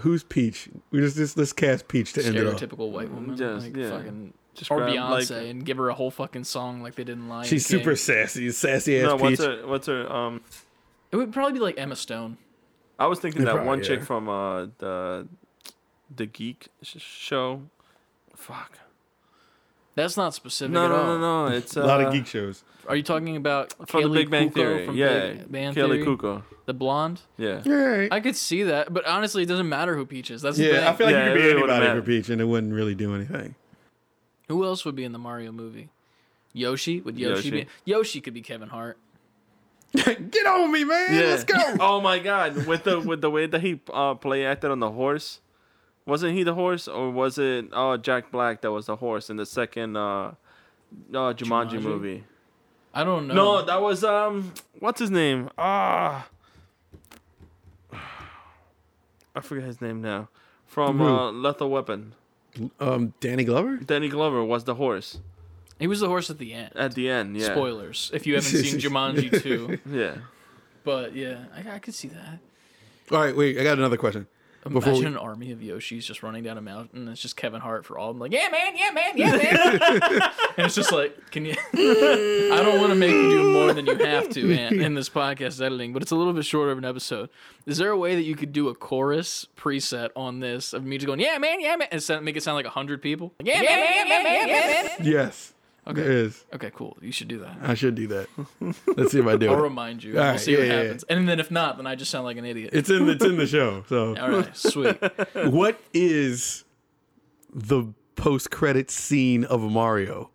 [0.00, 0.68] Who's Peach?
[0.90, 2.54] We just, just let's cast Peach to end it off.
[2.60, 3.90] Stereotypical white woman, Just- like yeah.
[3.90, 7.04] fucking, Just or grab, Beyonce, like- and give her a whole fucking song like they
[7.04, 7.78] did in Lion She's King.
[7.80, 9.22] super sassy, sassy ass no, Peach.
[9.22, 9.66] what's her?
[9.66, 10.12] What's her?
[10.12, 10.42] Um,
[11.12, 12.36] It would probably be like Emma Stone.
[12.98, 13.84] I was thinking Yeah, that probably, one yeah.
[13.84, 15.26] chick from uh the
[16.14, 17.62] the geek show.
[18.36, 18.78] Fuck.
[19.96, 21.18] That's not specific No, at no, all.
[21.18, 21.56] no, no.
[21.56, 22.62] It's uh, a lot of geek shows.
[22.90, 24.86] Are you talking about from the Big Bang Cuoco Theory.
[24.86, 26.16] From yeah, Big Bang Kelly Theory?
[26.16, 26.42] Cuoco.
[26.66, 27.20] the blonde.
[27.38, 27.62] Yeah.
[27.64, 30.42] Yeah, I could see that, but honestly, it doesn't matter who Peach is.
[30.42, 30.90] That's the yeah.
[30.90, 32.00] I feel like Yeah, you could it be really wouldn't anybody matter.
[32.00, 33.54] for Peach, and it wouldn't really do anything.
[34.48, 35.90] Who else would be in the Mario movie?
[36.52, 37.00] Yoshi?
[37.00, 37.50] Would Yoshi, Yoshi.
[37.50, 37.66] be?
[37.84, 38.98] Yoshi could be Kevin Hart.
[39.94, 41.14] Get on me, man.
[41.14, 41.20] Yeah.
[41.26, 41.54] Let's go.
[41.80, 44.90] oh my god, with the with the way that he uh, play acted on the
[44.90, 45.40] horse,
[46.06, 49.36] wasn't he the horse or was it oh Jack Black that was the horse in
[49.36, 50.34] the second uh, uh
[51.12, 51.82] Jumanji, Jumanji?
[51.82, 52.24] movie?
[52.92, 53.34] I don't know.
[53.34, 55.48] No, that was um what's his name?
[55.58, 56.26] Ah,
[59.34, 60.28] I forget his name now.
[60.66, 61.04] From Who?
[61.06, 62.14] uh, Lethal Weapon,
[62.78, 63.76] Um, Danny Glover.
[63.76, 65.18] Danny Glover was the horse
[65.78, 66.72] he was the horse at the end.
[66.76, 67.36] at the end.
[67.38, 69.78] Yeah, Spoilers if you haven't seen Jumanji 2.
[69.90, 70.16] Yeah,
[70.84, 72.38] But yeah, I, I could see that.
[73.10, 73.58] All right, wait.
[73.58, 74.26] I got another question.
[74.62, 77.00] Before Imagine we- an army of Yoshis just running down a mountain.
[77.00, 78.10] and It's just Kevin Hart for all.
[78.10, 78.20] of them.
[78.20, 80.22] like, yeah, man, yeah, man, yeah, man.
[80.58, 81.54] and it's just like, can you?
[81.74, 85.08] I don't want to make you do more than you have to Ant, in this
[85.08, 87.30] podcast editing, but it's a little bit shorter of an episode.
[87.64, 90.98] Is there a way that you could do a chorus preset on this of me
[90.98, 93.32] just going, yeah, man, yeah, man, and make it sound like hundred people?
[93.40, 94.90] Like, yeah, man, yeah, man, yeah, man, yeah, man.
[95.06, 95.54] Yes,
[95.90, 96.02] Okay.
[96.02, 96.44] there is.
[96.54, 96.96] Okay, cool.
[97.00, 97.56] You should do that.
[97.62, 98.28] I should do that.
[98.96, 99.62] Let's see if I do I'll it.
[99.62, 100.12] remind you.
[100.12, 101.04] All we'll right, see what yeah, yeah, happens.
[101.04, 102.70] And then if not, then I just sound like an idiot.
[102.72, 103.08] It's in.
[103.08, 103.84] It's in the show.
[103.88, 104.98] So, All right, sweet.
[105.34, 106.64] what is
[107.52, 107.84] the
[108.16, 110.30] post-credit scene of Mario?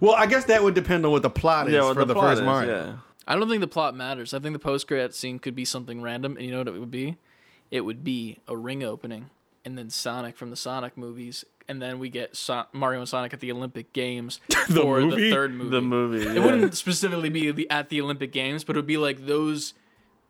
[0.00, 1.92] Well, I guess that would depend on what the plot is yeah.
[1.92, 2.86] for the, plot first is, Mario.
[2.86, 2.96] Yeah.
[3.26, 4.32] I don't think the plot matters.
[4.32, 6.78] I think the post credit scene could be something random, and you know what it
[6.78, 7.16] would be?
[7.70, 9.30] It would be a ring opening,
[9.64, 13.32] and then Sonic from the Sonic movies, and then we get so- Mario and Sonic
[13.34, 15.22] at the Olympic Games The for movie?
[15.28, 15.70] the third movie.
[15.70, 16.26] The movie.
[16.36, 19.74] It wouldn't specifically be the, at the Olympic Games, but it would be like those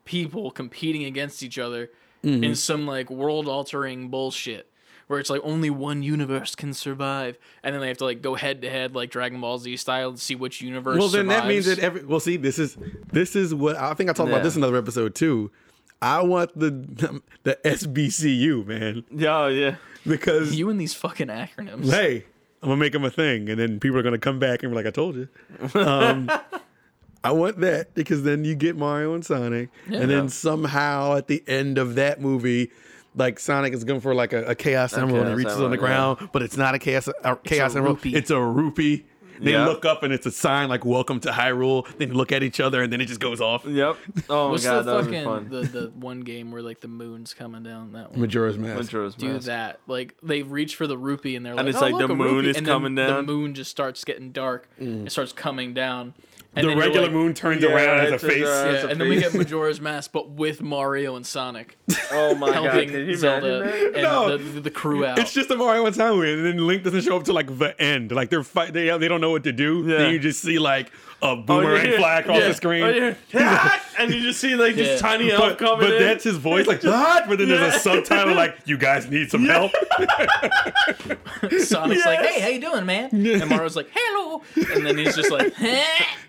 [0.04, 1.90] people competing against each other
[2.24, 2.42] Mm-hmm.
[2.42, 4.68] in some like world altering bullshit.
[5.06, 8.34] Where it's like only one universe can survive, and then they have to like go
[8.34, 10.98] head to head like Dragon Ball Z style to see which universe.
[10.98, 12.04] Well, then that means that every.
[12.04, 12.76] Well, see, this is
[13.12, 15.52] this is what I think I talked about this in another episode too.
[16.00, 16.70] I want the
[17.42, 19.76] the SBCU man Yeah, yeah.
[20.06, 21.90] because you and these fucking acronyms.
[21.90, 22.24] hey,
[22.62, 24.76] I'm gonna make them a thing, and then people are gonna come back and be
[24.76, 25.28] like, "I told you."
[25.74, 26.30] Um,
[27.24, 31.42] I want that because then you get Mario and Sonic, and then somehow at the
[31.46, 32.70] end of that movie.
[33.16, 35.70] Like Sonic is going for like a, a chaos emerald and Chaos it reaches on
[35.72, 37.96] the Emerald, ground, but it's not a chaos a chaos emerald.
[37.96, 38.14] rupee.
[38.14, 39.06] It's a rupee.
[39.40, 39.66] They Yeah.
[39.66, 42.82] look up and it's a sign like "Welcome to Hyrule." Then look at each other
[42.82, 43.64] and then it just goes off.
[43.64, 43.96] Yep.
[44.30, 45.48] Oh What's my god, the that fucking fun.
[45.48, 48.20] the, the one game where like the moon's coming down that one?
[48.20, 48.76] Majora's Mask.
[48.76, 49.32] Majora's Mask.
[49.32, 52.06] Do that like they reach for the rupee and they're like, it's "Oh, like look,
[52.08, 53.26] the a moon rupee," is and then coming down.
[53.26, 54.68] The moon just starts getting dark.
[54.80, 55.06] Mm.
[55.06, 56.14] It starts coming down,
[56.58, 58.44] And the regular like- moon turns Yeah, around as a it's a- face.
[58.44, 59.34] uh, Yeah, That's a and then we get.
[59.38, 61.78] Majora's Mask, but with Mario and Sonic
[62.12, 62.64] Oh my god!
[62.64, 63.62] helping Zelda
[63.94, 64.36] and No.
[64.36, 65.18] the, the, the crew out.
[65.18, 67.58] It's just a Mario and Time win, and then Link doesn't show up to like
[67.58, 68.10] the end.
[68.12, 69.84] Like they're fight, they they don't know what to do.
[69.86, 69.98] Yeah.
[69.98, 70.90] Then you just see like
[71.20, 71.96] a boomerang yeah.
[71.98, 72.48] fly across Yeah.
[72.48, 72.82] the screen.
[72.84, 73.14] Oh, yeah.
[73.32, 74.84] Yeah, and you just see like Yeah.
[74.84, 76.02] this tiny elf But, coming but in.
[76.02, 77.28] that's his voice, like what?
[77.28, 79.72] But then there's a subtitle like, "You guys need some help."
[81.58, 84.42] Sonic's like, "Hey, how you doing, man?" And Mario's like, "Hello,"
[84.74, 85.52] and then he's just like,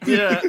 [0.05, 0.41] yeah.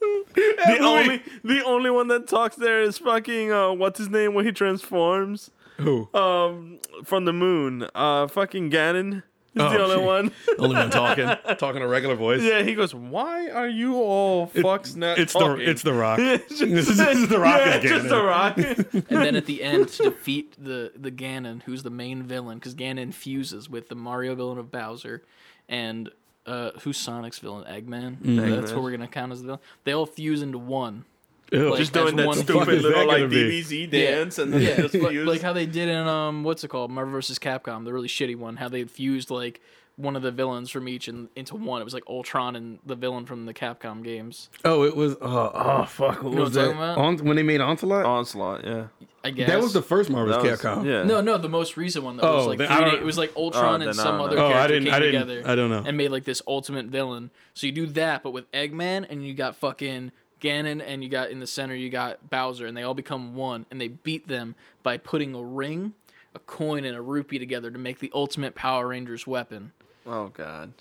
[0.00, 4.44] the only the only one that talks there is fucking uh what's his name when
[4.46, 6.08] he transforms Who?
[6.14, 9.22] um from the moon uh fucking Ganon
[9.54, 10.04] is the Oh, only shit.
[10.04, 11.28] one Only one talking,
[11.58, 12.42] talking a regular voice.
[12.42, 16.18] yeah he goes why are you all fucks not It's talking the it's the Rock.
[16.22, 17.58] It's just- this, is, this is the Rock.
[17.58, 18.08] yeah, as it's just Ganon.
[18.08, 22.22] the rock and then at the end to defeat the the Ganon, who's the main
[22.22, 25.22] villain, because Ganon fuses with the Mario villain of Bowser,
[25.68, 26.10] and
[26.46, 27.64] uh, who's Sonic's villain?
[27.64, 28.16] Eggman.
[28.22, 28.74] That's Eggman.
[28.74, 29.60] what we're gonna count as the villain.
[29.84, 31.04] They all fuse into one.
[31.52, 31.70] Ew.
[31.70, 33.62] Like, just doing that one stupid is that little like gonna be?
[33.62, 35.26] DBZ dance and then Yeah, just like, fuse.
[35.26, 37.38] like how they did in um, what's it called, Marvel vs.
[37.38, 38.56] Capcom, the really shitty one.
[38.56, 39.60] How they fused like
[39.96, 41.80] one of the villains from each and into one.
[41.80, 44.48] It was like Ultron and the villain from the Capcom games.
[44.64, 45.16] oh, it was.
[45.20, 46.22] Oh, oh fuck.
[46.22, 46.96] What know was what that?
[46.98, 48.06] On, when they made Onslaught.
[48.06, 48.84] onslaught yeah
[49.22, 50.86] I guess that was the first Marvel That was- Capcom.
[50.86, 52.94] yeah No, no, the most recent one that was Oh, like then 3D.
[52.94, 54.44] It was like Ultron Oh, and some other know.
[54.44, 55.42] Oh, I character didn't- came I didn't- together.
[55.50, 55.82] I don't know.
[55.84, 57.30] And made like this ultimate villain.
[57.52, 61.30] So you do that, but with Eggman, and you got fucking Ganon, and you got
[61.30, 64.54] in the center you got Bowser, and they all become one, and they beat them
[64.82, 65.94] by putting a ring,
[66.34, 69.72] a coin, and a rupee together to make the ultimate Power Rangers weapon.
[70.06, 70.72] oh god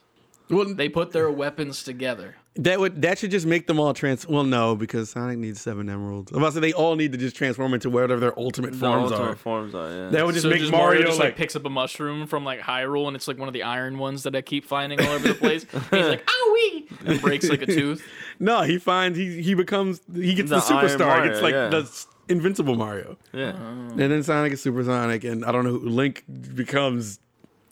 [0.50, 2.36] Well, They put their weapons together.
[2.56, 4.28] that would that should just make them all trans.
[4.28, 6.32] Well, no, because Sonic needs seven emeralds.
[6.32, 8.78] I'm about to say they all need to just transform into whatever their ultimate the
[8.78, 9.36] forms ultimate are.
[9.36, 11.66] forms are yeah That would just so make just Mario, just like, like picks up
[11.66, 14.42] a mushroom from like Hyrule, and it's like one of the iron ones that I
[14.42, 15.66] keep finding all over the place.
[15.74, 18.04] And he's like, "Owie!" and breaks like a tooth.
[18.40, 18.62] no.
[18.64, 21.00] He finds he he becomes he gets the, The superstar.
[21.08, 21.70] Mario, it's like yeah.
[21.70, 25.72] the invincible Mario, yeah and then Sonic is supersonic, and I don't know.
[25.80, 26.24] who Link
[26.56, 27.20] becomes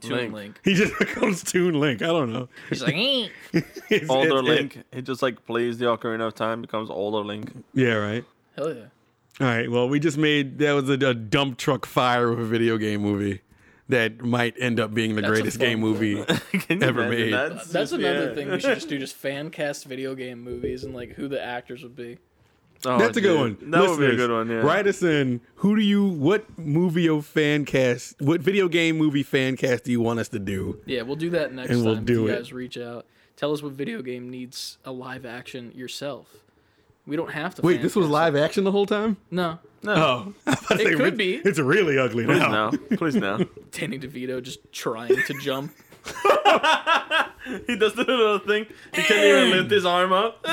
[0.02, 0.34] Toon Link.
[0.34, 0.60] Link.
[0.64, 2.02] he just becomes Toon Link.
[2.02, 2.50] I don't know.
[2.70, 3.28] He's like, eh.
[3.54, 7.52] It's- older it's- Link he just like plays the Ocarina of Time becomes older Link
[7.74, 8.26] Yeah, right.
[8.56, 8.86] Hell yeah.
[9.40, 9.70] All right.
[9.70, 13.02] Well, we just made that was a, a dump truck fire of a video game
[13.02, 13.42] movie
[13.90, 16.24] that might end up being the That's greatest game movie.
[16.52, 17.34] Can you Ever imagine made.
[17.34, 17.50] that?
[17.56, 18.34] That's Just- another yeah.
[18.36, 21.42] thing we should just do: just fan cast video game movies and like who the
[21.44, 22.18] actors would be.
[22.86, 23.58] Oh, That's a good one.
[23.72, 24.50] That would be a good one.
[24.50, 24.58] Yeah.
[24.58, 25.42] Write us in.
[25.56, 26.06] Who do you?
[26.08, 28.22] What movie or fan cast?
[28.22, 30.80] What video game movie fan cast do you want us to do?
[30.86, 32.06] Yeah, we'll do that next And we'll time.
[32.06, 32.38] do if you it.
[32.38, 36.36] guys reach out, tell us what video game needs a live action yourself.
[37.08, 37.64] We don't have to.
[37.64, 39.18] Wait, this was live action the whole time?
[39.32, 39.94] No, No.
[39.94, 41.36] Oh, I was about to It could it's- be.
[41.36, 42.70] It's really ugly Please now.
[42.70, 42.72] now.
[42.98, 43.38] Please no.
[43.72, 45.74] Danny DeVito just trying to jump.
[47.68, 48.66] he does the little thing.
[48.94, 50.46] He can't even lift his arm up.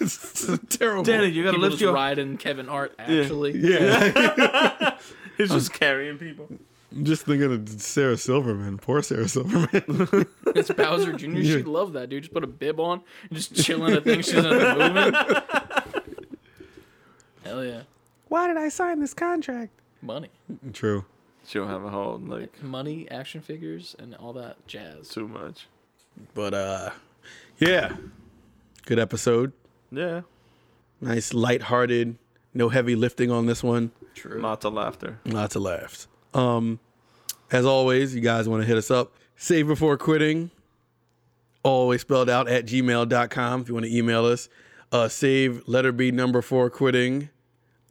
[0.00, 1.02] It's terrible.
[1.04, 1.92] Danny, you gotta People lift just your.
[1.94, 2.94] riding Kevin Hart.
[2.98, 4.96] Actually, Yeah,
[5.38, 6.48] He's just carrying people.
[6.94, 8.76] I'm just thinking of Sarah Silverman.
[8.78, 10.26] Poor Sarah Silverman.
[10.54, 11.42] it's Bowser Jr.
[11.42, 12.24] She'd love that, dude.
[12.24, 13.00] Just put a bib on
[13.30, 16.01] and just chilling at things she's not moving.
[17.44, 17.82] Hell yeah,
[18.28, 19.70] Why did I sign this contract?
[20.00, 20.28] money,
[20.72, 21.04] True.
[21.46, 25.08] She'll have a whole like money, action figures, and all that jazz.
[25.08, 25.66] too much.
[26.34, 26.90] But uh,
[27.58, 27.96] yeah,
[28.86, 29.52] good episode.
[29.90, 30.22] Yeah.
[31.00, 32.16] Nice, lighthearted.
[32.54, 33.90] No heavy lifting on this one.
[34.14, 34.40] True.
[34.40, 35.18] Lots of laughter.
[35.24, 36.06] Lots of laughs.
[36.34, 36.78] Um,
[37.50, 39.12] as always, you guys want to hit us up.
[39.36, 40.50] Save before quitting.
[41.64, 44.48] Always spelled out at gmail.com if you want to email us.
[44.92, 47.30] Uh, save letter B number four quitting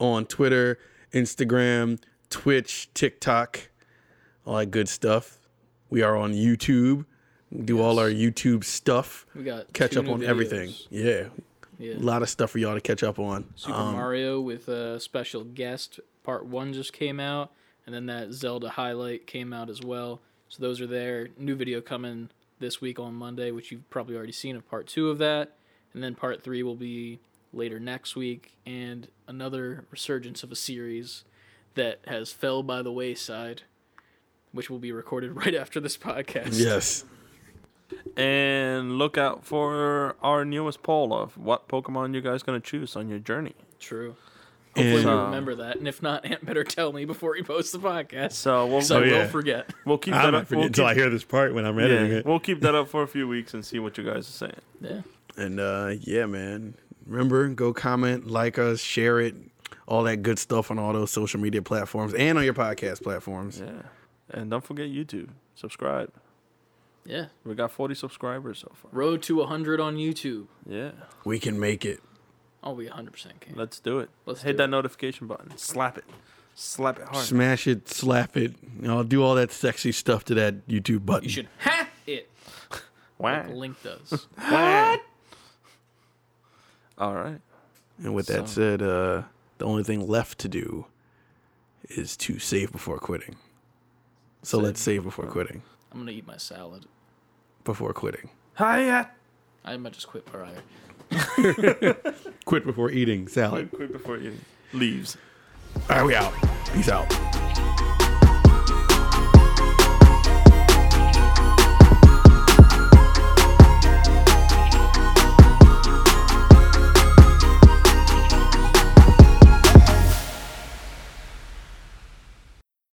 [0.01, 0.79] on Twitter,
[1.13, 1.99] Instagram,
[2.29, 3.69] Twitch, TikTok,
[4.45, 5.37] all that good stuff.
[5.89, 7.05] We are on YouTube.
[7.51, 9.25] We do all our YouTube stuff.
[9.35, 10.73] We got Catch up on everything.
[10.89, 11.25] Yeah.
[11.77, 11.95] Yeah.
[11.95, 13.45] A lot of stuff for y'all to catch up on.
[13.55, 15.99] Super Um, Mario with a special guest.
[16.23, 17.51] Part one just came out,
[17.85, 20.21] and then that Zelda highlight came out as well.
[20.47, 21.29] So those are there.
[21.37, 22.29] New video coming
[22.59, 25.57] this week on Monday, which you've probably already seen of part two of that,
[25.93, 27.19] and then part three will be
[27.53, 31.23] later next week, and another resurgence of a series
[31.75, 33.63] that has fell by the wayside,
[34.51, 36.59] which will be recorded right after this podcast.
[36.59, 37.05] Yes.
[38.15, 43.09] And look out for our newest poll of what Pokemon you guys gonna choose on
[43.09, 43.53] your journey.
[43.79, 44.15] True.
[44.75, 47.73] Hopefully And- we remember that, and if not, Ant better tell me before he posts
[47.73, 48.31] the podcast.
[48.33, 49.17] So we'll So Oh, I yeah.
[49.23, 49.69] will forget.
[49.85, 50.47] we'll keep I that might up.
[50.47, 52.25] forget We'll until keep, I hear this part when I'm editing yeah, it.
[52.25, 54.53] we'll keep that up for a few weeks and see what you guys are saying.
[54.79, 55.01] Yeah.
[55.35, 56.75] And uh, yeah, man.
[57.05, 59.35] Remember, go comment, like us, share it,
[59.87, 63.59] all that good stuff on all those social media platforms and on your podcast platforms.
[63.59, 63.81] Yeah.
[64.29, 65.29] And don't forget YouTube.
[65.55, 66.11] Subscribe.
[67.05, 67.25] Yeah.
[67.43, 68.91] We got 40 subscribers so far.
[68.91, 70.47] Road to 100 on YouTube.
[70.65, 70.91] Yeah.
[71.25, 71.99] We can make it.
[72.63, 73.55] Oh, we 100% can.
[73.55, 74.09] Let's do it.
[74.25, 74.67] Let's hit do that it.
[74.67, 75.57] notification button.
[75.57, 76.05] Slap it.
[76.53, 77.25] Slap it hard.
[77.25, 78.53] Smash it, slap it.
[78.85, 81.23] I'll do all that sexy stuff to that YouTube button.
[81.23, 82.29] You should ha it
[83.17, 83.31] Wah.
[83.31, 84.27] like Link does.
[84.37, 84.97] Wah.
[87.01, 87.41] All right.
[87.97, 89.23] And with that said, uh,
[89.57, 90.85] the only thing left to do
[91.89, 93.37] is to save before quitting.
[94.43, 95.63] So let's save before quitting.
[95.91, 96.85] I'm going to eat my salad.
[97.63, 98.29] Before quitting.
[98.57, 99.09] Hiya.
[99.65, 100.53] I might just quit prior.
[102.45, 103.69] Quit before eating salad.
[103.71, 104.37] Quick before you
[104.71, 105.17] leaves.
[105.89, 106.33] All right, we out.
[106.73, 107.40] Peace out.